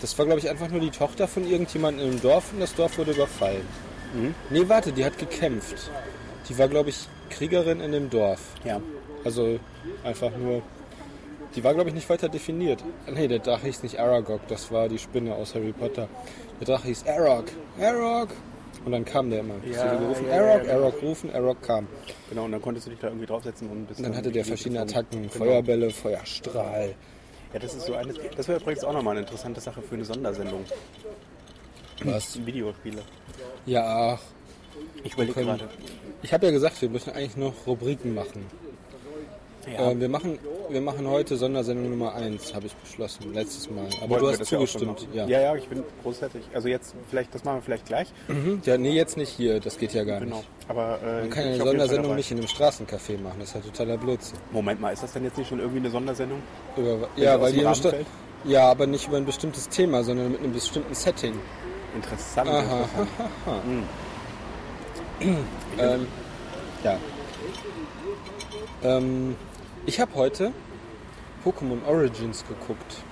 Das 0.00 0.18
war, 0.18 0.26
glaube 0.26 0.40
ich, 0.40 0.50
einfach 0.50 0.68
nur 0.68 0.80
die 0.80 0.90
Tochter 0.90 1.28
von 1.28 1.48
irgendjemandem 1.48 2.12
im 2.12 2.20
Dorf 2.20 2.52
und 2.52 2.60
das 2.60 2.74
Dorf 2.74 2.98
wurde 2.98 3.12
überfallen. 3.12 3.66
Nee, 4.50 4.68
warte, 4.68 4.92
die 4.92 5.04
hat 5.04 5.18
gekämpft. 5.18 5.90
Die 6.48 6.58
war, 6.58 6.68
glaube 6.68 6.90
ich, 6.90 7.08
Kriegerin 7.30 7.80
in 7.80 7.92
dem 7.92 8.10
Dorf. 8.10 8.40
Ja. 8.64 8.80
Also 9.24 9.58
einfach 10.04 10.30
nur. 10.36 10.62
Die 11.56 11.62
war, 11.62 11.74
glaube 11.74 11.88
ich, 11.90 11.94
nicht 11.94 12.08
weiter 12.10 12.28
definiert. 12.28 12.82
Nee, 13.12 13.28
der 13.28 13.38
Drache 13.38 13.66
hieß 13.66 13.82
nicht 13.84 13.98
Aragog, 14.00 14.40
das 14.48 14.70
war 14.72 14.88
die 14.88 14.98
Spinne 14.98 15.34
aus 15.34 15.54
Harry 15.54 15.72
Potter. 15.72 16.08
Der 16.60 16.66
Drache 16.66 16.88
hieß 16.88 17.06
Arag. 17.06 17.44
Arag! 17.80 18.28
Und 18.84 18.92
dann 18.92 19.04
kam 19.04 19.30
der 19.30 19.40
immer. 19.40 19.54
Ja, 19.64 19.84
hat 19.84 19.98
gerufen, 20.00 20.26
ja, 20.28 20.34
ja, 20.36 20.42
Arag, 20.42 20.62
genau. 20.62 20.74
Arag 20.74 21.02
rufen, 21.02 21.34
Arag 21.34 21.62
kam. 21.62 21.86
Genau, 22.28 22.44
und 22.44 22.52
dann 22.52 22.60
konntest 22.60 22.86
du 22.86 22.90
dich 22.90 22.98
da 22.98 23.06
irgendwie 23.08 23.26
draufsetzen 23.26 23.68
und 23.70 23.86
bist 23.86 24.00
Und 24.00 24.06
dann 24.06 24.16
hatte 24.16 24.30
der 24.32 24.44
verschiedene 24.44 24.80
Attacken, 24.80 25.22
Genau. 25.22 25.32
Feuerbälle, 25.32 25.90
Feuerstrahl. 25.90 26.94
Ja, 27.52 27.58
das 27.60 27.74
ist 27.74 27.86
so 27.86 27.94
eines. 27.94 28.16
Das 28.36 28.48
wäre 28.48 28.60
übrigens 28.60 28.82
auch 28.82 28.92
nochmal 28.92 29.12
eine 29.12 29.20
interessante 29.20 29.60
Sache 29.60 29.80
für 29.80 29.94
eine 29.94 30.04
Sondersendung. 30.04 30.64
Was? 32.02 32.44
Videospiele. 32.44 33.02
Ja, 33.66 34.14
ach, 34.18 34.22
Ich 35.04 35.14
überlege 35.14 35.40
gerade. 35.44 35.68
Ich 36.22 36.32
habe 36.34 36.46
ja 36.46 36.52
gesagt, 36.52 36.82
wir 36.82 36.88
müssen 36.88 37.10
eigentlich 37.10 37.36
noch 37.36 37.54
Rubriken 37.66 38.12
machen. 38.14 38.44
Ja. 39.72 39.90
Äh, 39.90 40.00
wir, 40.00 40.08
machen 40.08 40.38
wir 40.68 40.80
machen 40.80 41.08
heute 41.08 41.36
Sondersendung 41.36 41.90
Nummer 41.90 42.14
1, 42.14 42.54
habe 42.54 42.66
ich 42.66 42.74
beschlossen, 42.74 43.32
letztes 43.32 43.70
Mal. 43.70 43.86
Aber 44.02 44.20
Wollten 44.20 44.24
du 44.24 44.40
hast 44.40 44.48
zugestimmt. 44.48 45.08
Ja. 45.12 45.26
ja, 45.26 45.40
ja, 45.40 45.56
ich 45.56 45.68
bin 45.68 45.82
großartig. 46.02 46.42
Also 46.52 46.68
jetzt, 46.68 46.94
vielleicht, 47.08 47.34
das 47.34 47.44
machen 47.44 47.58
wir 47.58 47.62
vielleicht 47.62 47.86
gleich. 47.86 48.08
Mhm. 48.28 48.60
ja, 48.64 48.76
nee, 48.76 48.92
jetzt 48.92 49.16
nicht 49.16 49.30
hier, 49.30 49.60
das 49.60 49.78
geht 49.78 49.92
ja 49.94 50.04
gar 50.04 50.20
Genau. 50.20 50.36
nicht. 50.36 50.48
Aber 50.68 50.98
äh, 51.02 51.20
Man 51.22 51.30
kann 51.30 51.44
ja 51.44 51.54
eine 51.54 51.64
Sondersendung 51.64 52.14
nicht 52.14 52.30
in 52.30 52.38
einem 52.38 52.46
Straßencafé 52.46 53.20
machen, 53.20 53.36
das 53.40 53.48
ist 53.50 53.54
ja 53.54 53.60
totaler 53.60 53.96
Blödsinn. 53.96 54.38
Moment 54.52 54.80
mal, 54.80 54.92
ist 54.92 55.02
das 55.02 55.12
denn 55.12 55.24
jetzt 55.24 55.38
nicht 55.38 55.48
schon 55.48 55.58
irgendwie 55.60 55.80
eine 55.80 55.90
Sondersendung? 55.90 56.40
Über, 56.76 57.08
ja, 57.16 57.40
weil 57.40 57.52
die 57.52 57.64
ja, 58.46 58.70
aber 58.70 58.86
nicht 58.86 59.08
über 59.08 59.16
ein 59.16 59.24
bestimmtes 59.24 59.70
Thema, 59.70 60.04
sondern 60.04 60.32
mit 60.32 60.40
einem 60.40 60.52
bestimmten 60.52 60.94
Setting. 60.94 61.32
Interessant. 61.94 62.50
Aha, 62.50 62.80
interessant. 62.80 63.84
Ähm, 65.78 66.06
ja. 66.84 66.98
Ähm, 68.82 69.36
ich 69.86 70.00
habe 70.00 70.14
heute 70.14 70.52
Pokémon 71.44 71.84
Origins 71.86 72.44
geguckt. 72.46 73.02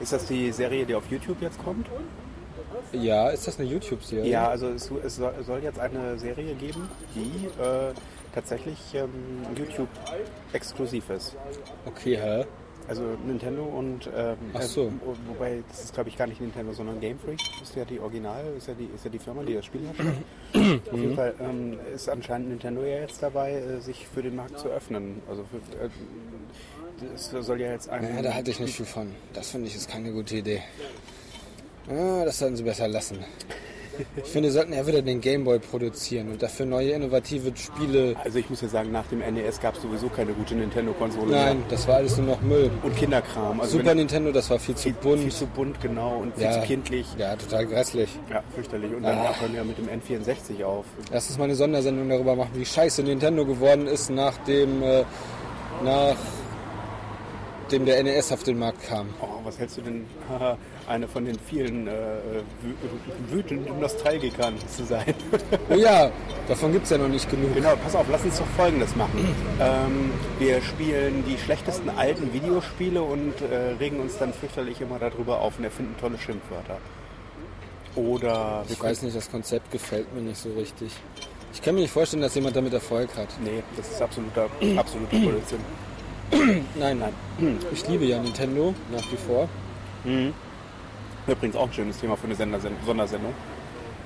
Ist 0.00 0.12
das 0.12 0.26
die 0.26 0.52
Serie, 0.52 0.86
die 0.86 0.94
auf 0.94 1.10
YouTube 1.10 1.40
jetzt 1.40 1.62
kommt? 1.62 1.88
Ja, 2.92 3.30
ist 3.30 3.46
das 3.46 3.58
eine 3.58 3.68
YouTube-Serie? 3.68 4.30
Ja, 4.30 4.48
also 4.48 4.68
es, 4.68 4.90
es 4.90 5.16
soll 5.16 5.60
jetzt 5.62 5.78
eine 5.78 6.18
Serie 6.18 6.54
geben, 6.54 6.88
die 7.14 7.46
äh, 7.60 7.92
tatsächlich 8.34 8.78
ähm, 8.94 9.10
YouTube 9.56 9.88
exklusiv 10.52 11.10
ist. 11.10 11.36
Okay, 11.86 12.16
hä? 12.16 12.44
Also 12.86 13.02
Nintendo 13.26 13.64
und 13.64 14.10
ähm, 14.14 14.36
Ach 14.52 14.60
so. 14.62 14.88
äh, 14.88 14.90
wobei 15.26 15.62
das 15.70 15.84
ist 15.84 15.94
glaube 15.94 16.10
ich 16.10 16.18
gar 16.18 16.26
nicht 16.26 16.40
Nintendo, 16.40 16.72
sondern 16.72 17.00
Game 17.00 17.18
Freak 17.18 17.40
ist 17.62 17.74
ja 17.74 17.84
die 17.84 17.98
Original, 17.98 18.44
ist 18.58 18.68
ja 18.68 18.74
die, 18.74 18.90
ist 18.94 19.04
ja 19.04 19.10
die 19.10 19.18
Firma, 19.18 19.42
die 19.42 19.54
das 19.54 19.64
Spiel 19.64 19.88
hat. 19.88 20.06
Auf 20.92 20.98
jeden 20.98 21.14
Fall 21.16 21.34
ähm, 21.40 21.78
ist 21.94 22.08
anscheinend 22.10 22.50
Nintendo 22.50 22.82
ja 22.82 23.00
jetzt 23.00 23.22
dabei, 23.22 23.52
äh, 23.52 23.80
sich 23.80 24.06
für 24.06 24.22
den 24.22 24.36
Markt 24.36 24.58
zu 24.58 24.68
öffnen. 24.68 25.22
Also 25.28 25.44
für, 25.44 25.56
äh, 25.82 25.88
es 27.14 27.30
soll 27.30 27.60
ja 27.60 27.72
jetzt 27.72 27.88
ein 27.88 28.16
Ja, 28.16 28.22
da 28.22 28.34
halte 28.34 28.50
ich 28.50 28.60
nicht 28.60 28.76
viel 28.76 28.86
von. 28.86 29.12
Das 29.32 29.50
finde 29.50 29.68
ich 29.68 29.76
ist 29.76 29.88
keine 29.88 30.12
gute 30.12 30.36
Idee. 30.36 30.62
Ah, 31.88 32.24
das 32.24 32.38
sollten 32.38 32.56
sie 32.56 32.62
besser 32.62 32.88
lassen. 32.88 33.18
Ich 34.16 34.24
finde, 34.24 34.50
sie 34.50 34.54
sollten 34.56 34.72
ja 34.72 34.86
wieder 34.86 35.02
den 35.02 35.20
Gameboy 35.20 35.58
produzieren 35.58 36.30
und 36.30 36.42
dafür 36.42 36.66
neue 36.66 36.90
innovative 36.92 37.52
Spiele. 37.56 38.16
Also 38.24 38.38
ich 38.38 38.48
muss 38.50 38.60
ja 38.60 38.68
sagen, 38.68 38.90
nach 38.92 39.06
dem 39.06 39.20
NES 39.20 39.60
gab 39.60 39.76
es 39.76 39.82
sowieso 39.82 40.08
keine 40.08 40.32
gute 40.32 40.54
Nintendo-Konsole 40.54 41.30
Nein, 41.30 41.58
mehr. 41.58 41.66
das 41.70 41.86
war 41.88 41.96
alles 41.96 42.16
nur 42.16 42.26
noch 42.26 42.40
Müll. 42.42 42.70
Und 42.82 42.96
Kinderkram. 42.96 43.60
Also 43.60 43.78
Super 43.78 43.94
Nintendo, 43.94 44.32
das 44.32 44.50
war 44.50 44.58
viel 44.58 44.74
zu 44.74 44.84
viel, 44.84 44.92
bunt. 44.94 45.20
Viel 45.22 45.32
zu 45.32 45.46
bunt, 45.46 45.80
genau. 45.80 46.16
Und 46.18 46.34
viel 46.34 46.44
Ja. 46.44 46.52
zu 46.60 46.66
kindlich. 46.66 47.06
Ja, 47.18 47.36
total 47.36 47.66
grässlich. 47.66 48.08
Ja, 48.30 48.42
fürchterlich. 48.54 48.92
Und 48.94 49.02
dann 49.02 49.18
Ah. 49.18 49.34
hören 49.40 49.52
wir 49.52 49.58
ja 49.60 49.64
mit 49.64 49.78
dem 49.78 49.88
N64 49.88 50.64
auf. 50.64 50.84
Lass 51.12 51.28
uns 51.28 51.38
mal 51.38 51.44
eine 51.44 51.54
Sondersendung 51.54 52.08
darüber 52.08 52.34
machen, 52.36 52.50
wie 52.54 52.64
scheiße 52.66 53.02
Nintendo 53.02 53.44
geworden 53.44 53.86
ist, 53.86 54.10
nachdem 54.10 54.82
äh, 54.82 55.04
nach 55.84 56.16
dem 57.72 57.86
der 57.86 58.02
NES 58.02 58.30
auf 58.32 58.42
den 58.42 58.58
Markt 58.58 58.82
kam. 58.86 59.08
Oh, 59.22 59.26
was 59.44 59.58
hältst 59.58 59.78
du 59.78 59.82
denn, 59.82 60.04
haha, 60.86 60.92
eine 60.92 61.08
von 61.08 61.24
den 61.24 61.38
vielen 61.38 61.86
äh, 61.86 61.90
wü- 61.90 63.32
wütenden 63.34 63.80
Nostalgikern 63.80 64.54
zu 64.68 64.84
sein? 64.84 65.14
Oh 65.70 65.74
ja, 65.76 66.10
davon 66.48 66.72
gibt 66.72 66.84
es 66.84 66.90
ja 66.90 66.98
noch 66.98 67.08
nicht 67.08 67.30
genug. 67.30 67.54
genau, 67.54 67.74
pass 67.82 67.94
auf, 67.94 68.06
lass 68.10 68.22
uns 68.24 68.38
doch 68.38 68.46
Folgendes 68.56 68.94
machen. 68.96 69.26
Ähm, 69.60 70.10
wir 70.38 70.60
spielen 70.62 71.24
die 71.26 71.38
schlechtesten 71.38 71.90
alten 71.90 72.32
Videospiele 72.32 73.02
und 73.02 73.34
äh, 73.42 73.72
regen 73.78 74.00
uns 74.00 74.18
dann 74.18 74.32
fürchterlich 74.32 74.80
immer 74.80 74.98
darüber 74.98 75.40
auf 75.40 75.58
und 75.58 75.64
erfinden 75.64 75.94
tolle 76.00 76.18
Schimpfwörter. 76.18 76.78
Oder 77.96 78.64
Ich 78.68 78.82
weiß 78.82 79.02
nicht, 79.02 79.16
das 79.16 79.30
Konzept 79.30 79.70
gefällt 79.70 80.12
mir 80.14 80.22
nicht 80.22 80.38
so 80.38 80.48
richtig. 80.54 80.90
Ich 81.52 81.62
kann 81.62 81.76
mir 81.76 81.82
nicht 81.82 81.92
vorstellen, 81.92 82.22
dass 82.22 82.34
jemand 82.34 82.56
damit 82.56 82.72
Erfolg 82.72 83.08
hat. 83.16 83.28
Nee, 83.44 83.62
das 83.76 83.88
ist 83.88 84.02
absoluter, 84.02 84.48
absoluter 84.76 85.16
Blödsinn. 85.18 85.60
Nein, 86.74 86.98
nein. 86.98 87.12
Ich 87.72 87.86
liebe 87.86 88.06
ja 88.06 88.20
Nintendo 88.20 88.74
nach 88.90 89.04
wie 89.12 89.16
vor. 89.16 89.48
Übrigens 91.26 91.56
auch 91.56 91.66
ein 91.66 91.72
schönes 91.72 91.98
Thema 91.98 92.16
für 92.16 92.26
eine 92.26 92.34
Sondersendung. 92.84 93.32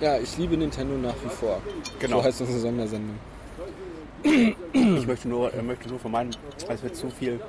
Ja, 0.01 0.19
ich 0.19 0.39
liebe 0.39 0.57
Nintendo 0.57 0.95
nach 0.97 1.15
wie 1.25 1.29
vor. 1.29 1.61
Genau. 1.99 2.19
So 2.19 2.25
heißt 2.25 2.41
unsere 2.41 2.59
Sondersendung. 2.61 3.17
Ich 4.23 5.07
möchte 5.07 5.29
nur, 5.29 5.53
äh, 5.53 5.63
möchte 5.63 5.89
nur 5.89 5.99
vermeiden, 5.99 6.35
als 6.69 6.83
wir 6.83 6.93
zu 6.93 7.11
viel. 7.11 7.41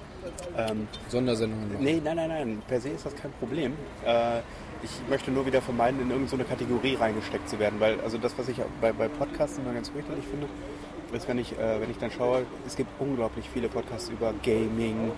Ähm, 0.58 0.88
Sondersendungen 1.10 1.74
machen. 1.74 1.84
nee, 1.84 2.02
nein, 2.04 2.16
nein, 2.16 2.30
nein. 2.30 2.62
Per 2.68 2.80
se 2.82 2.90
ist 2.90 3.06
das 3.06 3.16
kein 3.16 3.32
Problem. 3.34 3.74
Äh, 4.06 4.40
ich 4.82 4.90
möchte 5.10 5.32
nur 5.32 5.46
wieder 5.46 5.62
vermeiden, 5.62 6.02
in 6.02 6.10
irgendeine 6.10 6.46
Kategorie 6.46 6.96
reingesteckt 6.96 7.50
zu 7.50 7.60
werden. 7.60 7.80
Weil, 7.80 8.00
also 8.02 8.18
das, 8.18 8.38
was 8.38 8.48
ich 8.50 8.58
bei, 8.82 8.92
bei 8.92 9.08
Podcasts 9.08 9.58
immer 9.58 9.74
ganz 9.74 9.90
fürchterlich 9.90 10.26
finde, 10.26 10.48
ist, 11.14 11.28
wenn 11.28 11.38
ich, 11.38 11.54
äh, 11.54 11.82
wenn 11.82 11.90
ich 11.92 11.98
dann 11.98 12.12
schaue, 12.12 12.44
es 12.66 12.76
gibt 12.76 12.90
unglaublich 13.00 13.46
viele 13.54 13.68
Podcasts 13.70 14.10
über 14.10 14.34
Gaming 14.44 15.12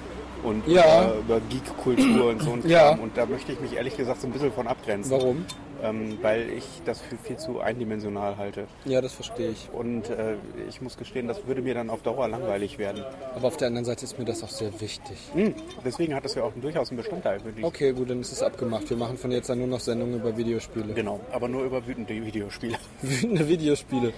und 0.44 0.68
Ja. 0.68 1.12
äh, 1.12 1.20
über 1.20 1.40
Geek-Kultur 1.50 2.30
und 2.32 2.42
so 2.42 2.52
ein. 2.54 2.68
Ja. 2.68 2.92
Und 2.92 3.18
da 3.18 3.26
möchte 3.26 3.52
ich 3.52 3.60
mich 3.60 3.74
ehrlich 3.76 3.96
gesagt 3.98 4.22
so 4.22 4.28
ein 4.28 4.34
bisschen 4.34 4.52
von 4.52 4.68
abgrenzen. 4.68 5.12
Warum? 5.12 5.46
Ähm, 5.84 6.20
weil 6.22 6.52
ich 6.52 6.64
das 6.86 7.02
für 7.02 7.18
viel 7.18 7.38
zu 7.38 7.60
eindimensional 7.60 8.38
halte. 8.38 8.68
Ja, 8.86 9.02
das 9.02 9.14
verstehe 9.14 9.50
ich. 9.50 9.68
Und 9.74 10.12
äh, 10.12 10.36
ich 10.70 10.80
muss 10.80 10.96
gestehen, 10.96 11.28
das 11.28 11.48
würde 11.48 11.64
mir 11.64 11.74
dann 11.74 11.90
auf 11.90 12.04
Dauer 12.04 12.28
langweilig 12.28 12.78
werden. 12.78 13.04
Aber 13.36 13.48
auf 13.48 13.58
der 13.58 13.70
anderen 13.70 13.86
Seite 13.86 14.06
ist 14.06 14.20
mir 14.20 14.26
das 14.26 14.44
auch 14.44 14.50
sehr 14.50 14.80
wichtig. 14.80 15.18
Hm, 15.34 15.56
deswegen 15.84 16.14
hat 16.14 16.24
das 16.24 16.36
ja 16.36 16.44
auch 16.44 16.52
durchaus 16.62 16.90
einen 16.92 16.98
Bestandteil, 16.98 17.40
Okay, 17.64 17.94
gut, 17.94 18.12
dann 18.12 18.22
ist 18.22 18.32
es 18.32 18.44
abgemacht. 18.44 18.88
Wir 18.92 18.98
machen 18.98 19.18
von 19.18 19.32
jetzt 19.32 19.50
an 19.50 19.58
nur 19.58 19.68
noch 19.68 19.80
Sendungen 19.80 20.20
über 20.20 20.38
Videospiele. 20.38 20.94
Genau, 20.94 21.20
aber 21.32 21.48
nur 21.48 21.64
über 21.64 21.86
wütende 21.88 22.14
Videospiele. 22.14 22.78
Wütende 23.02 23.48
Videospiele. 23.48 24.14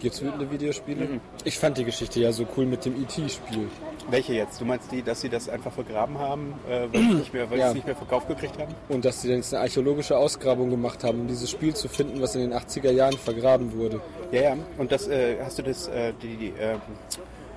Gibt's 0.00 0.20
wütende 0.20 0.50
Videospiele? 0.50 1.20
Ich 1.44 1.58
fand 1.58 1.78
die 1.78 1.84
Geschichte 1.84 2.20
ja 2.20 2.30
so 2.32 2.46
cool 2.56 2.66
mit 2.66 2.84
dem 2.84 3.00
E.T.-Spiel. 3.00 3.68
Welche 4.10 4.34
jetzt? 4.34 4.60
Du 4.60 4.64
meinst 4.66 4.92
die, 4.92 5.02
dass 5.02 5.22
sie 5.22 5.30
das 5.30 5.48
einfach 5.48 5.72
vergraben 5.72 6.18
haben, 6.18 6.52
äh, 6.68 6.88
weil, 6.92 7.00
sie 7.00 7.14
nicht 7.14 7.32
mehr, 7.32 7.50
weil 7.50 7.58
Ja. 7.58 7.68
es 7.68 7.74
nicht 7.74 7.86
mehr 7.86 7.96
verkauft 7.96 8.28
gekriegt 8.28 8.58
haben? 8.58 8.74
Und 8.90 9.04
dass 9.04 9.22
sie 9.22 9.28
dann 9.28 9.38
jetzt 9.38 9.54
eine 9.54 9.62
archäologische 9.62 10.18
Ausgrabung 10.18 10.68
gemacht 10.68 11.04
haben, 11.04 11.20
um 11.20 11.26
dieses 11.28 11.50
Spiel 11.50 11.74
zu 11.74 11.88
finden, 11.88 12.20
was 12.20 12.34
in 12.34 12.42
den 12.42 12.52
80er 12.52 12.90
Jahren 12.90 13.16
vergraben 13.16 13.72
wurde. 13.78 14.00
Ja, 14.30 14.42
ja. 14.42 14.56
Und 14.76 14.92
das, 14.92 15.08
äh, 15.08 15.36
hast 15.42 15.58
du 15.58 15.62
das, 15.62 15.88
äh, 15.88 16.12
die, 16.20 16.36
die, 16.36 16.52
ähm, 16.60 16.80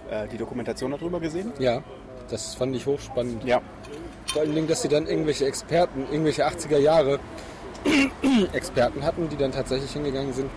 äh, 0.10 0.28
die 0.32 0.38
Dokumentation 0.38 0.92
darüber 0.92 1.20
gesehen? 1.20 1.52
Ja, 1.60 1.84
das 2.30 2.56
fand 2.56 2.74
ich 2.76 2.86
hochspannend. 2.86 3.44
Ja. 3.44 3.62
Vor 4.28 4.44
allen 4.44 4.56
Dingen, 4.56 4.68
dass 4.68 4.84
sie 4.84 4.88
dann 4.90 5.06
irgendwelche 5.08 5.46
Experten, 5.46 6.06
irgendwelche 6.12 6.46
80er 6.48 6.78
Jahre 6.78 7.20
Experten 8.54 9.04
hatten, 9.04 9.28
die 9.28 9.36
dann 9.38 9.52
tatsächlich 9.52 9.92
hingegangen 9.92 10.32
sind. 10.34 10.50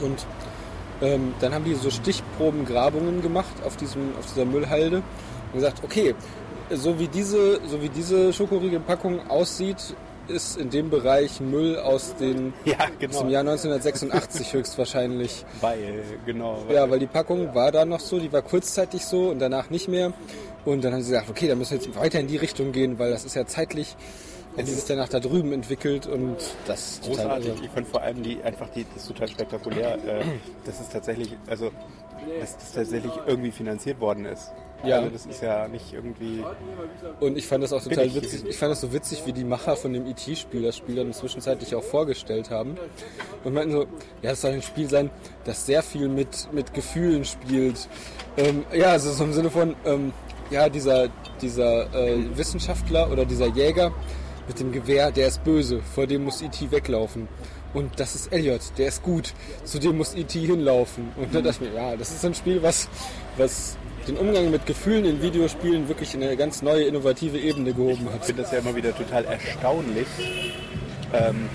Und 0.00 0.26
ähm, 1.02 1.34
dann 1.40 1.54
haben 1.54 1.64
die 1.64 1.74
so 1.74 1.90
Stichprobengrabungen 1.90 3.22
gemacht 3.22 3.54
auf, 3.64 3.76
diesem, 3.76 4.16
auf 4.18 4.26
dieser 4.26 4.44
Müllhalde 4.44 4.96
und 4.96 5.54
gesagt, 5.54 5.82
okay, 5.84 6.14
so 6.70 6.98
wie 6.98 7.08
diese, 7.08 7.60
so 7.66 7.82
wie 7.82 7.88
diese 7.88 8.32
Schokoriegelpackung 8.32 9.28
aussieht, 9.30 9.94
ist 10.30 10.56
in 10.56 10.70
dem 10.70 10.90
Bereich 10.90 11.40
Müll 11.40 11.78
aus, 11.78 12.14
den, 12.16 12.52
Ja, 12.64 12.74
aus 12.78 12.88
genau. 12.98 13.20
dem 13.22 13.30
Jahr 13.30 13.40
1986 13.40 14.52
höchstwahrscheinlich. 14.52 15.44
Weil, 15.60 16.02
genau. 16.24 16.62
Weil, 16.66 16.74
Ja, 16.76 16.90
weil 16.90 16.98
die 16.98 17.06
Packung 17.06 17.54
war 17.54 17.72
da 17.72 17.84
noch 17.84 18.00
so, 18.00 18.18
die 18.18 18.32
war 18.32 18.42
kurzzeitig 18.42 19.04
so 19.04 19.28
und 19.30 19.38
danach 19.38 19.70
nicht 19.70 19.88
mehr. 19.88 20.12
Und 20.64 20.82
dann 20.84 20.92
haben 20.92 21.02
sie 21.02 21.12
gesagt, 21.12 21.30
okay, 21.30 21.46
dann 21.48 21.58
müssen 21.58 21.78
wir 21.78 21.84
jetzt 21.84 21.96
weiter 21.96 22.18
in 22.20 22.26
die 22.26 22.36
Richtung 22.36 22.72
gehen, 22.72 22.98
weil 22.98 23.10
das 23.10 23.24
ist 23.24 23.36
ja 23.36 23.46
zeitlich, 23.46 23.96
hat 24.56 24.66
sich 24.66 24.84
danach 24.84 25.08
da 25.08 25.20
drüben 25.20 25.52
entwickelt 25.52 26.06
und 26.06 26.36
das 26.66 26.92
ist 26.92 27.04
total 27.04 27.26
Großartig. 27.26 27.48
irre. 27.48 27.64
Ich 27.64 27.70
fand 27.70 27.86
vor 27.88 28.02
allem 28.02 28.22
die 28.22 28.42
einfach 28.42 28.68
die 28.70 28.84
das 28.94 29.02
ist 29.02 29.08
total 29.08 29.28
spektakulär, 29.28 29.94
äh, 30.04 30.24
dass 30.64 30.80
es 30.80 30.88
tatsächlich, 30.88 31.36
also 31.46 31.70
dass 32.40 32.56
das 32.56 32.72
tatsächlich 32.72 33.12
irgendwie 33.26 33.50
finanziert 33.50 34.00
worden 34.00 34.24
ist. 34.26 34.52
Ja. 34.84 34.98
Also 34.98 35.10
das 35.10 35.26
ist 35.26 35.42
ja 35.42 35.68
nicht 35.68 35.92
irgendwie. 35.92 36.44
Und 37.20 37.36
ich 37.38 37.46
fand 37.46 37.64
das 37.64 37.72
auch 37.72 37.82
total 37.82 38.14
witzig. 38.14 38.44
Ich 38.46 38.56
fand 38.56 38.72
das 38.72 38.80
so 38.80 38.92
witzig, 38.92 39.22
wie 39.24 39.32
die 39.32 39.44
Macher 39.44 39.76
von 39.76 39.92
dem 39.92 40.06
E.T.-Spiel 40.06 40.62
das 40.62 40.76
Spiel 40.76 40.96
dann 40.96 41.12
zwischenzeitlich 41.12 41.74
auch 41.74 41.82
vorgestellt 41.82 42.50
haben. 42.50 42.76
Und 43.44 43.54
meinten 43.54 43.72
so, 43.72 43.86
ja, 44.22 44.32
es 44.32 44.40
soll 44.40 44.52
ein 44.52 44.62
Spiel 44.62 44.88
sein, 44.88 45.10
das 45.44 45.66
sehr 45.66 45.82
viel 45.82 46.08
mit, 46.08 46.52
mit 46.52 46.74
Gefühlen 46.74 47.24
spielt. 47.24 47.88
Ähm, 48.36 48.64
ja, 48.72 48.88
also 48.88 49.10
so 49.12 49.24
im 49.24 49.32
Sinne 49.32 49.50
von, 49.50 49.74
ähm, 49.84 50.12
ja, 50.50 50.68
dieser, 50.68 51.08
dieser 51.40 51.92
äh, 51.94 52.36
Wissenschaftler 52.36 53.10
oder 53.10 53.24
dieser 53.24 53.46
Jäger 53.46 53.92
mit 54.46 54.60
dem 54.60 54.72
Gewehr, 54.72 55.10
der 55.10 55.28
ist 55.28 55.42
böse, 55.42 55.80
vor 55.82 56.06
dem 56.06 56.24
muss 56.24 56.42
E.T. 56.42 56.70
weglaufen. 56.70 57.28
Und 57.76 58.00
das 58.00 58.14
ist 58.14 58.32
Elliot, 58.32 58.62
der 58.78 58.88
ist 58.88 59.02
gut, 59.02 59.34
zu 59.64 59.78
dem 59.78 59.98
muss 59.98 60.14
E.T. 60.14 60.40
hinlaufen. 60.40 61.10
Und 61.16 61.34
dann 61.34 61.44
dachte 61.44 61.62
ich 61.62 61.70
mir, 61.70 61.76
ja, 61.76 61.94
das 61.94 62.10
ist 62.10 62.24
ein 62.24 62.34
Spiel, 62.34 62.62
was, 62.62 62.88
was 63.36 63.76
den 64.08 64.16
Umgang 64.16 64.50
mit 64.50 64.64
Gefühlen 64.64 65.04
in 65.04 65.20
Videospielen 65.20 65.86
wirklich 65.86 66.14
in 66.14 66.22
eine 66.22 66.38
ganz 66.38 66.62
neue, 66.62 66.84
innovative 66.84 67.36
Ebene 67.38 67.74
gehoben 67.74 68.06
Ich 68.08 68.14
hat. 68.14 68.24
finde 68.24 68.42
das 68.42 68.52
ja 68.52 68.60
immer 68.60 68.74
wieder 68.74 68.96
total 68.96 69.26
erstaunlich. 69.26 70.06
Ähm, 71.12 71.50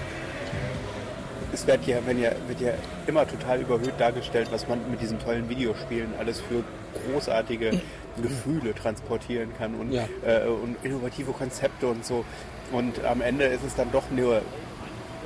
es 1.53 1.65
wird 1.65 1.87
ja, 1.87 1.97
wenn 2.05 2.21
ja, 2.21 2.29
wird 2.47 2.61
ja 2.61 2.73
immer 3.07 3.27
total 3.27 3.61
überhöht 3.61 3.93
dargestellt, 3.97 4.47
was 4.51 4.67
man 4.67 4.79
mit 4.91 5.01
diesen 5.01 5.17
tollen 5.19 5.49
Videospielen 5.49 6.13
alles 6.19 6.39
für 6.39 6.63
großartige 7.11 7.81
Gefühle 8.21 8.75
transportieren 8.75 9.49
kann 9.57 9.73
und, 9.73 9.91
Ja. 9.91 10.07
äh, 10.23 10.47
und 10.47 10.75
innovative 10.83 11.31
Konzepte 11.31 11.87
und 11.87 12.05
so. 12.05 12.23
Und 12.71 13.03
am 13.05 13.21
Ende 13.21 13.45
ist 13.45 13.63
es 13.65 13.73
dann 13.75 13.91
doch 13.91 14.03
nur 14.11 14.43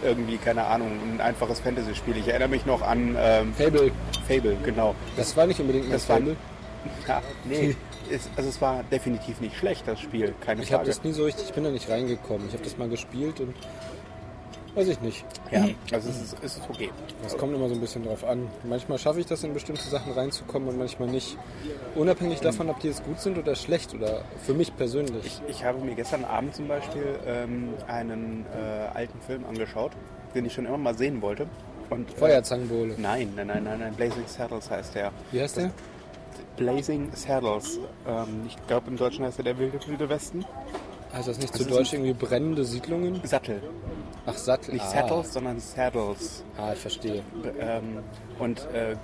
irgendwie, 0.06 0.38
keine 0.38 0.64
Ahnung, 0.66 0.92
ein 1.14 1.20
einfaches 1.22 1.60
Fantasy-Spiel. 1.60 2.18
Ich 2.18 2.28
erinnere 2.28 2.50
mich 2.50 2.66
noch 2.66 2.82
an 2.82 3.16
ähm, 3.20 3.54
Fable, 3.54 3.92
Fable, 4.28 4.56
genau. 4.64 4.96
das 5.18 5.36
war 5.36 5.46
nicht 5.48 5.60
unbedingt 5.60 5.86
ein 5.88 5.92
Das 5.92 6.08
war- 6.08 6.18
Fable. 6.18 6.36
Ja, 7.08 7.20
nee, 7.46 7.76
es, 8.12 8.30
also 8.36 8.48
es 8.48 8.62
war 8.62 8.84
definitiv 8.92 9.42
nicht 9.42 9.58
schlecht, 9.58 9.88
das 9.88 10.00
Spiel, 10.00 10.36
keine 10.40 10.62
Ich 10.62 10.72
habe 10.72 10.84
Frage. 10.86 10.96
das 10.96 11.04
nie 11.04 11.14
so 11.14 11.24
richtig, 11.26 11.46
ich 11.48 11.54
bin 11.54 11.64
da 11.64 11.72
nicht 11.72 11.90
reingekommen. 11.90 12.48
Ich 12.48 12.54
habe 12.54 12.64
das 12.64 12.78
mal 12.78 12.88
gespielt 12.88 13.40
und 13.40 13.56
weiß 14.76 14.88
ich 14.90 15.02
nicht. 15.02 15.26
Ja, 15.52 15.68
also 15.92 16.10
es 16.10 16.22
ist, 16.22 16.38
es 16.44 16.58
ist 16.58 16.70
okay. 16.70 16.90
Das 17.24 17.38
kommt 17.38 17.56
immer 17.56 17.68
so 17.70 17.76
ein 17.76 17.82
bisschen 17.82 18.04
drauf 18.04 18.24
an. 18.24 18.48
Manchmal 18.64 19.00
schaffe 19.00 19.20
ich 19.20 19.26
das, 19.26 19.44
in 19.44 19.54
bestimmte 19.54 19.84
Sachen 19.84 20.14
reinzukommen 20.14 20.70
und 20.70 20.78
manchmal 20.78 21.08
nicht. 21.10 21.38
Unabhängig 21.96 22.42
davon, 22.42 22.70
ob 22.70 22.80
die 22.80 22.88
jetzt 22.88 23.04
gut 23.04 23.20
sind 23.20 23.38
oder 23.38 23.56
schlecht 23.56 23.94
oder 23.94 24.24
für 24.44 24.54
mich 24.54 24.76
persönlich. 24.76 25.42
Ich 25.48 25.64
habe 25.64 25.80
mir 25.80 25.96
gestern 25.96 26.26
Abend 26.26 26.56
zum 26.56 26.68
Beispiel 26.68 27.18
ähm, 27.26 27.74
einen 27.88 28.46
äh, 28.54 28.98
alten 28.98 29.20
Film 29.22 29.46
angeschaut, 29.46 29.94
den 30.34 30.46
ich 30.46 30.54
schon 30.54 30.66
immer 30.66 30.78
mal 30.78 30.98
sehen 30.98 31.22
wollte. 31.22 31.48
Und, 31.90 32.12
äh, 32.12 32.18
Feuerzangenbowle. 32.18 32.96
Nein, 32.98 33.34
nein, 33.36 33.48
nein, 33.48 33.64
nein, 33.64 33.80
nein, 33.80 33.94
Blazing 33.94 34.28
Saddles 34.28 34.70
heißt 34.70 34.96
der. 34.96 35.12
Wie 35.32 35.42
heißt 35.42 35.58
der? 35.58 35.72
Blazing 36.58 37.12
Saddles. 37.14 37.80
Ähm, 38.08 38.44
ich 38.48 38.58
glaube 38.68 38.90
im 38.90 38.98
Deutschen 38.98 39.26
heißt 39.26 39.38
er 39.40 39.44
der 39.44 39.58
wilde, 39.58 39.80
wilde 39.88 40.10
Westen. 40.10 40.46
Heißt 41.16 41.30
das 41.30 41.40
nicht 41.40 41.54
Das 41.54 41.62
zu 41.62 41.68
Deutsch 41.68 41.94
irgendwie 41.94 42.14
brennende 42.14 42.66
Siedlungen? 42.66 43.22
Sattel. 43.24 43.62
Ach, 44.26 44.36
Sattel. 44.36 44.74
Nicht 44.74 44.86
ah. 44.86 44.90
Saddles, 44.90 45.34
sondern 45.34 45.60
Saddles. 45.60 46.44
Ah, 46.58 46.74
ich 46.74 46.80
verstehe. 46.80 47.24
Ähm, 47.58 48.00
und 48.38 48.60
äh, 48.74 48.98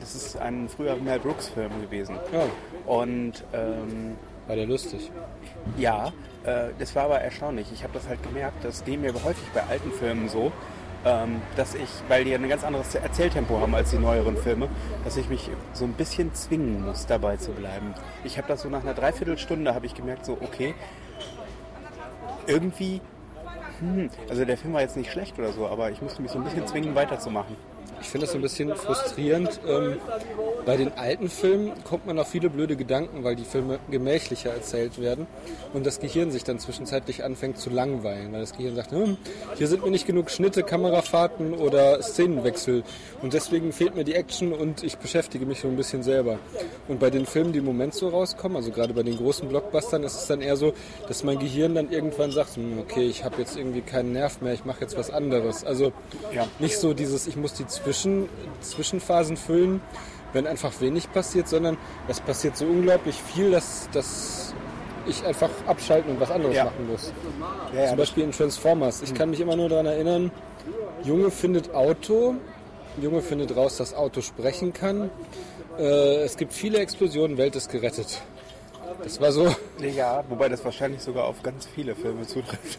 das 0.00 0.14
ist 0.14 0.36
ein 0.38 0.70
früher 0.70 0.96
Mel 0.96 1.18
Brooks 1.18 1.48
Film 1.48 1.70
gewesen. 1.82 2.16
Ja, 2.32 2.44
Und 2.86 3.44
ähm, 3.52 4.16
war 4.46 4.56
der 4.56 4.66
lustig. 4.66 5.10
Ja, 5.76 6.12
äh, 6.44 6.70
das 6.78 6.96
war 6.96 7.04
aber 7.04 7.20
erstaunlich. 7.20 7.66
Ich 7.74 7.82
habe 7.82 7.92
das 7.92 8.08
halt 8.08 8.22
gemerkt, 8.22 8.64
das 8.64 8.82
geht 8.82 9.00
mir 9.00 9.12
häufig 9.12 9.46
bei 9.52 9.62
alten 9.68 9.92
Filmen 9.92 10.30
so, 10.30 10.50
ähm, 11.04 11.42
dass 11.56 11.74
ich, 11.74 11.88
weil 12.08 12.24
die 12.24 12.34
ein 12.34 12.48
ganz 12.48 12.64
anderes 12.64 12.94
Erzähltempo 12.94 13.60
haben 13.60 13.74
als 13.74 13.90
die 13.90 13.98
neueren 13.98 14.36
Filme, 14.36 14.68
dass 15.04 15.18
ich 15.18 15.28
mich 15.28 15.50
so 15.74 15.84
ein 15.84 15.92
bisschen 15.92 16.34
zwingen 16.34 16.86
muss, 16.86 17.06
dabei 17.06 17.36
zu 17.36 17.52
bleiben. 17.52 17.94
Ich 18.24 18.38
habe 18.38 18.48
das 18.48 18.62
so 18.62 18.70
nach 18.70 18.82
einer 18.82 18.94
Dreiviertelstunde 18.94 19.74
habe 19.74 19.86
ich 19.86 19.94
gemerkt, 19.94 20.24
so 20.24 20.38
okay, 20.40 20.74
irgendwie, 22.50 23.00
hm, 23.80 24.10
also 24.28 24.44
der 24.44 24.56
Film 24.56 24.74
war 24.74 24.82
jetzt 24.82 24.96
nicht 24.96 25.10
schlecht 25.10 25.38
oder 25.38 25.52
so, 25.52 25.66
aber 25.66 25.90
ich 25.90 26.02
musste 26.02 26.22
mich 26.22 26.30
so 26.30 26.38
ein 26.38 26.44
bisschen 26.44 26.66
zwingen, 26.66 26.94
weiterzumachen. 26.94 27.56
Ich 28.00 28.08
finde 28.08 28.26
das 28.26 28.32
so 28.32 28.38
ein 28.38 28.42
bisschen 28.42 28.74
frustrierend. 28.74 29.60
Ähm, 29.68 29.96
bei 30.66 30.76
den 30.76 30.92
alten 30.96 31.28
Filmen 31.28 31.72
kommt 31.84 32.06
man 32.06 32.18
auf 32.18 32.28
viele 32.28 32.50
blöde 32.50 32.76
Gedanken, 32.76 33.24
weil 33.24 33.36
die 33.36 33.44
Filme 33.44 33.78
gemächlicher 33.90 34.50
erzählt 34.52 35.00
werden 35.00 35.26
und 35.72 35.86
das 35.86 36.00
Gehirn 36.00 36.30
sich 36.30 36.44
dann 36.44 36.58
zwischenzeitlich 36.58 37.24
anfängt 37.24 37.58
zu 37.58 37.70
langweilen, 37.70 38.32
weil 38.32 38.40
das 38.40 38.56
Gehirn 38.56 38.74
sagt, 38.76 38.92
hm, 38.92 39.16
hier 39.56 39.68
sind 39.68 39.84
mir 39.84 39.90
nicht 39.90 40.06
genug 40.06 40.30
Schnitte, 40.30 40.62
Kamerafahrten 40.62 41.54
oder 41.54 42.02
Szenenwechsel 42.02 42.82
und 43.22 43.32
deswegen 43.32 43.72
fehlt 43.72 43.94
mir 43.94 44.04
die 44.04 44.14
Action 44.14 44.52
und 44.52 44.82
ich 44.82 44.98
beschäftige 44.98 45.46
mich 45.46 45.60
so 45.60 45.68
ein 45.68 45.76
bisschen 45.76 46.02
selber. 46.02 46.38
Und 46.88 47.00
bei 47.00 47.10
den 47.10 47.26
Filmen, 47.26 47.52
die 47.52 47.58
im 47.60 47.64
Moment 47.64 47.94
so 47.94 48.08
rauskommen, 48.08 48.56
also 48.56 48.70
gerade 48.70 48.92
bei 48.94 49.02
den 49.02 49.16
großen 49.16 49.48
Blockbustern, 49.48 50.02
ist 50.02 50.16
es 50.16 50.26
dann 50.26 50.40
eher 50.40 50.56
so, 50.56 50.72
dass 51.08 51.22
mein 51.24 51.38
Gehirn 51.38 51.74
dann 51.74 51.90
irgendwann 51.90 52.32
sagt, 52.32 52.56
hm, 52.56 52.78
okay, 52.80 53.06
ich 53.06 53.24
habe 53.24 53.36
jetzt 53.38 53.56
irgendwie 53.56 53.80
keinen 53.82 54.12
Nerv 54.12 54.40
mehr, 54.40 54.52
ich 54.54 54.64
mache 54.64 54.80
jetzt 54.82 54.96
was 54.98 55.10
anderes. 55.10 55.64
Also 55.64 55.92
Ja. 56.34 56.46
nicht 56.58 56.76
so 56.78 56.92
dieses, 56.94 57.26
ich 57.26 57.36
muss 57.36 57.54
die 57.54 57.66
Zwischen, 57.66 57.89
Zwischenphasen 58.60 59.36
füllen, 59.36 59.80
wenn 60.32 60.46
einfach 60.46 60.72
wenig 60.80 61.10
passiert, 61.12 61.48
sondern 61.48 61.76
es 62.08 62.20
passiert 62.20 62.56
so 62.56 62.64
unglaublich 62.66 63.16
viel, 63.16 63.50
dass, 63.50 63.88
dass 63.92 64.54
ich 65.06 65.24
einfach 65.24 65.50
abschalten 65.66 66.12
und 66.12 66.20
was 66.20 66.30
anderes 66.30 66.54
Ja. 66.56 66.64
machen 66.66 66.88
muss. 66.90 67.12
Ja, 67.74 67.82
ja, 67.82 67.88
Zum 67.88 67.96
Beispiel 67.98 68.24
in 68.24 68.32
Transformers. 68.32 69.02
Ich 69.02 69.14
kann 69.14 69.30
mich 69.30 69.40
immer 69.40 69.56
nur 69.56 69.68
daran 69.68 69.86
erinnern, 69.86 70.30
Junge 71.04 71.30
findet 71.30 71.74
Auto, 71.74 72.34
Junge 73.00 73.22
findet 73.22 73.56
raus, 73.56 73.76
dass 73.78 73.94
Auto 73.94 74.20
sprechen 74.20 74.72
kann. 74.72 75.10
Äh, 75.78 76.22
es 76.22 76.36
gibt 76.36 76.52
viele 76.52 76.78
Explosionen, 76.78 77.38
Welt 77.38 77.56
ist 77.56 77.70
gerettet. 77.70 78.20
Das 79.02 79.20
war 79.20 79.32
so. 79.32 79.54
Ja, 79.78 80.22
wobei 80.28 80.48
das 80.48 80.62
wahrscheinlich 80.64 81.00
sogar 81.00 81.24
auf 81.24 81.42
ganz 81.42 81.66
viele 81.66 81.94
Filme 81.94 82.26
zutrifft. 82.26 82.78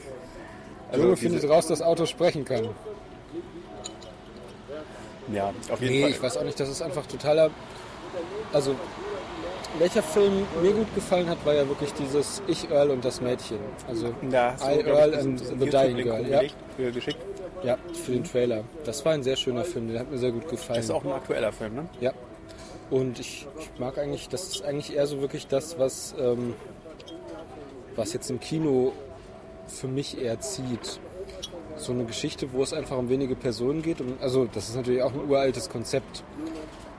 Also 0.91 1.03
Junge 1.05 1.17
findet 1.17 1.49
raus, 1.49 1.67
dass 1.67 1.81
Auto 1.81 2.05
sprechen 2.05 2.45
kann. 2.45 2.69
Ja, 5.33 5.53
auf 5.71 5.81
jeden 5.81 5.93
Nee, 5.93 6.01
Fall. 6.01 6.09
ich 6.11 6.23
weiß 6.23 6.37
auch 6.37 6.43
nicht, 6.43 6.59
das 6.59 6.69
ist 6.69 6.81
einfach 6.81 7.05
totaler. 7.05 7.49
Also, 8.53 8.75
welcher 9.79 10.03
Film 10.03 10.45
mir 10.61 10.73
gut 10.73 10.93
gefallen 10.95 11.29
hat, 11.29 11.45
war 11.45 11.53
ja 11.53 11.67
wirklich 11.67 11.93
dieses 11.93 12.41
Ich, 12.47 12.69
Earl 12.69 12.89
und 12.91 13.05
das 13.05 13.21
Mädchen. 13.21 13.59
Also, 13.87 14.13
Da 14.29 14.53
hast 14.53 14.65
du, 14.65 14.71
I, 14.79 14.83
glaub 14.83 14.97
Earl 14.97 15.13
ich, 15.13 15.19
and 15.19 15.39
the 15.39 15.69
Dying 15.69 15.97
Girl. 15.97 16.27
Ja, 16.27 16.39
umgelegt, 16.39 16.55
äh, 16.77 16.91
geschickt. 16.91 17.17
ja, 17.63 17.77
für 17.93 18.11
den 18.11 18.23
Trailer. 18.25 18.63
Das 18.83 19.05
war 19.05 19.13
ein 19.13 19.23
sehr 19.23 19.37
schöner 19.37 19.63
Film, 19.63 19.89
der 19.89 20.01
hat 20.01 20.11
mir 20.11 20.17
sehr 20.17 20.31
gut 20.31 20.49
gefallen. 20.49 20.77
Das 20.77 20.85
ist 20.85 20.91
auch 20.91 21.05
ein 21.05 21.11
aktueller 21.13 21.51
Film, 21.53 21.75
ne? 21.75 21.85
Ja. 22.01 22.11
Und 22.89 23.19
ich, 23.19 23.47
ich 23.57 23.79
mag 23.79 23.97
eigentlich, 23.97 24.27
das 24.27 24.49
ist 24.49 24.65
eigentlich 24.65 24.93
eher 24.93 25.07
so 25.07 25.21
wirklich 25.21 25.47
das, 25.47 25.79
was, 25.79 26.13
ähm, 26.19 26.53
was 27.95 28.11
jetzt 28.11 28.29
im 28.29 28.41
Kino 28.41 28.91
für 29.67 29.87
mich 29.87 30.21
eher 30.21 30.41
zieht. 30.41 30.99
So 31.81 31.93
eine 31.93 32.05
Geschichte, 32.05 32.53
wo 32.53 32.61
es 32.61 32.73
einfach 32.73 32.97
um 32.97 33.09
wenige 33.09 33.35
Personen 33.35 33.81
geht. 33.81 34.01
Und, 34.01 34.21
also 34.21 34.45
das 34.45 34.69
ist 34.69 34.75
natürlich 34.75 35.01
auch 35.01 35.13
ein 35.13 35.27
uraltes 35.29 35.69
Konzept. 35.69 36.23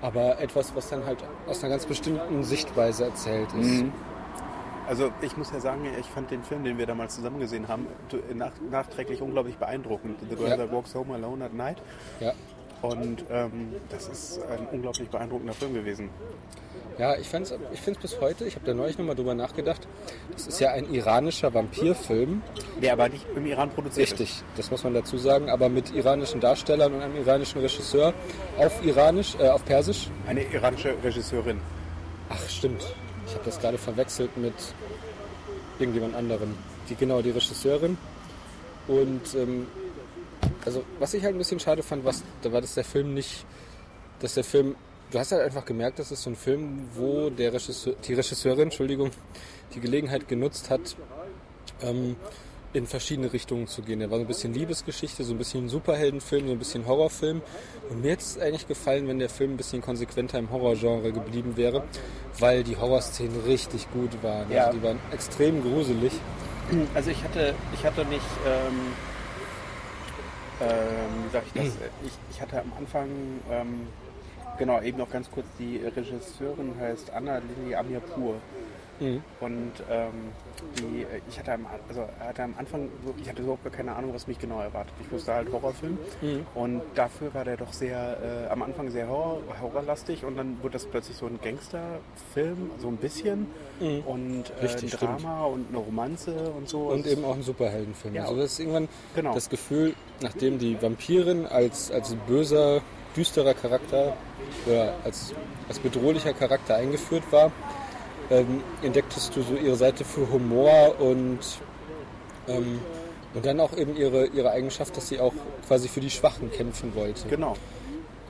Aber 0.01 0.41
etwas, 0.41 0.75
was 0.75 0.89
dann 0.89 1.07
halt 1.07 1.19
aus 1.47 1.63
einer 1.63 1.71
ganz 1.71 1.87
bestimmten 1.87 2.43
Sichtweise 2.43 3.05
erzählt 3.05 3.49
ist. 3.55 3.85
Also 4.89 5.11
ich 5.23 5.37
muss 5.37 5.53
ja 5.53 5.61
sagen, 5.61 5.87
ich 5.99 6.07
fand 6.07 6.33
den 6.33 6.43
Film, 6.43 6.65
den 6.65 6.77
wir 6.77 6.87
damals 6.87 7.15
zusammen 7.15 7.39
gesehen 7.39 7.69
haben, 7.69 7.87
nach, 8.35 8.51
nachträglich 8.69 9.23
unglaublich 9.23 9.57
beeindruckend. 9.57 10.19
The 10.29 10.35
Girl 10.35 10.49
Ja. 10.51 10.57
That 10.57 10.73
Walks 10.73 10.95
Home 10.97 11.15
Alone 11.15 11.45
at 11.45 11.55
Night. 11.55 11.79
Ja. 12.19 12.33
Und 12.83 13.25
ähm, 13.31 13.77
das 13.91 14.09
ist 14.09 14.41
ein 14.51 14.67
unglaublich 14.73 15.09
beeindruckender 15.09 15.55
Film 15.55 15.75
gewesen. 15.75 16.11
Ja, 16.99 17.17
ich 17.17 17.29
finde 17.29 17.55
es 17.55 17.61
ich 17.73 17.81
find's 17.81 18.01
bis 18.01 18.21
heute, 18.21 18.45
ich 18.45 18.55
habe 18.55 18.67
da 18.67 18.75
neulich 18.75 18.99
nochmal 18.99 19.15
drüber 19.15 19.35
nachgedacht, 19.35 19.89
das 20.33 20.47
ist 20.47 20.61
ja 20.61 20.73
ein 20.73 20.93
iranischer 20.93 21.55
Vampirfilm. 21.55 22.43
Der 22.83 22.93
aber 22.93 23.09
nicht 23.09 23.25
im 23.35 23.47
Iran 23.47 23.71
produziert 23.71 24.09
ist. 24.09 24.21
Richtig, 24.21 24.43
das 24.57 24.71
muss 24.71 24.85
man 24.85 24.93
dazu 24.93 25.17
sagen, 25.17 25.49
aber 25.49 25.69
mit 25.69 25.95
iranischen 25.95 26.41
Darstellern 26.41 26.93
und 26.93 27.01
einem 27.01 27.17
iranischen 27.17 27.61
Regisseur 27.61 28.13
auf 28.59 28.85
Iranisch, 28.85 29.37
äh, 29.39 29.49
auf 29.49 29.65
Persisch. 29.65 30.09
Eine 30.27 30.43
iranische 30.43 30.95
Regisseurin. 31.03 31.61
Ach, 32.29 32.49
stimmt. 32.49 32.83
Ich 33.27 33.35
habe 33.35 33.45
das 33.45 33.61
gerade 33.61 33.79
verwechselt 33.79 34.37
mit 34.37 34.55
irgendjemand 35.79 36.15
anderem. 36.15 36.55
Die, 36.89 36.97
genau, 36.97 37.23
die 37.23 37.31
Regisseurin. 37.31 37.97
Und 38.89 39.35
ähm, 39.35 39.67
also, 40.65 40.85
was 40.99 41.15
ich 41.15 41.23
halt 41.23 41.35
ein 41.35 41.39
bisschen 41.39 41.61
schade 41.61 41.83
fand, 41.83 42.05
was, 42.05 42.23
da 42.43 42.53
war, 42.53 42.61
dass 42.61 42.75
der 42.75 42.85
Film 42.85 43.15
nicht, 43.15 43.45
dass 44.21 44.35
der 44.35 44.45
Film, 44.45 44.77
du 45.11 45.19
hast 45.19 45.33
halt 45.33 45.43
einfach 45.43 45.65
gemerkt, 45.65 45.99
das 45.99 46.13
ist 46.13 46.23
so 46.23 46.31
ein 46.31 46.37
Film, 46.37 46.89
wo 46.95 47.31
der 47.31 47.53
Regisseur, 47.53 47.95
die 48.07 48.15
Regisseurin, 48.15 48.65
Entschuldigung, 48.65 49.11
die 49.75 49.81
Gelegenheit 49.81 50.29
genutzt 50.29 50.71
hat, 50.71 50.97
ähm, 51.83 52.17
in 52.73 52.87
verschiedene 52.87 53.33
Richtungen 53.33 53.67
zu 53.67 53.83
gehen. 53.83 53.99
Der 53.99 54.11
war 54.11 54.19
so 54.19 54.25
ein 54.25 54.29
bisschen 54.29 54.55
Liebesgeschichte, 54.55 55.25
so 55.25 55.35
ein 55.35 55.39
bisschen 55.39 55.69
Superheldenfilm, 55.69 56.47
so 56.47 56.53
ein 56.53 56.59
bisschen 56.59 56.87
Horrorfilm. 56.87 57.43
Und 57.91 58.01
mir 58.01 58.13
hätte 58.13 58.23
es 58.23 58.39
eigentlich 58.39 58.67
gefallen, 58.67 59.09
wenn 59.09 59.19
der 59.19 59.29
Film 59.29 59.53
ein 59.53 59.57
bisschen 59.59 59.83
konsequenter 59.83 60.39
im 60.39 60.51
Horrorgenre 60.51 61.13
geblieben 61.13 61.57
wäre, 61.57 61.85
weil 62.39 62.65
die 62.65 62.77
Horrorszenen 62.77 63.43
richtig 63.43 63.91
gut 63.93 64.11
waren. 64.23 64.51
Ja. 64.51 64.67
Also 64.67 64.79
die 64.79 64.85
waren 64.85 64.99
extrem 65.13 65.63
gruselig. 65.63 66.13
Also 66.95 67.11
ich 67.11 67.23
hatte, 67.23 67.55
ich 67.75 67.85
hatte 67.85 68.07
nicht, 68.07 68.25
ähm, 68.47 68.95
ähm, 70.63 71.25
wie 71.27 71.33
sag 71.33 71.43
ich 71.47 71.53
das, 71.53 71.67
ich, 72.05 72.13
ich 72.31 72.41
hatte 72.41 72.61
am 72.61 72.73
Anfang, 72.79 73.09
ähm, 73.51 73.87
genau, 74.59 74.81
eben 74.81 74.99
noch 74.99 75.11
ganz 75.11 75.31
kurz, 75.31 75.47
die 75.59 75.79
Regisseurin 75.79 76.75
heißt 76.81 77.11
Anna 77.13 77.39
Lili 77.39 77.75
Amirpur. 77.75 78.35
Mhm. 79.01 79.23
Und 79.41 79.73
ähm, 79.91 80.13
die, 80.79 81.05
ich 81.29 81.37
hatte 81.39 81.55
am, 81.55 81.67
also 81.89 82.03
hatte 82.21 82.43
am 82.45 82.55
Anfang, 82.57 82.89
ich 83.21 83.29
hatte 83.29 83.43
überhaupt 83.43 83.65
gar 83.65 83.73
keine 83.73 83.97
Ahnung, 83.97 84.15
was 84.15 84.29
mich 84.29 84.39
genau 84.39 84.61
erwartet. 84.61 84.93
Ich 85.05 85.11
wusste 85.11 85.35
halt 85.35 85.51
Horrorfilm 85.51 85.99
und 86.55 86.83
dafür 86.95 87.35
war 87.35 87.45
der 87.45 87.57
doch 87.57 87.73
sehr, 87.73 88.47
äh, 88.47 88.53
am 88.53 88.63
Anfang 88.63 88.91
sehr 88.91 89.09
horror, 89.09 89.41
horrorlastig 89.61 90.25
und 90.25 90.37
dann 90.37 90.63
wurde 90.63 90.75
das 90.75 90.87
plötzlich 90.87 91.17
so 91.17 91.27
ein 91.27 91.41
Gangsterfilm, 91.43 92.71
so 92.79 92.89
ein 92.89 92.97
bisschen 92.99 93.47
und 94.07 94.45
äh, 94.61 94.65
Richtig, 94.65 94.93
ein 95.03 95.09
Drama 95.19 95.47
und 95.47 95.69
eine 95.71 95.79
Romanze 95.79 96.53
und 96.57 96.69
so. 96.69 96.91
Und 96.91 97.07
eben 97.07 97.25
auch 97.25 97.35
ein 97.35 97.43
Superheldenfilm. 97.43 98.15
Ja. 98.15 98.23
Also 98.25 98.37
das 98.37 98.53
ist 98.53 98.61
irgendwann 98.61 98.89
Genau. 99.17 99.35
das 99.35 99.49
Gefühl, 99.49 99.95
nachdem 100.23 100.59
die 100.59 100.81
Vampirin 100.81 101.47
als, 101.47 101.91
als 101.91 102.15
böser, 102.27 102.81
düsterer 103.17 103.55
Charakter 103.55 104.17
oder 104.67 104.95
als, 105.05 105.35
als 105.69 105.79
bedrohlicher 105.79 106.33
Charakter 106.33 106.77
eingeführt 106.77 107.25
war, 107.31 107.53
ähm, 108.31 108.63
entdecktest 108.83 109.37
du 109.37 109.43
so 109.43 109.55
ihre 109.55 109.77
Seite 109.77 110.05
für 110.05 110.31
Humor 110.31 110.99
und, 110.99 111.41
ähm, 112.49 112.81
und 113.35 113.45
dann 113.45 113.61
auch 113.61 113.77
eben 113.77 113.97
ihre, 113.97 114.27
ihre 114.27 114.51
Eigenschaft, 114.51 114.97
dass 114.97 115.09
sie 115.09 115.21
auch 115.21 115.35
quasi 115.67 115.89
für 115.89 116.01
die 116.01 116.11
Schwachen 116.11 116.51
kämpfen 116.51 116.95
wollte. 116.95 117.29
Genau. 117.29 117.57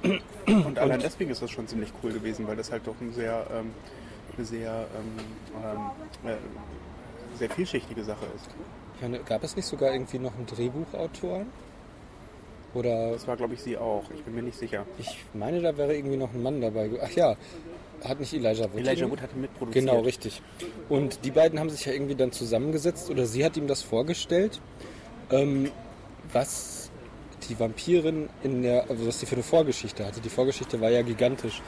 Und 0.47 0.77
allein 0.77 0.99
deswegen 0.99 1.31
ist 1.31 1.41
das 1.41 1.53
schon 1.53 1.69
ziemlich 1.69 1.93
cool 2.03 2.13
gewesen, 2.13 2.49
weil 2.49 2.57
das 2.57 2.73
halt 2.73 2.85
doch 2.89 3.01
ein 3.01 3.13
sehr, 3.13 3.47
ähm, 3.53 3.71
eine 4.37 4.45
sehr, 4.45 4.87
ähm, 4.99 5.91
ähm, 6.25 6.31
äh, 6.33 6.37
sehr 7.39 7.49
vielschichtige 7.49 8.03
Sache 8.03 8.27
ist. 8.35 8.49
Meine, 9.01 9.21
gab 9.21 9.45
es 9.45 9.55
nicht 9.55 9.67
sogar 9.67 9.93
irgendwie 9.93 10.19
noch 10.19 10.35
einen 10.35 10.47
Drehbuchautor? 10.47 11.47
Oder 12.75 13.13
Das 13.13 13.27
war, 13.27 13.37
glaube 13.37 13.55
ich, 13.55 13.63
sie 13.63 13.77
auch. 13.77 14.05
Ich 14.15 14.23
bin 14.23 14.35
mir 14.35 14.43
nicht 14.43 14.59
sicher. 14.59 14.87
ich 14.99 15.25
meine, 15.35 15.61
da 15.61 15.77
wäre 15.77 15.95
irgendwie 15.95 16.17
noch 16.17 16.33
ein 16.33 16.43
Mann 16.43 16.61
dabei. 16.61 16.91
Ach 17.03 17.11
ja, 17.11 17.37
hat 18.05 18.19
nicht 18.21 18.33
Elijah 18.33 18.65
Wood. 18.73 18.81
Elijah? 18.81 19.11
Wood 19.11 19.21
hatte 19.21 19.37
mitproduziert. 19.37 19.87
Genau, 19.87 20.01
richtig. 20.01 20.43
Und 20.89 21.25
die 21.25 21.31
beiden 21.31 21.61
haben 21.61 21.71
sich 21.71 21.85
ja 21.85 21.93
irgendwie 21.93 22.15
dann 22.15 22.33
zusammengesetzt 22.33 23.11
oder 23.11 23.27
sie 23.27 23.45
hat 23.45 23.57
ihm 23.57 23.67
das 23.67 23.83
vorgestellt, 23.83 24.61
ähm, 25.31 25.71
was 26.33 26.91
die 27.49 27.59
Vampirin 27.59 28.29
in 28.43 28.63
der, 28.63 28.89
also 28.89 29.07
was 29.07 29.19
die 29.19 29.27
für 29.27 29.35
eine 29.35 29.43
Vorgeschichte 29.45 30.07
hatte. 30.07 30.21
Die 30.21 30.29
Vorgeschichte 30.29 30.81
war 30.81 30.91
ja 30.91 31.03
gigantisch. 31.03 31.61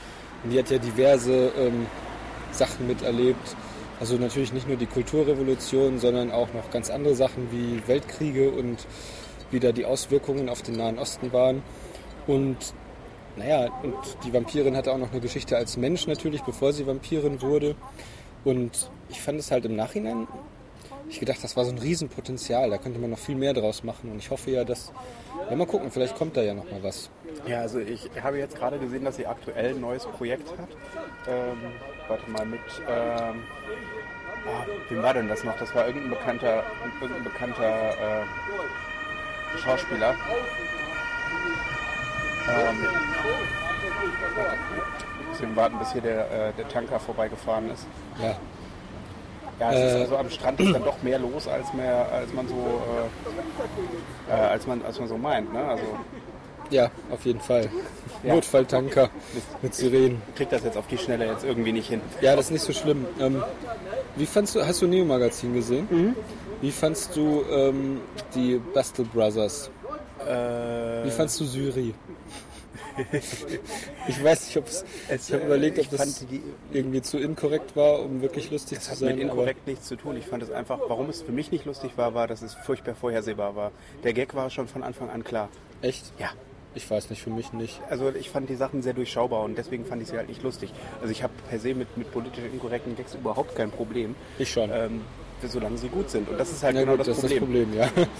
Und 0.43 0.51
die 0.51 0.59
hat 0.59 0.71
ja 0.71 0.79
diverse 0.79 1.53
ähm, 1.59 1.87
Sachen 2.53 2.87
miterlebt. 2.87 3.57
Also 4.01 4.17
natürlich 4.17 4.53
nicht 4.53 4.69
nur 4.69 4.77
die 4.77 4.87
Kulturrevolution, 4.87 5.99
sondern 5.99 6.31
auch 6.31 6.53
noch 6.53 6.71
ganz 6.71 6.91
andere 6.91 7.15
Sachen 7.15 7.51
wie 7.53 7.81
Weltkriege 7.87 8.51
und 8.51 8.87
wie 9.55 9.61
da 9.61 9.73
die 9.73 9.87
Auswirkungen 9.87 10.51
auf 10.51 10.61
den 10.61 10.77
Nahen 10.77 10.99
Osten 10.99 11.33
waren. 11.33 11.63
Und 12.27 12.75
naja, 13.37 13.71
und 13.83 13.95
die 14.25 14.33
Vampirin 14.33 14.77
hatte 14.77 14.93
auch 14.93 14.99
noch 14.99 15.13
eine 15.13 15.21
Geschichte 15.21 15.57
als 15.57 15.77
Mensch 15.77 16.07
natürlich, 16.07 16.43
bevor 16.43 16.73
sie 16.73 16.87
Vampirin 16.87 17.41
wurde. 17.41 17.75
Und 18.45 18.91
ich 19.09 19.21
fand 19.21 19.41
es 19.41 19.51
halt 19.51 19.65
im 19.65 19.77
Nachhinein, 19.77 20.29
ich 21.09 21.21
gedacht, 21.21 21.43
das 21.43 21.57
war 21.57 21.65
so 21.65 21.73
ein 21.73 21.79
Riesenpotenzial, 21.79 22.71
da 22.71 22.79
könnte 22.79 22.99
man 22.99 23.11
noch 23.11 23.19
viel 23.19 23.37
mehr 23.37 23.53
draus 23.53 23.85
machen. 23.85 24.11
Und 24.11 24.19
ich 24.19 24.31
hoffe 24.31 24.51
ja, 24.51 24.65
dass, 24.65 24.93
ja 25.49 25.57
mal 25.57 25.67
gucken, 25.67 25.91
vielleicht 25.91 26.17
kommt 26.17 26.37
da 26.37 26.43
ja 26.43 26.55
noch 26.55 26.71
mal 26.71 26.83
was. 26.83 27.11
Ja, 27.47 27.61
also 27.61 27.79
ich 27.79 28.11
habe 28.23 28.39
jetzt 28.39 28.57
gerade 28.57 28.79
gesehen, 28.79 29.05
dass 29.05 29.17
sie 29.17 29.27
aktuell 29.27 29.75
ein 29.75 29.81
neues 29.81 30.07
Projekt 30.07 30.51
hat. 30.59 30.69
Ähm, 31.29 31.59
warte 32.09 32.31
mal, 32.31 32.47
mit. 32.47 32.61
Ähm, 32.89 33.43
ah, 34.47 34.67
wem 34.89 35.03
war 35.03 35.15
denn 35.15 35.29
das 35.29 35.45
noch? 35.45 35.57
Das 35.59 35.75
war 35.75 35.87
irgendein 35.87 36.11
bekannter, 36.11 36.65
irgendein 37.01 37.25
bekannter 37.25 38.23
äh, 38.23 38.25
Schauspieler. 39.59 40.15
Ähm, 42.49 42.77
müssen 45.31 45.57
warten, 45.57 45.79
bis 45.79 45.93
hier 45.93 46.03
der, 46.03 46.21
äh, 46.31 46.53
der 46.57 46.69
Tanker 46.69 47.01
vorbeigefahren 47.01 47.71
ist. 47.71 47.87
Ja, 48.21 48.37
Ja, 49.61 49.73
es 49.73 49.93
ist 49.93 49.97
Äh. 49.97 50.01
also 50.03 50.17
am 50.17 50.31
Strand 50.31 50.61
ist 50.61 50.73
dann 50.75 50.85
doch 50.85 51.03
mehr 51.03 51.19
los, 51.19 51.47
als, 51.49 51.73
mehr, 51.75 52.07
als 52.13 52.33
man 52.33 52.47
so 52.49 52.55
äh, 54.29 54.33
äh, 54.33 54.35
als 54.35 54.67
man 54.67 54.83
als 54.83 54.99
man 54.99 55.09
so 55.09 55.17
meint. 55.17 55.53
Ne? 55.53 55.65
Also 55.65 55.85
ja, 56.71 56.91
auf 57.11 57.25
jeden 57.25 57.41
Fall. 57.41 57.69
Ja. 58.23 58.35
Notfalltanker 58.35 59.11
mit 59.61 59.75
Sirenen. 59.75 60.23
kriegt 60.35 60.51
das 60.51 60.65
jetzt 60.65 60.79
auf 60.79 60.87
die 60.87 60.97
Schnelle 60.99 61.27
jetzt 61.27 61.45
irgendwie 61.45 61.73
nicht 61.73 61.89
hin. 61.89 62.01
Ja, 62.23 62.35
das 62.37 62.47
ist 62.47 62.51
nicht 62.53 62.65
so 62.65 62.73
schlimm. 62.73 63.07
Ähm, 63.21 63.43
wie 64.17 64.25
fandst 64.27 64.55
du, 64.55 64.67
hast 64.67 64.81
du 64.81 64.87
Neo 64.87 65.05
Magazin 65.05 65.53
gesehen? 65.55 66.17
Wie 66.61 66.71
fandst 66.71 67.15
du 67.17 67.45
ähm, 67.51 68.01
die 68.35 68.61
Bastel 68.73 69.05
Brothers? 69.05 69.71
Äh, 70.27 71.05
Wie 71.05 71.11
fandst 71.11 71.39
du 71.41 71.45
Syri? 71.45 71.95
ich 74.09 74.23
weiß 74.23 74.47
nicht, 74.47 74.57
ob 74.57 74.67
es. 74.69 74.85
Ich 75.09 75.33
habe 75.33 75.43
äh, 75.43 75.47
überlegt, 75.47 75.79
ob 75.79 75.85
ich 75.85 75.91
das 75.91 76.27
die- 76.27 76.43
irgendwie 76.73 77.03
zu 77.03 77.19
inkorrekt 77.19 77.75
war, 77.77 78.01
um 78.01 78.23
wirklich 78.23 78.51
lustig 78.51 78.79
Das 78.79 78.85
zu 78.87 78.91
hat 78.93 78.99
sein. 78.99 79.17
mit 79.17 79.21
inkorrekt 79.25 79.67
nichts 79.67 79.87
zu 79.89 79.97
tun. 79.97 80.17
Ich 80.17 80.27
fand 80.27 80.43
es 80.43 80.51
einfach, 80.51 80.79
warum 80.89 81.09
es 81.11 81.23
für 81.23 81.33
mich 81.33 81.51
nicht 81.51 81.65
lustig 81.65 81.93
war, 81.97 82.15
war, 82.15 82.27
dass 82.29 82.43
es 82.43 82.55
furchtbar 82.55 82.95
vorhersehbar 82.95 83.57
war. 83.57 83.73
Der 84.05 84.13
Gag 84.13 84.35
war 84.35 84.49
schon 84.51 84.69
von 84.69 84.83
Anfang 84.83 85.11
an 85.11 85.25
klar. 85.25 85.49
Echt? 85.83 86.05
Ja. 86.19 86.31
Ich 86.77 86.91
weiß 86.91 87.11
nicht, 87.11 87.23
für 87.23 87.31
mich 87.31 87.53
nicht. 87.53 87.81
Also 87.89 88.11
ich 88.11 88.31
fand 88.31 88.49
die 88.49 88.57
Sachen 88.57 88.83
sehr 88.83 88.95
durchschaubar 88.95 89.43
und 89.45 89.57
deswegen 89.57 89.85
fand 89.85 90.03
ich 90.03 90.09
sie 90.09 90.17
halt 90.17 90.29
nicht 90.29 90.43
lustig. 90.43 90.73
Also 91.01 91.13
ich 91.13 91.23
habe 91.23 91.33
per 91.49 91.61
se 91.61 91.73
mit, 91.75 91.97
mit 91.97 92.11
politisch 92.11 92.43
inkorrekten 92.53 92.97
Gags 92.97 93.15
überhaupt 93.15 93.55
kein 93.55 93.71
Problem, 93.71 94.17
Ich 94.39 94.51
schon. 94.53 94.71
ähm, 94.73 95.03
solange 95.43 95.79
sie 95.79 95.89
gut 95.89 96.11
sind. 96.11 96.29
Und 96.29 96.39
das 96.39 96.51
ist 96.51 96.63
halt 96.63 96.75
ja, 96.75 96.83
genau 96.83 96.97
gut, 96.97 97.07
das, 97.07 97.21
das 97.21 97.35
Problem. 97.35 97.73
ist 97.73 97.81
das 97.81 97.89
Problem, 97.91 98.07
ja. 98.07 98.13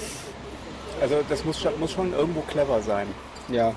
Also 1.01 1.17
das 1.29 1.45
muss 1.45 1.61
schon, 1.61 1.79
muss 1.81 1.91
schon 1.93 2.13
irgendwo 2.13 2.41
clever 2.43 2.81
sein. 2.81 3.09
ja. 3.49 3.75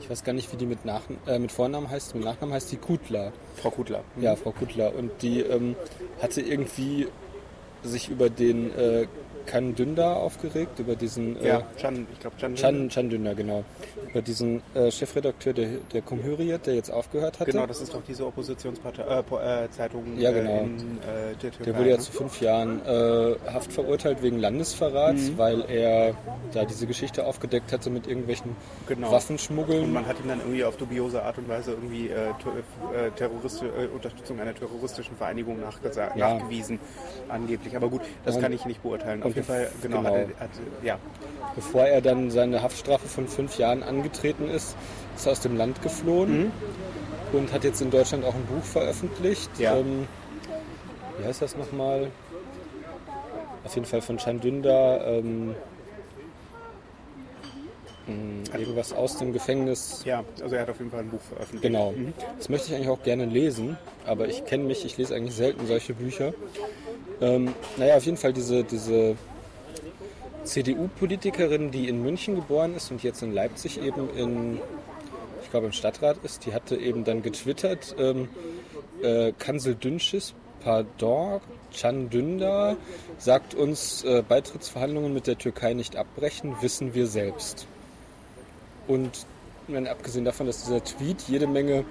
ich 0.00 0.10
weiß 0.10 0.24
gar 0.24 0.32
nicht, 0.32 0.52
wie 0.52 0.56
die 0.56 0.66
mit, 0.66 0.84
Nach 0.84 1.02
äh, 1.26 1.38
mit 1.38 1.52
Vornamen 1.52 1.88
heißt. 1.88 2.14
Mit 2.14 2.24
Nachnamen 2.24 2.54
heißt 2.54 2.72
die 2.72 2.76
Kutler. 2.76 3.32
Frau 3.56 3.70
Kutler. 3.70 4.02
Ja, 4.20 4.36
Frau 4.36 4.52
Kutler. 4.52 4.94
Und 4.94 5.10
die 5.22 5.40
ähm, 5.40 5.76
hatte 6.20 6.40
irgendwie 6.40 7.06
sich 7.82 8.08
über 8.08 8.28
den 8.30 8.76
äh, 8.76 9.06
Can 9.46 9.74
Dündar 9.74 10.16
aufgeregt, 10.16 10.78
über 10.78 10.94
diesen 10.96 11.40
äh, 11.42 11.48
Ja, 11.48 11.62
Chan, 11.76 12.06
ich 12.12 12.20
glaube 12.20 12.36
Chan. 12.38 12.54
Can, 12.54 12.88
Can 12.88 13.10
Dündar, 13.10 13.34
genau. 13.34 13.64
Über 14.10 14.22
diesen 14.22 14.62
äh, 14.74 14.90
Chefredakteur 14.90 15.52
der, 15.52 15.68
der 15.92 16.02
Cumhuriyet, 16.02 16.66
der 16.66 16.74
jetzt 16.74 16.90
aufgehört 16.90 17.40
hatte. 17.40 17.50
Genau, 17.50 17.66
das 17.66 17.80
ist 17.80 17.92
doch 17.94 18.02
diese 18.06 18.26
Oppositionspartei, 18.26 19.02
äh, 19.02 19.18
äh, 19.64 19.68
Ja, 20.18 20.30
genau. 20.32 20.50
äh, 20.50 20.60
in 20.64 20.98
äh, 20.98 21.34
der 21.42 21.50
Türkei. 21.50 21.64
Der 21.64 21.76
wurde 21.78 21.90
ja 21.90 21.96
ne? 21.96 22.02
zu 22.02 22.12
fünf 22.12 22.40
Jahren 22.40 22.80
Haft 23.52 23.72
verurteilt 23.72 24.22
wegen 24.22 24.38
Landesverrats, 24.38 25.30
Mhm. 25.30 25.38
weil 25.38 25.64
er 25.68 26.14
da 26.52 26.64
diese 26.64 26.86
Geschichte 26.86 27.24
aufgedeckt 27.26 27.72
hatte 27.72 27.90
mit 27.90 28.06
irgendwelchen 28.06 28.56
Genau. 28.86 29.10
Waffenschmuggeln. 29.12 29.84
Und 29.84 29.92
man 29.92 30.06
hat 30.06 30.18
ihm 30.20 30.28
dann 30.28 30.40
irgendwie 30.40 30.64
auf 30.64 30.76
dubiose 30.76 31.22
Art 31.22 31.38
und 31.38 31.48
Weise 31.48 31.72
irgendwie 31.72 32.08
Ter- 32.08 33.14
Terrorist, 33.16 33.62
Unterstützung 33.94 34.40
einer 34.40 34.54
terroristischen 34.54 35.16
Vereinigung 35.16 35.58
nachgesa- 35.60 36.16
Ja. 36.16 36.34
nachgewiesen, 36.34 36.78
angeblich. 37.28 37.76
Aber 37.76 37.88
gut, 37.88 38.02
das 38.24 38.36
Und- 38.36 38.42
kann 38.42 38.52
ich 38.52 38.64
nicht 38.66 38.82
beurteilen. 38.82 39.22
Auf 39.30 39.36
jeden 39.36 39.46
Fall, 39.46 39.70
genau, 39.82 39.98
genau. 39.98 40.14
Hat 40.14 40.40
hat, 40.40 40.50
ja. 40.82 40.98
Bevor 41.56 41.84
er 41.84 42.00
dann 42.00 42.30
seine 42.30 42.62
Haftstrafe 42.62 43.08
von 43.08 43.26
fünf 43.26 43.58
Jahren 43.58 43.82
angetreten 43.82 44.48
ist, 44.48 44.76
ist 45.16 45.26
er 45.26 45.32
aus 45.32 45.40
dem 45.40 45.56
Land 45.56 45.82
geflohen 45.82 46.44
Mhm. 46.46 46.52
und 47.32 47.52
hat 47.52 47.64
jetzt 47.64 47.80
in 47.82 47.90
Deutschland 47.90 48.24
auch 48.24 48.34
ein 48.34 48.44
Buch 48.46 48.62
veröffentlicht. 48.64 49.50
Ja. 49.58 49.76
Ähm, 49.76 50.06
wie 51.18 51.24
heißt 51.26 51.42
das 51.42 51.56
nochmal? 51.56 52.08
Auf 53.64 53.74
jeden 53.74 53.86
Fall 53.86 54.00
von 54.00 54.16
Can 54.16 54.40
Dündar. 54.40 55.06
Ähm, 55.06 55.54
mh, 58.06 58.58
irgendwas 58.58 58.92
aus 58.92 59.16
dem 59.18 59.32
Gefängnis. 59.32 60.02
ja, 60.04 60.24
also 60.42 60.54
er 60.54 60.62
hat 60.62 60.70
auf 60.70 60.78
jeden 60.78 60.90
Fall 60.90 61.00
ein 61.00 61.10
Buch 61.10 61.20
veröffentlicht. 61.20 61.62
Genau. 61.62 61.92
Mhm. 61.92 62.12
Das 62.38 62.48
möchte 62.48 62.68
ich 62.68 62.74
eigentlich 62.74 62.88
auch 62.88 63.02
gerne 63.02 63.26
lesen, 63.26 63.76
aber 64.06 64.28
ich 64.28 64.44
kenne 64.44 64.64
mich, 64.64 64.84
ich 64.84 64.96
lese 64.96 65.14
eigentlich 65.14 65.34
selten 65.34 65.66
solche 65.66 65.94
Bücher. 65.94 66.34
Ähm, 67.20 67.54
naja, 67.76 67.96
auf 67.96 68.04
jeden 68.04 68.16
Fall 68.16 68.32
diese, 68.32 68.64
diese 68.64 69.16
CDU-Politikerin, 70.44 71.70
die 71.70 71.88
in 71.88 72.02
München 72.02 72.34
geboren 72.34 72.74
ist 72.74 72.90
und 72.90 73.02
jetzt 73.02 73.22
in 73.22 73.32
Leipzig 73.32 73.82
eben 73.82 74.08
in, 74.16 74.58
ich 75.42 75.50
glaube 75.50 75.66
im 75.66 75.72
Stadtrat 75.72 76.18
ist, 76.24 76.46
die 76.46 76.54
hatte 76.54 76.76
eben 76.76 77.04
dann 77.04 77.22
getwittert, 77.22 77.94
ähm, 77.98 78.28
äh, 79.02 79.32
Kansel 79.38 79.74
Dünschis, 79.74 80.34
pardon, 80.62 81.40
Can 81.78 82.10
Dündar 82.10 82.76
sagt 83.18 83.54
uns, 83.54 84.02
äh, 84.04 84.22
Beitrittsverhandlungen 84.26 85.12
mit 85.12 85.26
der 85.26 85.38
Türkei 85.38 85.74
nicht 85.74 85.96
abbrechen, 85.96 86.56
wissen 86.60 86.94
wir 86.94 87.06
selbst. 87.06 87.66
Und 88.90 89.24
meine, 89.68 89.88
abgesehen 89.88 90.24
davon, 90.24 90.48
dass 90.48 90.64
dieser 90.64 90.82
Tweet 90.82 91.22
jede 91.28 91.46
Menge, 91.46 91.84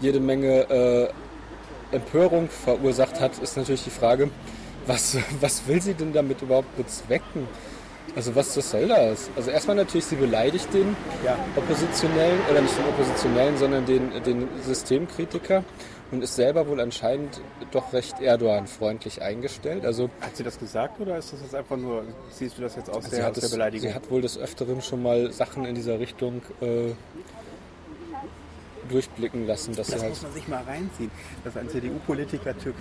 jede 0.00 0.20
Menge 0.20 0.70
äh, 0.70 1.94
Empörung 1.96 2.48
verursacht 2.48 3.20
hat, 3.20 3.36
ist 3.38 3.56
natürlich 3.56 3.82
die 3.82 3.90
Frage, 3.90 4.30
was, 4.86 5.16
was 5.40 5.66
will 5.66 5.82
sie 5.82 5.94
denn 5.94 6.12
damit 6.12 6.42
überhaupt 6.42 6.76
bezwecken? 6.76 7.48
Also 8.14 8.36
was, 8.36 8.56
was 8.56 8.70
soll 8.70 8.86
das? 8.86 9.28
Also 9.34 9.50
erstmal 9.50 9.74
natürlich, 9.74 10.04
sie 10.04 10.14
beleidigt 10.14 10.72
den 10.72 10.96
Ja. 11.24 11.36
Oppositionellen, 11.56 12.38
oder 12.48 12.60
nicht 12.60 12.78
den 12.78 12.84
Oppositionellen, 12.86 13.56
sondern 13.56 13.84
den, 13.84 14.22
den 14.22 14.48
Systemkritiker 14.64 15.64
und 16.10 16.22
ist 16.22 16.36
selber 16.36 16.68
wohl 16.68 16.80
anscheinend 16.80 17.40
doch 17.72 17.92
recht 17.92 18.20
Erdogan-freundlich 18.20 19.22
eingestellt. 19.22 19.84
Also 19.84 20.10
Hat 20.20 20.36
sie 20.36 20.44
das 20.44 20.58
gesagt 20.58 21.00
oder 21.00 21.18
ist 21.18 21.32
das 21.32 21.40
jetzt 21.42 21.54
einfach 21.54 21.76
nur, 21.76 22.04
siehst 22.30 22.58
du 22.58 22.62
das 22.62 22.76
jetzt 22.76 22.90
aus, 22.90 23.04
sie 23.04 23.16
der, 23.16 23.30
aus 23.30 23.38
der 23.38 23.48
Beleidigung? 23.48 23.88
sie 23.88 23.94
hat 23.94 24.10
wohl 24.10 24.22
des 24.22 24.38
Öfteren 24.38 24.80
schon 24.82 25.02
mal 25.02 25.32
Sachen 25.32 25.64
in 25.64 25.74
dieser 25.74 25.98
Richtung 25.98 26.42
äh, 26.60 26.92
durchblicken 28.88 29.46
lassen, 29.46 29.74
dass 29.74 29.88
das 29.88 29.96
sie 29.96 30.02
halt 30.02 30.10
muss 30.10 30.22
man 30.22 30.32
sich 30.32 30.48
mal 30.48 30.62
reinziehen, 30.62 31.10
dass 31.44 31.56
ein 31.56 31.68
CDU-Politiker 31.68 32.56
Typ 32.56 32.74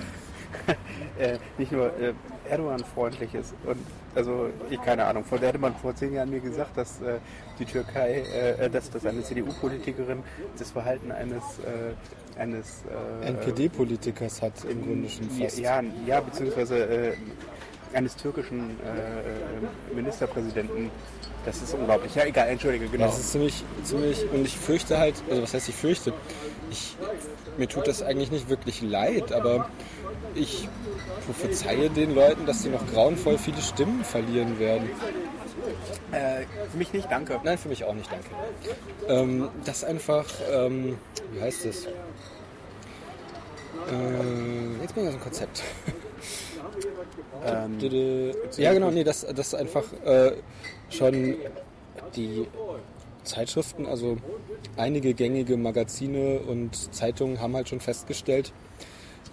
äh, 1.20 1.38
nicht 1.58 1.72
nur 1.72 1.88
äh, 2.00 2.14
Erdogan-freundlich 2.50 3.34
ist. 3.34 3.54
Und 3.66 3.78
also, 4.16 4.50
ich 4.70 4.82
keine 4.82 5.06
Ahnung, 5.06 5.26
von 5.26 5.40
der 5.40 5.50
hätte 5.50 5.60
man 5.60 5.76
vor 5.76 5.96
zehn 5.96 6.14
Jahren 6.14 6.30
mir 6.30 6.40
gesagt, 6.40 6.78
dass 6.78 7.02
äh, 7.02 7.20
die 7.60 7.66
Türkei, 7.66 8.22
äh, 8.22 8.70
dass, 8.70 8.90
dass 8.90 9.06
eine 9.06 9.24
CDU-Politikerin 9.24 10.24
das 10.58 10.72
Verhalten 10.72 11.12
eines, 11.12 11.44
äh, 11.60 12.40
eines 12.40 12.84
äh, 13.22 13.28
NPD-Politikers 13.28 14.42
hat 14.42 14.54
im 14.70 14.84
Grunde 14.84 15.10
schon 15.10 15.30
fast. 15.30 15.60
Ja, 15.60 15.82
ja 16.06 16.22
beziehungsweise 16.22 16.78
äh, 16.78 17.14
eines 17.94 18.16
türkischen 18.16 18.72
äh, 18.82 19.94
Ministerpräsidenten. 19.96 20.92
Das 21.46 21.62
ist 21.62 21.74
unglaublich. 21.76 22.14
Ja, 22.16 22.26
egal, 22.26 22.48
entschuldige, 22.48 22.88
genau. 22.88 23.06
Das 23.06 23.20
ist 23.20 23.32
ziemlich, 23.32 23.64
ziemlich, 23.84 24.26
und 24.32 24.46
ich 24.46 24.58
fürchte 24.58 24.98
halt, 24.98 25.16
also 25.30 25.44
was 25.44 25.54
heißt 25.54 25.70
ich 25.70 25.76
fürchte? 25.76 26.12
Ich, 26.72 26.98
mir 27.58 27.68
tut 27.68 27.88
das 27.88 28.02
eigentlich 28.02 28.32
nicht 28.32 28.50
wirklich 28.50 28.82
leid, 28.82 29.32
aber 29.32 29.70
ich 30.36 30.68
prophezeie 31.26 31.90
den 31.90 32.14
Leuten, 32.14 32.46
dass 32.46 32.64
sie 32.64 32.70
noch 32.70 32.86
grauenvoll 32.88 33.38
viele 33.38 33.62
Stimmen 33.62 34.04
verlieren 34.04 34.60
werden. 34.60 34.90
Äh, 36.12 36.46
für 36.72 36.78
mich 36.78 36.94
nicht, 36.94 37.10
danke. 37.10 37.40
Nein, 37.44 37.58
für 37.58 37.70
mich 37.70 37.84
auch 37.84 37.94
nicht, 37.94 38.10
danke. 38.12 38.28
Ähm, 39.08 39.50
das 39.66 39.84
einfach, 39.84 40.26
ähm, 40.52 40.98
wie 41.34 41.42
heißt 41.42 41.66
das? 41.66 41.86
Äh, 41.86 41.90
jetzt 44.82 44.96
bin 44.96 45.04
ich 45.04 45.10
aus 45.10 45.16
dem 45.16 45.22
Konzept. 45.22 45.64
Ähm, 47.46 47.80
Ja, 48.58 48.74
genau, 48.74 48.92
nee, 48.92 49.04
dass 49.04 49.26
das 49.26 49.54
einfach 49.54 49.84
äh, 50.06 50.34
schon 50.90 51.36
die 52.16 52.48
Zeitschriften, 53.24 53.86
also 53.86 54.18
einige 54.78 55.14
gängige 55.14 55.58
Magazine 55.58 56.40
und 56.40 56.94
Zeitungen 56.94 57.40
haben 57.42 57.56
halt 57.56 57.70
schon 57.70 57.80
festgestellt, 57.80 58.54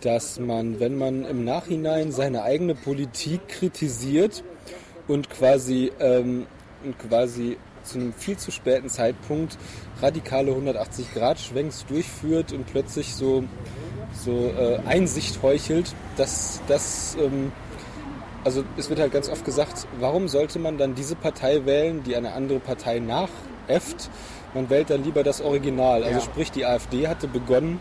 dass 0.02 0.38
man, 0.38 0.80
wenn 0.80 0.96
man 0.96 1.24
im 1.24 1.44
Nachhinein 1.44 2.12
seine 2.12 2.42
eigene 2.42 2.74
Politik 2.74 3.48
kritisiert 3.48 4.44
und 5.08 5.30
quasi, 5.30 5.92
ähm, 6.00 6.46
und 6.84 6.98
quasi 6.98 7.56
zu 7.84 7.98
einem 7.98 8.12
viel 8.12 8.36
zu 8.36 8.50
späten 8.50 8.88
Zeitpunkt 8.88 9.58
radikale 10.00 10.52
180-Grad-Schwenks 10.52 11.86
durchführt 11.86 12.52
und 12.52 12.66
plötzlich 12.66 13.14
so, 13.14 13.44
so 14.12 14.52
äh, 14.56 14.78
Einsicht 14.86 15.42
heuchelt, 15.42 15.94
dass 16.16 16.60
das 16.68 17.16
ähm, 17.20 17.52
also 18.44 18.64
es 18.76 18.88
wird 18.90 18.98
halt 18.98 19.12
ganz 19.12 19.28
oft 19.28 19.44
gesagt, 19.44 19.86
warum 20.00 20.28
sollte 20.28 20.58
man 20.58 20.78
dann 20.78 20.94
diese 20.94 21.14
Partei 21.14 21.64
wählen, 21.64 22.02
die 22.02 22.16
eine 22.16 22.32
andere 22.32 22.58
Partei 22.58 22.98
nachäfft? 22.98 24.10
Man 24.54 24.68
wählt 24.68 24.90
dann 24.90 25.04
lieber 25.04 25.22
das 25.22 25.40
Original. 25.40 26.02
Also 26.02 26.18
Ja. 26.18 26.24
sprich, 26.24 26.50
die 26.50 26.66
AfD 26.66 27.08
hatte 27.08 27.28
begonnen, 27.28 27.78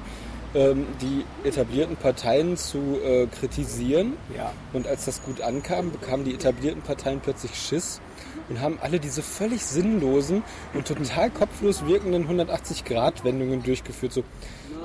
ähm, 0.53 0.85
die 1.01 1.25
etablierten 1.47 1.95
Parteien 1.95 2.57
zu 2.57 2.99
äh, 3.03 3.27
kritisieren. 3.27 4.13
Ja. 4.35 4.51
Und 4.73 4.87
als 4.87 5.05
das 5.05 5.23
gut 5.23 5.41
ankam, 5.41 5.91
bekamen 5.91 6.25
die 6.25 6.33
etablierten 6.33 6.81
Parteien 6.81 7.19
plötzlich 7.21 7.55
Schiss 7.55 8.01
und 8.49 8.59
haben 8.59 8.77
alle 8.81 8.99
diese 8.99 9.21
völlig 9.21 9.63
sinnlosen 9.63 10.43
und 10.73 10.87
total 10.87 11.29
kopflos 11.29 11.85
wirkenden 11.85 12.27
180-Grad-Wendungen 12.27 13.63
durchgeführt. 13.63 14.13
So 14.13 14.23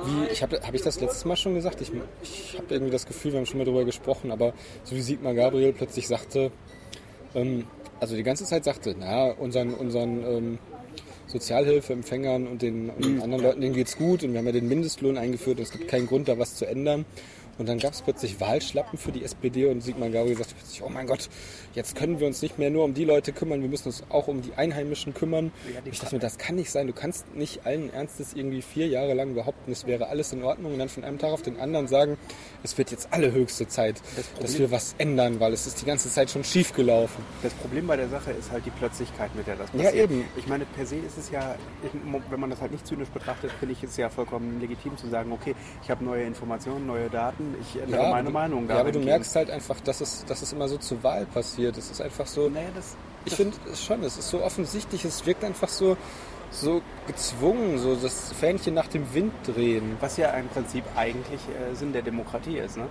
wie, 0.04 0.32
ich 0.32 0.42
habe 0.42 0.60
hab 0.62 0.74
ich 0.74 0.82
das 0.82 1.00
letztes 1.00 1.24
Mal 1.24 1.36
schon 1.36 1.54
gesagt? 1.54 1.80
Ich, 1.80 1.90
ich 2.22 2.54
habe 2.56 2.72
irgendwie 2.72 2.92
das 2.92 3.06
Gefühl, 3.06 3.32
wir 3.32 3.38
haben 3.38 3.46
schon 3.46 3.58
mal 3.58 3.64
darüber 3.64 3.84
gesprochen, 3.84 4.30
aber 4.30 4.52
so 4.84 4.94
wie 4.94 5.00
Sigmar 5.00 5.34
Gabriel 5.34 5.72
plötzlich 5.72 6.06
sagte, 6.06 6.52
ähm, 7.34 7.64
also 7.98 8.14
die 8.14 8.22
ganze 8.22 8.44
Zeit 8.44 8.64
sagte, 8.64 8.94
naja, 8.96 9.32
unseren, 9.32 9.74
unseren 9.74 10.24
ähm, 10.24 10.58
Sozialhilfeempfängern 11.26 12.46
und 12.46 12.62
den, 12.62 12.90
und 12.90 13.04
den 13.04 13.22
anderen 13.22 13.42
Leuten, 13.42 13.60
denen 13.60 13.74
geht's 13.74 13.96
gut 13.96 14.22
und 14.22 14.32
wir 14.32 14.38
haben 14.38 14.46
ja 14.46 14.52
den 14.52 14.68
Mindestlohn 14.68 15.18
eingeführt 15.18 15.58
und 15.58 15.64
es 15.64 15.72
gibt 15.72 15.88
keinen 15.88 16.06
Grund, 16.06 16.28
da 16.28 16.38
was 16.38 16.54
zu 16.54 16.66
ändern. 16.66 17.04
Und 17.58 17.68
dann 17.68 17.78
gab 17.78 17.92
es 17.94 18.02
plötzlich 18.02 18.40
Wahlschlappen 18.40 18.98
für 18.98 19.12
die 19.12 19.24
SPD 19.24 19.66
und 19.66 19.80
Sigmar 19.80 20.10
Gabriel 20.10 20.36
sagte 20.36 20.54
plötzlich, 20.58 20.82
oh 20.82 20.88
mein 20.90 21.06
Gott, 21.06 21.28
jetzt 21.74 21.96
können 21.96 22.20
wir 22.20 22.26
uns 22.26 22.42
nicht 22.42 22.58
mehr 22.58 22.70
nur 22.70 22.84
um 22.84 22.92
die 22.94 23.04
Leute 23.04 23.32
kümmern, 23.32 23.62
wir 23.62 23.68
müssen 23.68 23.88
uns 23.88 24.02
auch 24.10 24.28
um 24.28 24.42
die 24.42 24.52
Einheimischen 24.54 25.14
kümmern. 25.14 25.52
Ja, 25.74 25.80
die 25.80 25.90
ich 25.90 26.00
dachte 26.00 26.14
mir, 26.16 26.20
das 26.20 26.36
kann 26.38 26.56
nicht 26.56 26.70
sein. 26.70 26.86
Du 26.86 26.92
kannst 26.92 27.34
nicht 27.34 27.64
allen 27.64 27.92
Ernstes 27.92 28.34
irgendwie 28.34 28.60
vier 28.62 28.88
Jahre 28.88 29.14
lang 29.14 29.34
behaupten, 29.34 29.72
es 29.72 29.86
wäre 29.86 30.08
alles 30.08 30.32
in 30.32 30.42
Ordnung 30.42 30.72
und 30.74 30.78
dann 30.78 30.88
von 30.88 31.04
einem 31.04 31.18
Tag 31.18 31.32
auf 31.32 31.42
den 31.42 31.58
anderen 31.58 31.88
sagen, 31.88 32.18
es 32.62 32.76
wird 32.76 32.90
jetzt 32.90 33.08
alle 33.10 33.32
höchste 33.32 33.66
Zeit, 33.68 34.02
dass 34.40 34.58
wir 34.58 34.70
was 34.70 34.94
ändern, 34.98 35.40
weil 35.40 35.52
es 35.52 35.66
ist 35.66 35.80
die 35.80 35.86
ganze 35.86 36.10
Zeit 36.10 36.30
schon 36.30 36.44
schief 36.44 36.74
gelaufen. 36.74 37.24
Das 37.42 37.54
Problem 37.54 37.86
bei 37.86 37.96
der 37.96 38.08
Sache 38.08 38.32
ist 38.32 38.50
halt 38.50 38.66
die 38.66 38.70
Plötzlichkeit, 38.70 39.34
mit 39.34 39.46
der 39.46 39.56
das 39.56 39.70
Ja, 39.72 39.84
passiert. 39.84 40.10
eben. 40.10 40.24
Ich 40.36 40.46
meine, 40.46 40.64
per 40.66 40.84
se 40.84 40.96
ist 40.96 41.16
es 41.16 41.30
ja, 41.30 41.54
wenn 42.30 42.40
man 42.40 42.50
das 42.50 42.60
halt 42.60 42.72
nicht 42.72 42.86
zynisch 42.86 43.08
betrachtet, 43.08 43.50
finde 43.58 43.72
ich 43.72 43.82
es 43.82 43.96
ja 43.96 44.10
vollkommen 44.10 44.60
legitim 44.60 44.96
zu 44.98 45.08
sagen, 45.08 45.32
okay, 45.32 45.54
ich 45.82 45.90
habe 45.90 46.04
neue 46.04 46.24
Informationen, 46.24 46.86
neue 46.86 47.08
Daten, 47.08 47.45
ich 47.60 47.80
ändere 47.80 48.10
meine 48.10 48.28
du, 48.28 48.32
Meinung 48.32 48.68
Ja, 48.68 48.78
aber 48.78 48.92
du 48.92 49.00
merkst 49.00 49.34
halt 49.36 49.50
einfach, 49.50 49.80
dass 49.80 50.00
es, 50.00 50.24
dass 50.26 50.42
es 50.42 50.52
immer 50.52 50.68
so 50.68 50.76
zur 50.78 51.02
Wahl 51.02 51.26
passiert. 51.26 51.76
Es 51.76 51.90
ist 51.90 52.00
einfach 52.00 52.26
so, 52.26 52.48
Naja, 52.48 52.68
das, 52.74 52.96
Ich 53.24 53.34
finde 53.34 53.56
es 53.70 53.84
schon, 53.84 54.02
es 54.02 54.16
ist 54.16 54.28
so 54.30 54.42
offensichtlich, 54.42 55.04
es 55.04 55.24
wirkt 55.26 55.44
einfach 55.44 55.68
so, 55.68 55.96
so 56.50 56.82
gezwungen, 57.06 57.78
so 57.78 57.94
das 57.96 58.32
Fähnchen 58.32 58.74
nach 58.74 58.88
dem 58.88 59.12
Wind 59.14 59.32
drehen. 59.44 59.96
Was 60.00 60.16
ja 60.16 60.30
im 60.30 60.48
Prinzip 60.48 60.84
eigentlich 60.96 61.40
äh, 61.48 61.74
Sinn 61.74 61.92
der 61.92 62.02
Demokratie 62.02 62.58
ist, 62.58 62.76
ne? 62.76 62.86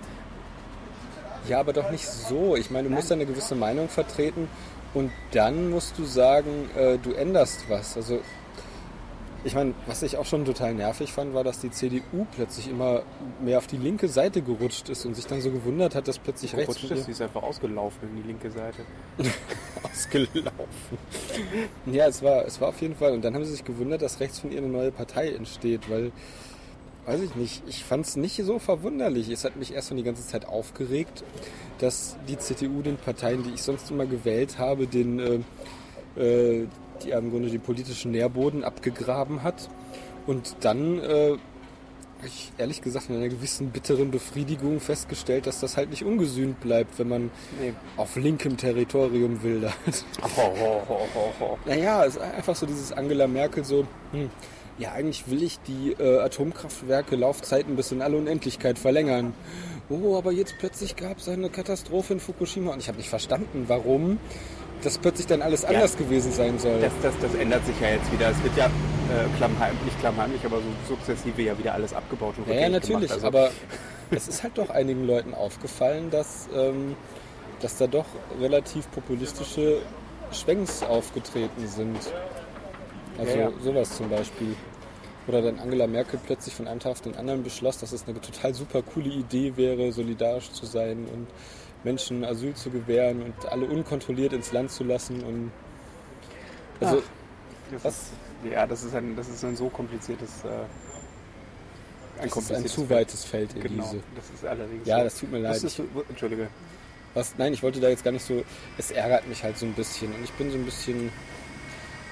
Ja, 1.48 1.60
aber 1.60 1.72
doch 1.72 1.90
nicht 1.90 2.06
so. 2.06 2.56
Ich 2.56 2.70
meine, 2.70 2.88
du 2.88 2.94
musst 2.94 3.12
eine 3.12 3.24
gewisse 3.24 3.54
Meinung 3.54 3.88
vertreten 3.88 4.48
und 4.94 5.12
dann 5.32 5.70
musst 5.70 5.96
du 5.98 6.04
sagen, 6.04 6.70
äh, 6.76 6.98
du 6.98 7.12
änderst 7.12 7.64
was. 7.68 7.96
Also 7.96 8.20
ich 9.46 9.54
meine, 9.54 9.74
was 9.86 10.02
ich 10.02 10.16
auch 10.16 10.26
schon 10.26 10.44
total 10.44 10.74
nervig 10.74 11.12
fand, 11.12 11.32
war, 11.32 11.44
dass 11.44 11.60
die 11.60 11.70
CDU 11.70 12.26
plötzlich 12.34 12.68
immer 12.68 13.02
mehr 13.40 13.58
auf 13.58 13.68
die 13.68 13.76
linke 13.76 14.08
Seite 14.08 14.42
gerutscht 14.42 14.88
ist 14.88 15.06
und 15.06 15.14
sich 15.14 15.26
dann 15.26 15.40
so 15.40 15.52
gewundert 15.52 15.94
hat, 15.94 16.08
dass 16.08 16.18
plötzlich 16.18 16.56
rechts 16.56 16.74
Rutscht 16.74 16.90
ist, 16.90 17.04
sie 17.04 17.12
ist 17.12 17.22
einfach 17.22 17.44
ausgelaufen 17.44 18.08
in 18.08 18.22
die 18.22 18.26
linke 18.26 18.50
Seite. 18.50 18.82
ausgelaufen. 19.84 20.98
ja, 21.86 22.08
es 22.08 22.24
war, 22.24 22.44
es 22.44 22.60
war 22.60 22.70
auf 22.70 22.82
jeden 22.82 22.96
Fall. 22.96 23.12
Und 23.12 23.24
dann 23.24 23.34
haben 23.34 23.44
sie 23.44 23.52
sich 23.52 23.64
gewundert, 23.64 24.02
dass 24.02 24.18
rechts 24.18 24.40
von 24.40 24.50
ihr 24.50 24.58
eine 24.58 24.66
neue 24.66 24.90
Partei 24.90 25.30
entsteht, 25.30 25.88
weil, 25.88 26.10
weiß 27.06 27.20
ich 27.20 27.36
nicht, 27.36 27.62
ich 27.68 27.84
fand 27.84 28.04
es 28.04 28.16
nicht 28.16 28.42
so 28.42 28.58
verwunderlich. 28.58 29.28
Es 29.28 29.44
hat 29.44 29.54
mich 29.54 29.72
erst 29.72 29.88
schon 29.88 29.96
die 29.96 30.02
ganze 30.02 30.26
Zeit 30.26 30.48
aufgeregt, 30.48 31.22
dass 31.78 32.16
die 32.26 32.36
CDU 32.36 32.82
den 32.82 32.96
Parteien, 32.96 33.44
die 33.44 33.50
ich 33.50 33.62
sonst 33.62 33.92
immer 33.92 34.06
gewählt 34.06 34.58
habe, 34.58 34.88
den, 34.88 35.44
äh, 36.16 36.20
äh, 36.20 36.66
die 37.04 37.10
im 37.10 37.30
Grunde 37.30 37.50
den 37.50 37.60
politischen 37.60 38.10
Nährboden 38.12 38.64
abgegraben 38.64 39.42
hat. 39.42 39.68
Und 40.26 40.56
dann 40.60 40.98
äh, 40.98 41.30
habe 42.18 42.26
ich 42.26 42.50
ehrlich 42.58 42.82
gesagt 42.82 43.10
mit 43.10 43.18
einer 43.18 43.28
gewissen 43.28 43.70
bitteren 43.70 44.10
Befriedigung 44.10 44.80
festgestellt, 44.80 45.46
dass 45.46 45.60
das 45.60 45.76
halt 45.76 45.90
nicht 45.90 46.04
ungesühnt 46.04 46.60
bleibt, 46.60 46.98
wenn 46.98 47.08
man 47.08 47.30
Nee. 47.60 47.74
auf 47.96 48.16
linkem 48.16 48.56
Territorium 48.56 49.42
wildert. 49.42 49.74
Ho, 50.36 50.54
ho, 50.88 51.30
ho. 51.40 51.58
Naja, 51.66 52.04
es 52.04 52.16
ist 52.16 52.22
einfach 52.22 52.56
so 52.56 52.66
dieses 52.66 52.92
Angela 52.92 53.26
Merkel 53.26 53.64
so, 53.64 53.86
hm, 54.12 54.30
ja, 54.78 54.92
eigentlich 54.92 55.30
will 55.30 55.42
ich 55.42 55.58
die 55.60 55.92
äh, 55.98 56.18
Atomkraftwerke 56.20 57.16
Laufzeiten 57.16 57.76
bis 57.76 57.92
in 57.92 58.02
alle 58.02 58.16
Unendlichkeit 58.16 58.78
verlängern. 58.78 59.32
Oh, 59.88 60.16
aber 60.16 60.32
jetzt 60.32 60.56
plötzlich 60.58 60.96
gab 60.96 61.18
es 61.18 61.28
eine 61.28 61.48
Katastrophe 61.48 62.14
in 62.14 62.20
Fukushima 62.20 62.72
und 62.72 62.80
ich 62.80 62.88
habe 62.88 62.98
nicht 62.98 63.08
verstanden, 63.08 63.64
warum 63.68 64.18
das 64.82 64.98
plötzlich 64.98 65.26
dann 65.26 65.42
alles 65.42 65.64
anders 65.64 65.96
gewesen 65.96 66.32
sein 66.32 66.58
soll. 66.58 66.80
Das, 66.80 66.92
das, 67.02 67.14
das 67.20 67.34
ändert 67.34 67.64
sich 67.66 67.78
ja 67.80 67.88
jetzt 67.90 68.10
wieder. 68.12 68.30
Es 68.30 68.42
wird 68.42 68.56
ja 68.56 68.66
äh, 68.66 69.36
klammheim, 69.36 69.76
nicht 69.84 69.98
klammheimlich, 70.00 70.44
aber 70.44 70.56
so 70.58 70.94
sukzessive 70.94 71.42
ja 71.42 71.58
wieder 71.58 71.74
alles 71.74 71.92
abgebaut 71.92 72.34
und 72.38 72.48
ja, 72.48 72.62
ja, 72.62 72.68
natürlich. 72.68 73.10
Also, 73.10 73.26
aber 73.26 73.50
es 74.10 74.28
ist 74.28 74.42
halt 74.42 74.58
doch 74.58 74.70
einigen 74.70 75.06
Leuten 75.06 75.34
aufgefallen, 75.34 76.10
dass, 76.10 76.48
ähm, 76.54 76.94
dass 77.60 77.76
da 77.78 77.86
doch 77.86 78.06
relativ 78.40 78.90
populistische 78.90 79.80
Schwenks 80.32 80.82
aufgetreten 80.82 81.66
sind. 81.66 81.98
Also 83.18 83.32
Ja, 83.32 83.44
ja. 83.44 83.52
sowas 83.62 83.96
zum 83.96 84.10
Beispiel. 84.10 84.54
Oder 85.26 85.42
dann 85.42 85.58
Angela 85.58 85.86
Merkel 85.88 86.20
plötzlich 86.24 86.54
von 86.54 86.68
einem 86.68 86.78
Tag 86.78 86.92
auf 86.92 87.00
den 87.00 87.16
anderen 87.16 87.42
beschloss, 87.42 87.78
dass 87.78 87.92
es 87.92 88.06
eine 88.06 88.20
total 88.20 88.54
super 88.54 88.82
coole 88.82 89.08
Idee 89.08 89.56
wäre, 89.56 89.92
solidarisch 89.92 90.52
zu 90.52 90.66
sein 90.66 91.06
und 91.12 91.26
Menschen 91.86 92.24
Asyl 92.24 92.52
zu 92.54 92.68
gewähren 92.70 93.22
und 93.22 93.46
alle 93.46 93.64
unkontrolliert 93.66 94.32
ins 94.32 94.52
Land 94.52 94.70
zu 94.72 94.82
lassen. 94.84 95.22
Und 95.22 95.52
also, 96.80 97.02
das 97.70 97.84
was? 97.84 97.94
ist, 97.94 98.52
ja, 98.52 98.66
das 98.66 98.82
ist 98.82 98.94
ein, 98.94 99.16
das 99.16 99.28
ist 99.28 99.44
ein 99.44 99.56
so 99.56 99.68
kompliziertes, 99.68 100.30
äh, 100.44 100.48
ein 102.22 102.28
das 102.28 102.36
ist 102.36 102.52
ein 102.52 102.66
zu 102.66 102.84
Feld. 102.86 102.90
weites 102.90 103.24
Feld 103.24 103.54
in 103.54 103.62
Genau, 103.62 103.84
diese. 103.84 104.02
das 104.16 104.30
ist 104.34 104.44
allerdings 104.44 104.86
Ja, 104.86 104.98
so. 104.98 105.04
das 105.04 105.14
tut 105.20 105.30
mir 105.30 105.38
leid. 105.38 105.62
Du, 105.62 106.02
Entschuldige. 106.08 106.48
Was, 107.14 107.34
nein, 107.38 107.52
ich 107.54 107.62
wollte 107.62 107.80
da 107.80 107.88
jetzt 107.88 108.04
gar 108.04 108.10
nicht 108.12 108.24
so. 108.26 108.42
Es 108.76 108.90
ärgert 108.90 109.26
mich 109.28 109.42
halt 109.42 109.56
so 109.56 109.64
ein 109.64 109.72
bisschen. 109.72 110.12
Und 110.12 110.22
ich 110.24 110.32
bin 110.32 110.50
so 110.50 110.56
ein 110.58 110.64
bisschen. 110.64 111.10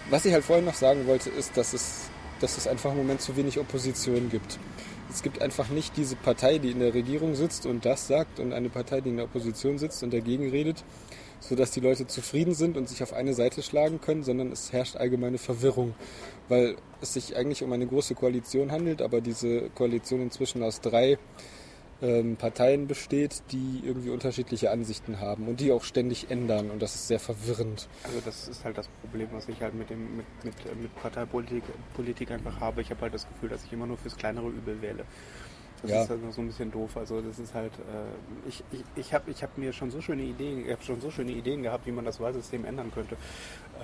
Was 0.08 0.24
ich 0.24 0.32
halt 0.32 0.44
vorhin 0.44 0.64
noch 0.66 0.74
sagen 0.74 1.06
wollte, 1.06 1.30
ist, 1.30 1.56
dass 1.56 1.72
es, 1.72 2.10
dass 2.40 2.56
es 2.58 2.66
einfach 2.68 2.92
im 2.92 2.98
Moment 2.98 3.20
zu 3.20 3.36
wenig 3.36 3.58
Opposition 3.58 4.28
gibt. 4.30 4.58
Es 5.14 5.22
gibt 5.22 5.40
einfach 5.40 5.68
nicht 5.68 5.96
diese 5.96 6.16
Partei, 6.16 6.58
die 6.58 6.72
in 6.72 6.80
der 6.80 6.92
Regierung 6.92 7.36
sitzt 7.36 7.66
und 7.66 7.86
das 7.86 8.08
sagt 8.08 8.40
und 8.40 8.52
eine 8.52 8.68
Partei, 8.68 9.00
die 9.00 9.10
in 9.10 9.16
der 9.16 9.26
Opposition 9.26 9.78
sitzt 9.78 10.02
und 10.02 10.12
dagegen 10.12 10.50
redet, 10.50 10.82
sodass 11.38 11.70
die 11.70 11.78
Leute 11.78 12.08
zufrieden 12.08 12.52
sind 12.52 12.76
und 12.76 12.88
sich 12.88 13.00
auf 13.00 13.12
eine 13.12 13.32
Seite 13.32 13.62
schlagen 13.62 14.00
können, 14.00 14.24
sondern 14.24 14.50
es 14.50 14.72
herrscht 14.72 14.96
allgemeine 14.96 15.38
Verwirrung, 15.38 15.94
weil 16.48 16.74
es 17.00 17.14
sich 17.14 17.36
eigentlich 17.36 17.62
um 17.62 17.72
eine 17.72 17.86
große 17.86 18.16
Koalition 18.16 18.72
handelt, 18.72 19.00
aber 19.00 19.20
diese 19.20 19.70
Koalition 19.76 20.20
inzwischen 20.20 20.64
aus 20.64 20.80
drei 20.80 21.16
ähm, 22.04 22.36
Parteien 22.36 22.86
besteht, 22.86 23.42
die 23.50 23.80
irgendwie 23.84 24.10
unterschiedliche 24.10 24.70
Ansichten 24.70 25.20
haben 25.20 25.48
und 25.48 25.58
die 25.60 25.72
auch 25.72 25.82
ständig 25.84 26.30
ändern 26.30 26.70
und 26.70 26.82
das 26.82 26.94
ist 26.94 27.08
sehr 27.08 27.18
verwirrend. 27.20 27.88
Also 28.04 28.20
das 28.24 28.48
ist 28.48 28.64
halt 28.64 28.76
das 28.76 28.88
Problem, 29.00 29.28
was 29.32 29.48
ich 29.48 29.60
halt 29.62 29.74
mit 29.74 29.88
dem 29.88 30.18
mit, 30.18 30.26
mit, 30.44 30.54
äh, 30.66 30.74
mit 30.74 30.94
Parteipolitik 30.96 31.64
Politik 31.94 32.30
einfach 32.30 32.60
habe. 32.60 32.82
Ich 32.82 32.90
habe 32.90 33.00
halt 33.00 33.14
das 33.14 33.26
Gefühl, 33.26 33.48
dass 33.48 33.64
ich 33.64 33.72
immer 33.72 33.86
nur 33.86 33.96
fürs 33.96 34.16
kleinere 34.16 34.48
Übel 34.48 34.80
wähle. 34.82 35.04
Das 35.82 35.90
Ja. 35.90 36.02
ist 36.04 36.10
halt 36.10 36.20
so 36.32 36.40
ein 36.40 36.46
bisschen 36.46 36.70
doof. 36.72 36.96
Also 36.96 37.20
das 37.20 37.38
ist 37.38 37.52
halt, 37.54 37.72
äh, 37.74 38.48
ich, 38.48 38.64
ich, 38.72 38.82
ich 38.96 39.12
habe 39.14 39.30
ich 39.30 39.42
hab 39.42 39.56
mir 39.58 39.72
schon 39.72 39.90
so 39.90 40.00
schöne 40.00 40.22
Ideen, 40.22 40.64
ich 40.64 40.72
habe 40.72 40.82
schon 40.82 41.00
so 41.00 41.10
schöne 41.10 41.32
Ideen 41.32 41.62
gehabt, 41.62 41.86
wie 41.86 41.92
man 41.92 42.04
das 42.06 42.20
Wahlsystem 42.20 42.64
ändern 42.64 42.90
könnte. 42.94 43.16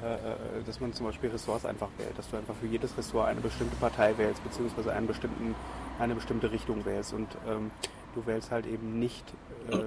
Äh, 0.03 0.15
äh, 0.15 0.19
dass 0.65 0.81
man 0.81 0.95
zum 0.95 1.07
Beispiel 1.07 1.29
Ressorts 1.31 1.67
einfach 1.67 1.89
wählt, 1.99 2.17
dass 2.17 2.31
du 2.31 2.37
einfach 2.39 2.55
für 2.55 2.67
jedes 2.67 2.97
Ressort 2.97 3.29
eine 3.29 3.41
bestimmte 3.41 3.77
Partei 3.77 4.17
wählst, 4.17 4.43
beziehungsweise 4.43 4.93
einen 4.95 5.07
bestimmten, 5.09 5.55
eine 5.99 6.15
bestimmte 6.15 6.51
Richtung 6.51 6.85
wählst. 6.87 7.13
Und 7.13 7.29
ähm, 7.47 7.71
du 8.15 8.27
wählst 8.27 8.51
halt 8.51 8.67
eben 8.67 8.99
nicht 8.99 9.25
äh, 9.71 9.77
äh, 9.77 9.83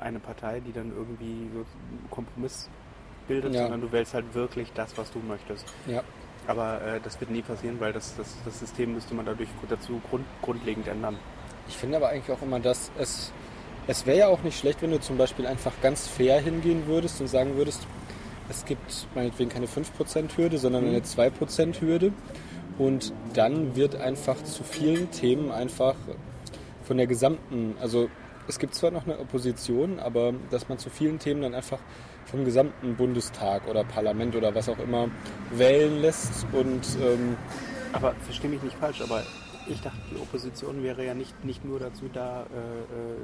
eine 0.00 0.18
Partei, 0.20 0.60
die 0.60 0.72
dann 0.72 0.90
irgendwie 0.94 1.48
so 1.52 1.58
einen 1.60 2.08
Kompromiss 2.10 2.68
bildet, 3.28 3.54
Ja. 3.54 3.62
sondern 3.62 3.80
du 3.80 3.92
wählst 3.92 4.14
halt 4.14 4.34
wirklich 4.34 4.72
das, 4.74 4.96
was 4.98 5.10
du 5.12 5.18
möchtest. 5.20 5.64
Ja. 5.86 6.02
Aber 6.46 6.80
äh, 6.82 7.00
das 7.02 7.18
wird 7.20 7.30
nie 7.30 7.42
passieren, 7.42 7.80
weil 7.80 7.92
das, 7.92 8.16
das, 8.16 8.36
das 8.44 8.58
System 8.60 8.92
müsste 8.94 9.14
man 9.14 9.24
dadurch 9.24 9.48
dazu 9.68 10.00
grund, 10.10 10.24
grundlegend 10.42 10.88
ändern. 10.88 11.16
Ich 11.68 11.76
finde 11.76 11.96
aber 11.96 12.10
eigentlich 12.10 12.36
auch 12.36 12.42
immer, 12.42 12.60
dass 12.60 12.90
es, 12.98 13.32
es 13.86 14.04
wäre 14.04 14.18
ja 14.18 14.28
auch 14.28 14.42
nicht 14.42 14.58
schlecht, 14.58 14.82
wenn 14.82 14.90
du 14.90 15.00
zum 15.00 15.16
Beispiel 15.16 15.46
einfach 15.46 15.72
ganz 15.82 16.06
fair 16.06 16.38
hingehen 16.40 16.86
würdest 16.86 17.20
und 17.22 17.28
sagen 17.28 17.56
würdest, 17.56 17.86
es 18.50 18.66
gibt 18.66 19.06
meinetwegen 19.14 19.48
keine 19.48 19.66
5%-Hürde, 19.66 20.58
sondern 20.58 20.86
eine 20.86 21.00
2%-Hürde. 21.00 22.12
Und 22.76 23.14
dann 23.32 23.74
wird 23.76 23.96
einfach 23.96 24.36
zu 24.44 24.64
vielen 24.64 25.10
Themen 25.12 25.50
einfach 25.50 25.94
von 26.84 26.96
der 26.96 27.06
gesamten, 27.06 27.76
also 27.80 28.08
es 28.46 28.58
gibt 28.58 28.74
zwar 28.74 28.90
noch 28.90 29.06
eine 29.06 29.18
Opposition, 29.18 29.98
aber 29.98 30.34
dass 30.50 30.68
man 30.68 30.78
zu 30.78 30.90
vielen 30.90 31.18
Themen 31.18 31.42
dann 31.42 31.54
einfach 31.54 31.78
vom 32.26 32.44
gesamten 32.44 32.94
Bundestag 32.94 33.66
oder 33.68 33.84
Parlament 33.84 34.36
oder 34.36 34.54
was 34.54 34.68
auch 34.68 34.78
immer 34.78 35.08
wählen 35.50 36.00
lässt 36.00 36.46
und 36.52 36.82
ähm, 37.02 37.36
Aber 37.92 38.12
verstehe 38.24 38.50
mich 38.50 38.62
nicht 38.62 38.76
falsch, 38.76 39.00
aber 39.00 39.22
ich 39.66 39.80
dachte, 39.80 39.98
die 40.10 40.16
Opposition 40.16 40.82
wäre 40.82 41.04
ja 41.06 41.14
nicht, 41.14 41.44
nicht 41.44 41.64
nur 41.64 41.78
dazu 41.78 42.10
da, 42.12 42.42
äh, 42.42 42.44
äh, 42.44 42.46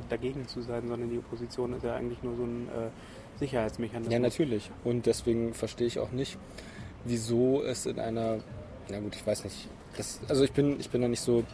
dagegen 0.09 0.47
zu 0.49 0.63
sein, 0.63 0.89
sondern 0.89 1.11
die 1.11 1.19
Opposition 1.19 1.75
ist 1.75 1.85
ja 1.85 1.95
eigentlich 1.95 2.23
nur 2.23 2.37
so 2.37 2.45
ein 2.45 2.69
äh, 2.69 3.39
Sicherheitsmechanismus. 3.39 4.13
Ja, 4.13 4.19
natürlich. 4.19 4.71
Und 4.85 5.07
deswegen 5.07 5.55
verstehe 5.55 5.87
ich 5.87 5.99
auch 5.99 6.13
nicht, 6.13 6.39
wieso 7.05 7.63
es 7.63 7.87
in 7.87 7.99
einer, 7.99 8.39
na 8.89 9.01
gut, 9.01 9.17
ich 9.17 9.27
weiß 9.27 9.45
nicht, 9.45 9.69
das, 9.97 10.21
also 10.29 10.45
ich 10.45 10.53
bin, 10.53 10.79
ich 10.81 10.89
bin 10.91 11.03
da 11.03 11.09
nicht 11.09 11.21
so, 11.21 11.45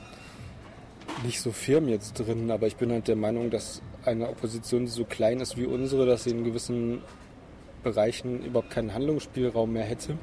nicht 1.25 1.41
so 1.41 1.53
firm 1.53 1.89
jetzt 1.89 2.15
drin, 2.15 2.51
aber 2.51 2.67
ich 2.67 2.77
bin 2.77 2.91
halt 2.93 3.09
der 3.09 3.17
Meinung, 3.17 3.51
dass 3.51 3.83
eine 4.05 4.29
Opposition, 4.29 4.85
die 4.85 4.91
so 4.91 5.05
klein 5.05 5.41
ist 5.41 5.57
wie 5.57 5.65
unsere, 5.65 6.07
dass 6.07 6.25
sie 6.25 6.31
in 6.31 6.45
gewissen 6.45 7.01
Bereichen 7.83 8.45
überhaupt 8.45 8.71
keinen 8.71 8.93
Handlungsspielraum 8.93 9.73
mehr 9.73 9.85
hätte, 9.85 10.17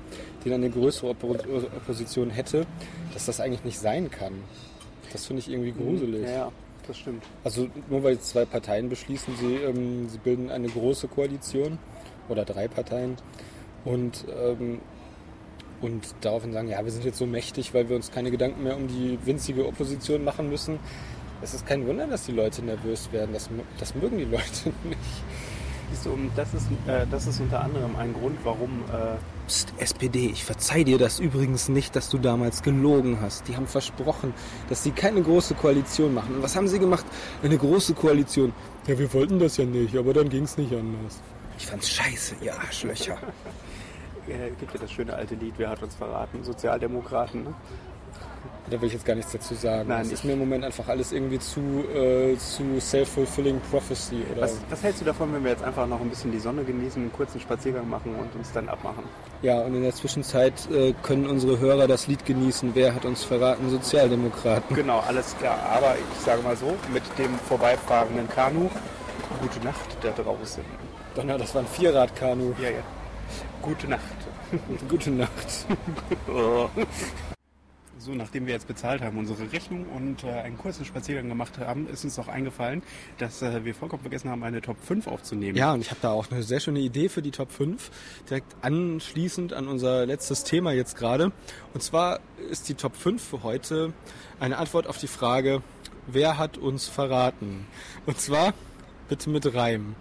den 0.44 0.54
eine 0.54 0.70
größere 0.70 1.10
Oppo 1.10 1.32
Opposition 1.32 2.30
hätte, 2.30 2.66
dass 3.14 3.26
das 3.26 3.40
eigentlich 3.40 3.64
nicht 3.64 3.80
sein 3.80 4.12
kann. 4.12 4.34
Das 5.12 5.26
finde 5.26 5.42
ich 5.42 5.50
irgendwie 5.50 5.72
gruselig. 5.72 6.24
Ja, 6.24 6.32
ja, 6.32 6.52
das 6.88 6.98
stimmt. 6.98 7.24
Also 7.44 7.70
nur 7.90 8.04
weil 8.04 8.14
jetzt 8.14 8.30
zwei 8.30 8.46
Parteien 8.46 8.90
beschließen, 8.90 9.34
sie, 9.38 9.56
ähm, 9.56 10.10
sie 10.10 10.18
bilden 10.18 10.50
eine 10.50 10.68
große 10.68 11.08
Koalition 11.08 11.78
oder 12.30 12.44
drei 12.44 12.68
Parteien 12.68 13.18
und, 13.86 14.26
ähm, 14.38 14.80
und 15.84 16.16
daraufhin 16.22 16.54
sagen, 16.54 16.70
ja, 16.70 16.84
wir 16.84 16.92
sind 16.92 17.06
jetzt 17.06 17.18
so 17.18 17.26
mächtig, 17.26 17.74
weil 17.74 17.90
wir 17.90 17.96
uns 17.96 18.12
keine 18.12 18.32
Gedanken 18.32 18.64
mehr 18.64 18.76
um 18.76 18.88
die 18.88 19.20
winzige 19.26 19.68
Opposition 19.68 20.24
machen 20.24 20.50
müssen. 20.50 20.80
Es 21.42 21.54
ist 21.54 21.68
kein 21.68 21.86
Wunder, 21.86 22.08
dass 22.08 22.26
die 22.26 22.32
Leute 22.32 22.64
nervös 22.64 23.12
werden. 23.12 23.34
Das, 23.34 23.50
das 23.78 23.94
mögen 23.96 24.18
die 24.18 24.24
Leute 24.32 24.72
nicht. 24.84 25.00
Siehst 25.92 26.06
du, 26.06 26.18
das 26.36 26.54
ist, 26.54 26.68
äh, 26.88 27.06
das 27.12 27.28
ist 27.28 27.40
unter 27.40 27.62
anderem 27.62 27.96
ein 27.96 28.14
Grund, 28.14 28.40
warum 28.44 28.84
äh, 28.92 29.18
Psst, 29.46 29.74
SPD, 29.78 30.28
ich 30.28 30.46
verzeih 30.46 30.86
dir 30.86 30.98
das 30.98 31.20
übrigens 31.20 31.68
nicht, 31.68 31.96
dass 31.98 32.10
du 32.10 32.18
damals 32.18 32.64
gelogen 32.64 33.20
hast. 33.22 33.48
Die 33.50 33.58
haben 33.58 33.68
versprochen, 33.68 34.34
dass 34.70 34.84
sie 34.84 34.92
keine 34.92 35.22
große 35.22 35.54
Koalition 35.54 36.14
machen. 36.14 36.36
Und 36.36 36.44
was 36.44 36.56
haben 36.56 36.70
sie 36.70 36.80
gemacht? 36.80 37.06
Eine 37.44 37.58
große 37.58 37.94
Koalition. 37.94 38.54
Ja, 38.88 38.98
wir 38.98 39.14
wollten 39.14 39.40
das 39.40 39.58
ja 39.58 39.66
nicht, 39.66 39.98
aber 39.98 40.14
dann 40.14 40.30
ging 40.30 40.46
es 40.46 40.58
nicht 40.58 40.72
anders. 40.72 41.22
Ich 41.58 41.68
fand's 41.68 41.90
scheiße, 41.90 42.36
ihr 42.42 42.56
Arschlöcher. 42.56 43.18
äh, 44.28 44.52
gibt 44.60 44.74
ja 44.74 44.80
das 44.80 44.92
schöne 44.92 45.14
alte 45.14 45.36
Lied, 45.36 45.54
wer 45.58 45.70
hat 45.70 45.82
uns 45.84 45.96
verraten? 45.96 46.44
Sozialdemokraten, 46.44 47.44
ne? 47.44 47.54
Da 48.70 48.80
will 48.80 48.88
ich 48.88 48.94
jetzt 48.94 49.06
gar 49.06 49.16
nichts 49.16 49.32
dazu 49.32 49.56
sagen. 49.56 49.90
Nein, 49.90 50.00
das 50.00 50.08
nicht. 50.08 50.14
ist 50.14 50.24
mir 50.24 50.34
im 50.34 50.40
Moment 50.40 50.64
einfach 50.64 50.88
alles 50.88 51.12
irgendwie 51.12 51.38
zu, 51.38 51.60
äh, 51.94 52.38
zu 52.38 52.80
self-fulfilling 52.80 53.60
prophecy. 53.70 54.24
Oder? 54.32 54.44
Was, 54.44 54.58
was 54.70 54.84
hältst 54.84 55.02
du 55.02 55.06
davon, 55.06 55.34
wenn 55.34 55.44
wir 55.44 55.52
jetzt 55.52 55.64
einfach 55.64 55.86
noch 55.86 56.00
ein 56.00 56.10
bisschen 56.10 56.32
die 56.32 56.40
Sonne 56.40 56.64
genießen, 56.64 57.02
einen 57.02 57.12
kurzen 57.12 57.42
Spaziergang 57.42 57.90
machen 57.90 58.16
und 58.16 58.34
uns 58.36 58.54
dann 58.54 58.70
abmachen? 58.70 59.04
Ja, 59.42 59.60
und 59.60 59.76
in 59.76 59.84
der 59.84 59.94
Zwischenzeit 59.94 60.54
äh, 60.72 60.94
können 61.04 61.28
unsere 61.28 61.60
Hörer 61.60 61.88
das 61.88 62.08
Lied 62.08 62.26
genießen. 62.26 62.72
Wer 62.74 62.96
hat 62.96 63.04
uns 63.04 63.26
verraten? 63.26 63.70
Sozialdemokraten. 63.70 64.76
Genau, 64.76 65.00
alles 65.00 65.36
klar. 65.38 65.60
Aber 65.70 65.96
ich 65.96 66.24
sage 66.24 66.42
mal 66.42 66.56
so, 66.56 66.74
mit 66.94 67.04
dem 67.18 67.36
vorbeifahrenden 67.50 68.30
Kanu, 68.30 68.70
gute 69.42 69.60
Nacht 69.66 69.98
da 70.02 70.10
draußen. 70.12 70.64
Donner, 71.16 71.38
das 71.38 71.54
war 71.54 71.64
ein 71.64 71.68
Vierradkanu. 71.68 72.54
Ja, 72.62 72.70
ja. 72.70 72.78
Gute 73.64 73.88
Nacht. 73.88 74.04
Gute 74.90 75.10
Nacht. 75.10 75.66
So, 78.00 78.12
nachdem 78.12 78.48
wir 78.48 78.54
jetzt 78.54 78.68
bezahlt 78.68 79.02
haben, 79.02 79.18
unsere 79.18 79.50
Rechnung 79.54 79.86
und 79.86 80.26
äh, 80.26 80.32
einen 80.32 80.58
kurzen 80.58 80.84
Spaziergang 80.84 81.30
gemacht 81.30 81.58
haben, 81.58 81.88
ist 81.88 82.04
uns 82.04 82.18
noch 82.18 82.28
eingefallen, 82.28 82.84
dass 83.18 83.42
äh, 83.42 83.64
wir 83.64 83.74
vollkommen 83.74 84.02
vergessen 84.02 84.30
haben, 84.30 84.44
eine 84.44 84.60
Top 84.60 84.76
5 84.78 85.08
aufzunehmen. 85.08 85.58
Ja, 85.58 85.72
und 85.72 85.80
ich 85.80 85.90
habe 85.90 86.02
da 86.02 86.12
auch 86.12 86.30
eine 86.30 86.44
sehr 86.44 86.60
schöne 86.60 86.82
Idee 86.82 87.08
für 87.08 87.22
die 87.22 87.32
Top 87.32 87.50
5, 87.50 87.92
direkt 88.30 88.58
anschließend 88.62 89.54
an 89.54 89.70
unser 89.70 90.06
letztes 90.06 90.44
Thema 90.44 90.74
jetzt 90.74 90.98
gerade. 90.98 91.32
Und 91.74 91.82
zwar 91.82 92.20
ist 92.52 92.68
die 92.68 92.74
Top 92.74 92.98
5 92.98 93.24
für 93.24 93.44
heute 93.44 93.94
eine 94.38 94.58
Antwort 94.58 94.86
auf 94.86 94.98
die 94.98 95.08
Frage, 95.08 95.62
wer 96.06 96.38
hat 96.38 96.58
uns 96.58 96.90
verraten? 96.90 97.66
Und 98.06 98.20
zwar 98.20 98.54
bitte 99.08 99.30
mit 99.30 99.56
Reim. 99.56 99.96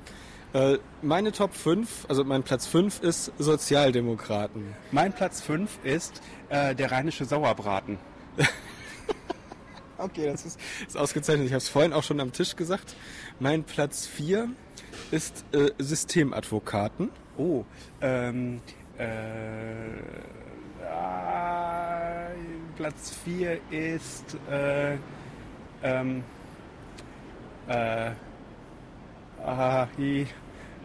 Äh, 0.52 0.78
meine 1.00 1.32
Top 1.32 1.54
5, 1.54 2.06
also 2.08 2.24
mein 2.24 2.42
Platz 2.42 2.66
5 2.66 3.02
ist 3.02 3.32
Sozialdemokraten. 3.38 4.74
Mein 4.90 5.12
Platz 5.12 5.40
5 5.40 5.78
ist 5.82 6.20
äh, 6.50 6.74
der 6.74 6.92
rheinische 6.92 7.24
Sauerbraten. 7.24 7.98
Okay, 10.02 10.26
das 10.26 10.44
ist, 10.44 10.58
ist 10.88 10.96
ausgezeichnet. 10.96 11.46
Ich 11.46 11.52
habe 11.52 11.58
es 11.58 11.68
vorhin 11.68 11.92
auch 11.92 12.02
schon 12.02 12.18
am 12.18 12.32
Tisch 12.32 12.56
gesagt. 12.56 12.96
Mein 13.38 13.62
Platz 13.62 14.04
4 14.04 14.48
ist 15.12 15.44
äh, 15.52 15.70
Systemadvokaten. 15.78 17.10
Oh, 17.38 17.64
ähm, 18.00 18.60
äh, 18.98 19.04
ah, 20.84 22.30
Platz 22.76 23.12
4 23.24 23.60
ist, 23.70 24.36
äh, 24.50 24.96
ähm, 25.84 26.24
äh, 27.68 28.10
ah, 29.44 29.86
hi, 29.96 30.26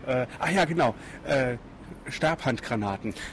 äh, 0.07 0.25
ah 0.39 0.49
ja, 0.49 0.65
genau, 0.65 0.95
äh, 1.25 1.57
Stabhandgranaten. 2.09 3.13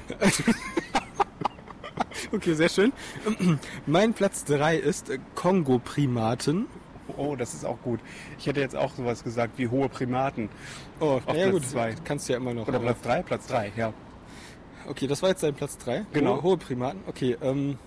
Okay, 2.33 2.55
sehr 2.55 2.69
schön. 2.69 2.93
Mein 3.87 4.13
Platz 4.13 4.45
3 4.45 4.77
ist 4.77 5.09
äh, 5.09 5.19
Kongo-Primaten. 5.37 6.67
Oh, 7.17 7.37
das 7.37 7.55
ist 7.55 7.65
auch 7.65 7.81
gut. 7.83 8.01
Ich 8.39 8.47
hätte 8.47 8.61
jetzt 8.61 8.75
auch 8.75 8.93
sowas 8.95 9.23
gesagt 9.23 9.59
wie 9.59 9.69
hohe 9.69 9.89
Primaten. 9.89 10.49
Oh, 11.01 11.21
Auf 11.25 11.29
ja 11.29 11.35
Platz 11.35 11.51
gut, 11.53 11.67
zwei. 11.67 11.95
kannst 12.05 12.29
du 12.29 12.33
ja 12.33 12.39
immer 12.39 12.55
noch. 12.55 12.67
Oder 12.67 12.81
Platz 12.81 13.03
3? 13.03 13.23
Platz 13.23 13.47
3, 13.47 13.73
ja. 13.77 13.93
Okay, 14.89 15.07
das 15.07 15.23
war 15.23 15.29
jetzt 15.31 15.43
dein 15.43 15.55
Platz 15.55 15.79
3. 15.79 16.07
Genau. 16.13 16.37
Hohe, 16.37 16.43
hohe 16.43 16.57
Primaten. 16.57 17.01
Okay, 17.07 17.37
ähm, 17.41 17.79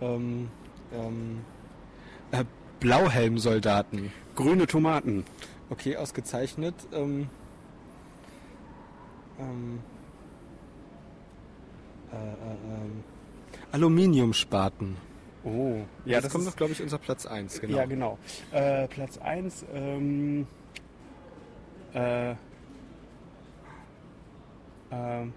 ähm, 0.00 0.48
ähm, 0.92 1.40
äh, 2.32 2.44
Blauhelmsoldaten. 2.80 4.12
Grüne 4.34 4.66
Tomaten. 4.66 5.24
Okay, 5.70 5.96
ausgezeichnet. 5.96 6.74
Ähm, 6.92 7.28
ähm, 9.42 9.78
äh, 12.12 12.16
äh, 12.16 12.20
ähm, 12.74 13.04
Aluminiumspaten. 13.72 14.96
Oh, 15.44 15.76
Ja, 16.04 16.12
ja, 16.14 16.20
das, 16.20 16.32
kommt 16.32 16.46
doch, 16.46 16.54
glaube 16.54 16.72
ich, 16.72 16.82
unser 16.82 16.98
Platz 16.98 17.26
1. 17.26 17.60
Genau. 17.60 17.76
Ja, 17.76 17.84
genau. 17.84 18.18
Äh, 18.52 18.86
Platz 18.88 19.18
1, 19.18 19.64
ähm, 19.74 20.46
äh, 21.94 22.34
ähm, 24.92 25.32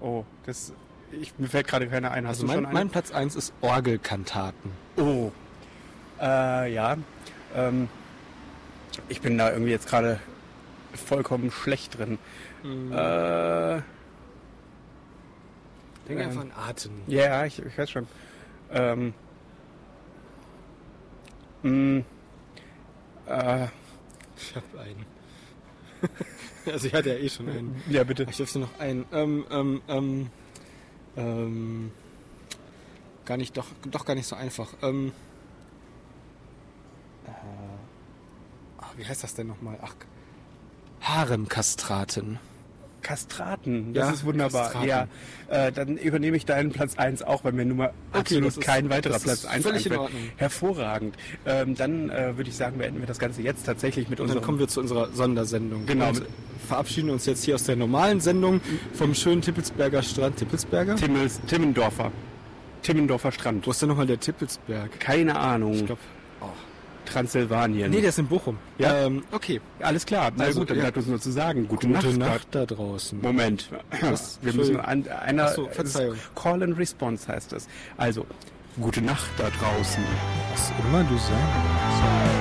oh, 0.00 0.24
das, 0.46 0.72
ich, 1.12 1.38
mir 1.38 1.46
fällt 1.48 1.68
gerade 1.68 1.86
keiner 1.86 2.10
ein. 2.10 2.26
Hast 2.26 2.40
Also 2.40 2.46
du 2.46 2.52
mein, 2.54 2.64
schon 2.64 2.72
mein? 2.72 2.88
Platz 2.88 3.12
1 3.12 3.36
ist 3.36 3.52
Orgelkantaten. 3.60 4.72
Oh, 4.96 5.30
äh, 6.20 6.72
ja, 6.72 6.96
ähm, 7.54 7.88
ich 9.08 9.20
bin 9.20 9.38
da 9.38 9.52
irgendwie 9.52 9.70
jetzt 9.70 9.86
gerade 9.86 10.18
vollkommen 10.94 11.50
schlecht 11.50 11.98
drin. 11.98 12.18
Äh, 12.64 13.80
Denk 16.08 16.20
Ähm, 16.20 16.26
einfach 16.28 16.40
an 16.42 16.52
Atem. 16.56 16.92
Ja, 17.06 17.44
ich, 17.44 17.58
ich 17.58 17.76
weiß 17.76 17.90
schon. 17.90 18.06
Ähm, 18.70 19.14
mh, 21.62 22.02
äh, 23.26 23.66
Ich 24.36 24.56
hab 24.56 24.64
einen. 24.78 25.04
also 26.66 26.86
ich 26.86 26.94
hatte 26.94 27.10
ja 27.10 27.16
eh 27.16 27.28
schon 27.28 27.48
einen. 27.48 27.82
ja, 27.88 28.04
bitte. 28.04 28.26
Ich 28.30 28.36
dürfte 28.36 28.58
noch 28.60 28.78
einen. 28.78 29.04
Ähm, 29.12 29.44
ähm, 29.50 29.82
ähm, 29.88 30.30
ähm, 31.16 31.92
gar 33.24 33.36
nicht, 33.36 33.56
doch, 33.56 33.66
doch 33.90 34.04
gar 34.04 34.14
nicht 34.14 34.26
so 34.26 34.36
einfach. 34.36 34.72
Ähm, 34.82 35.12
äh, 37.26 37.30
ah, 38.78 38.90
wie 38.96 39.04
heißt 39.04 39.22
das 39.24 39.34
denn 39.34 39.48
nochmal? 39.48 39.78
Ach, 39.82 39.94
Haremkastraten. 41.08 42.38
Kastraten, 43.00 43.94
das 43.94 44.06
Ja, 44.08 44.12
ist 44.12 44.24
wunderbar. 44.24 44.64
Kastraten. 44.72 44.88
Ja, 44.88 45.06
äh, 45.48 45.72
dann 45.72 45.96
übernehme 45.96 46.36
ich 46.36 46.44
deinen 46.44 46.70
Platz 46.72 46.98
1 46.98 47.22
auch, 47.22 47.44
weil 47.44 47.52
mir 47.52 47.64
nun 47.64 47.76
mal 47.78 47.92
Okay, 48.12 48.18
absolut 48.38 48.60
kein 48.60 48.90
weiterer 48.90 49.18
Platz 49.18 49.44
ist 49.44 49.46
1 49.46 49.64
völlig 49.64 49.86
in 49.86 49.92
einfällt. 49.92 50.00
Ordnung. 50.00 50.30
Hervorragend. 50.36 51.16
Ähm, 51.46 51.74
dann 51.76 52.10
äh, 52.10 52.36
würde 52.36 52.50
ich 52.50 52.56
sagen, 52.56 52.78
beenden 52.78 52.98
wir 53.00 53.06
das 53.06 53.18
Ganze 53.18 53.40
jetzt 53.40 53.64
tatsächlich 53.64 54.10
mit 54.10 54.20
Und 54.20 54.26
dann 54.28 54.36
unserem... 54.36 54.44
kommen 54.46 54.58
wir 54.58 54.68
zu 54.68 54.80
unserer 54.80 55.10
Sondersendung. 55.12 55.86
Genau. 55.86 56.08
Und 56.08 56.22
verabschieden 56.66 57.08
uns 57.10 57.24
jetzt 57.24 57.44
hier 57.44 57.54
aus 57.54 57.64
der 57.64 57.76
normalen 57.76 58.20
Sendung 58.20 58.60
vom 58.92 59.14
schönen 59.14 59.40
Tippelsberger 59.42 60.02
Strand. 60.02 60.36
Tippelsberger? 60.36 60.96
Timmels, 60.96 61.40
Timmendorfer. 61.46 62.12
Timmendorfer 62.82 63.32
Strand. 63.32 63.66
Wo 63.66 63.70
ist 63.70 63.80
denn 63.80 63.88
nochmal 63.88 64.06
der 64.06 64.20
Tippelsberg? 64.20 64.98
Keine 65.00 65.38
Ahnung. 65.38 65.72
Ich 65.74 65.86
glaube. 65.86 66.00
Transsilvanien. 67.08 67.90
Nee, 67.90 68.00
der 68.00 68.10
ist 68.10 68.18
in 68.18 68.26
Bochum. 68.26 68.58
Ja? 68.78 69.06
Ähm, 69.06 69.22
okay. 69.32 69.60
Alles 69.80 70.04
klar. 70.06 70.30
Na 70.36 70.44
Also, 70.44 70.60
gut, 70.60 70.70
dann 70.70 70.76
ja. 70.76 70.82
bleibt 70.84 70.96
uns 70.98 71.06
nur 71.06 71.20
zu 71.20 71.30
sagen. 71.30 71.66
Gute, 71.68 71.86
Gute 71.88 72.08
Nacht. 72.08 72.18
Nacht 72.18 72.48
da 72.52 72.66
draußen. 72.66 73.20
Moment. 73.20 73.70
Was? 74.00 74.38
Wir 74.42 74.52
müssen 74.54 74.78
an 74.80 75.06
einer 75.08 75.44
Ach 75.46 75.54
so, 75.54 75.66
Verzeihung. 75.68 76.16
Call 76.34 76.62
and 76.62 76.78
Response 76.78 77.26
heißt 77.28 77.52
es. 77.52 77.66
Also, 77.96 78.26
gute 78.80 79.02
Nacht 79.02 79.30
da 79.38 79.44
draußen. 79.50 80.02
Was 80.52 80.72
immer 80.86 81.02
du 81.04 81.14
sagst. 81.16 82.37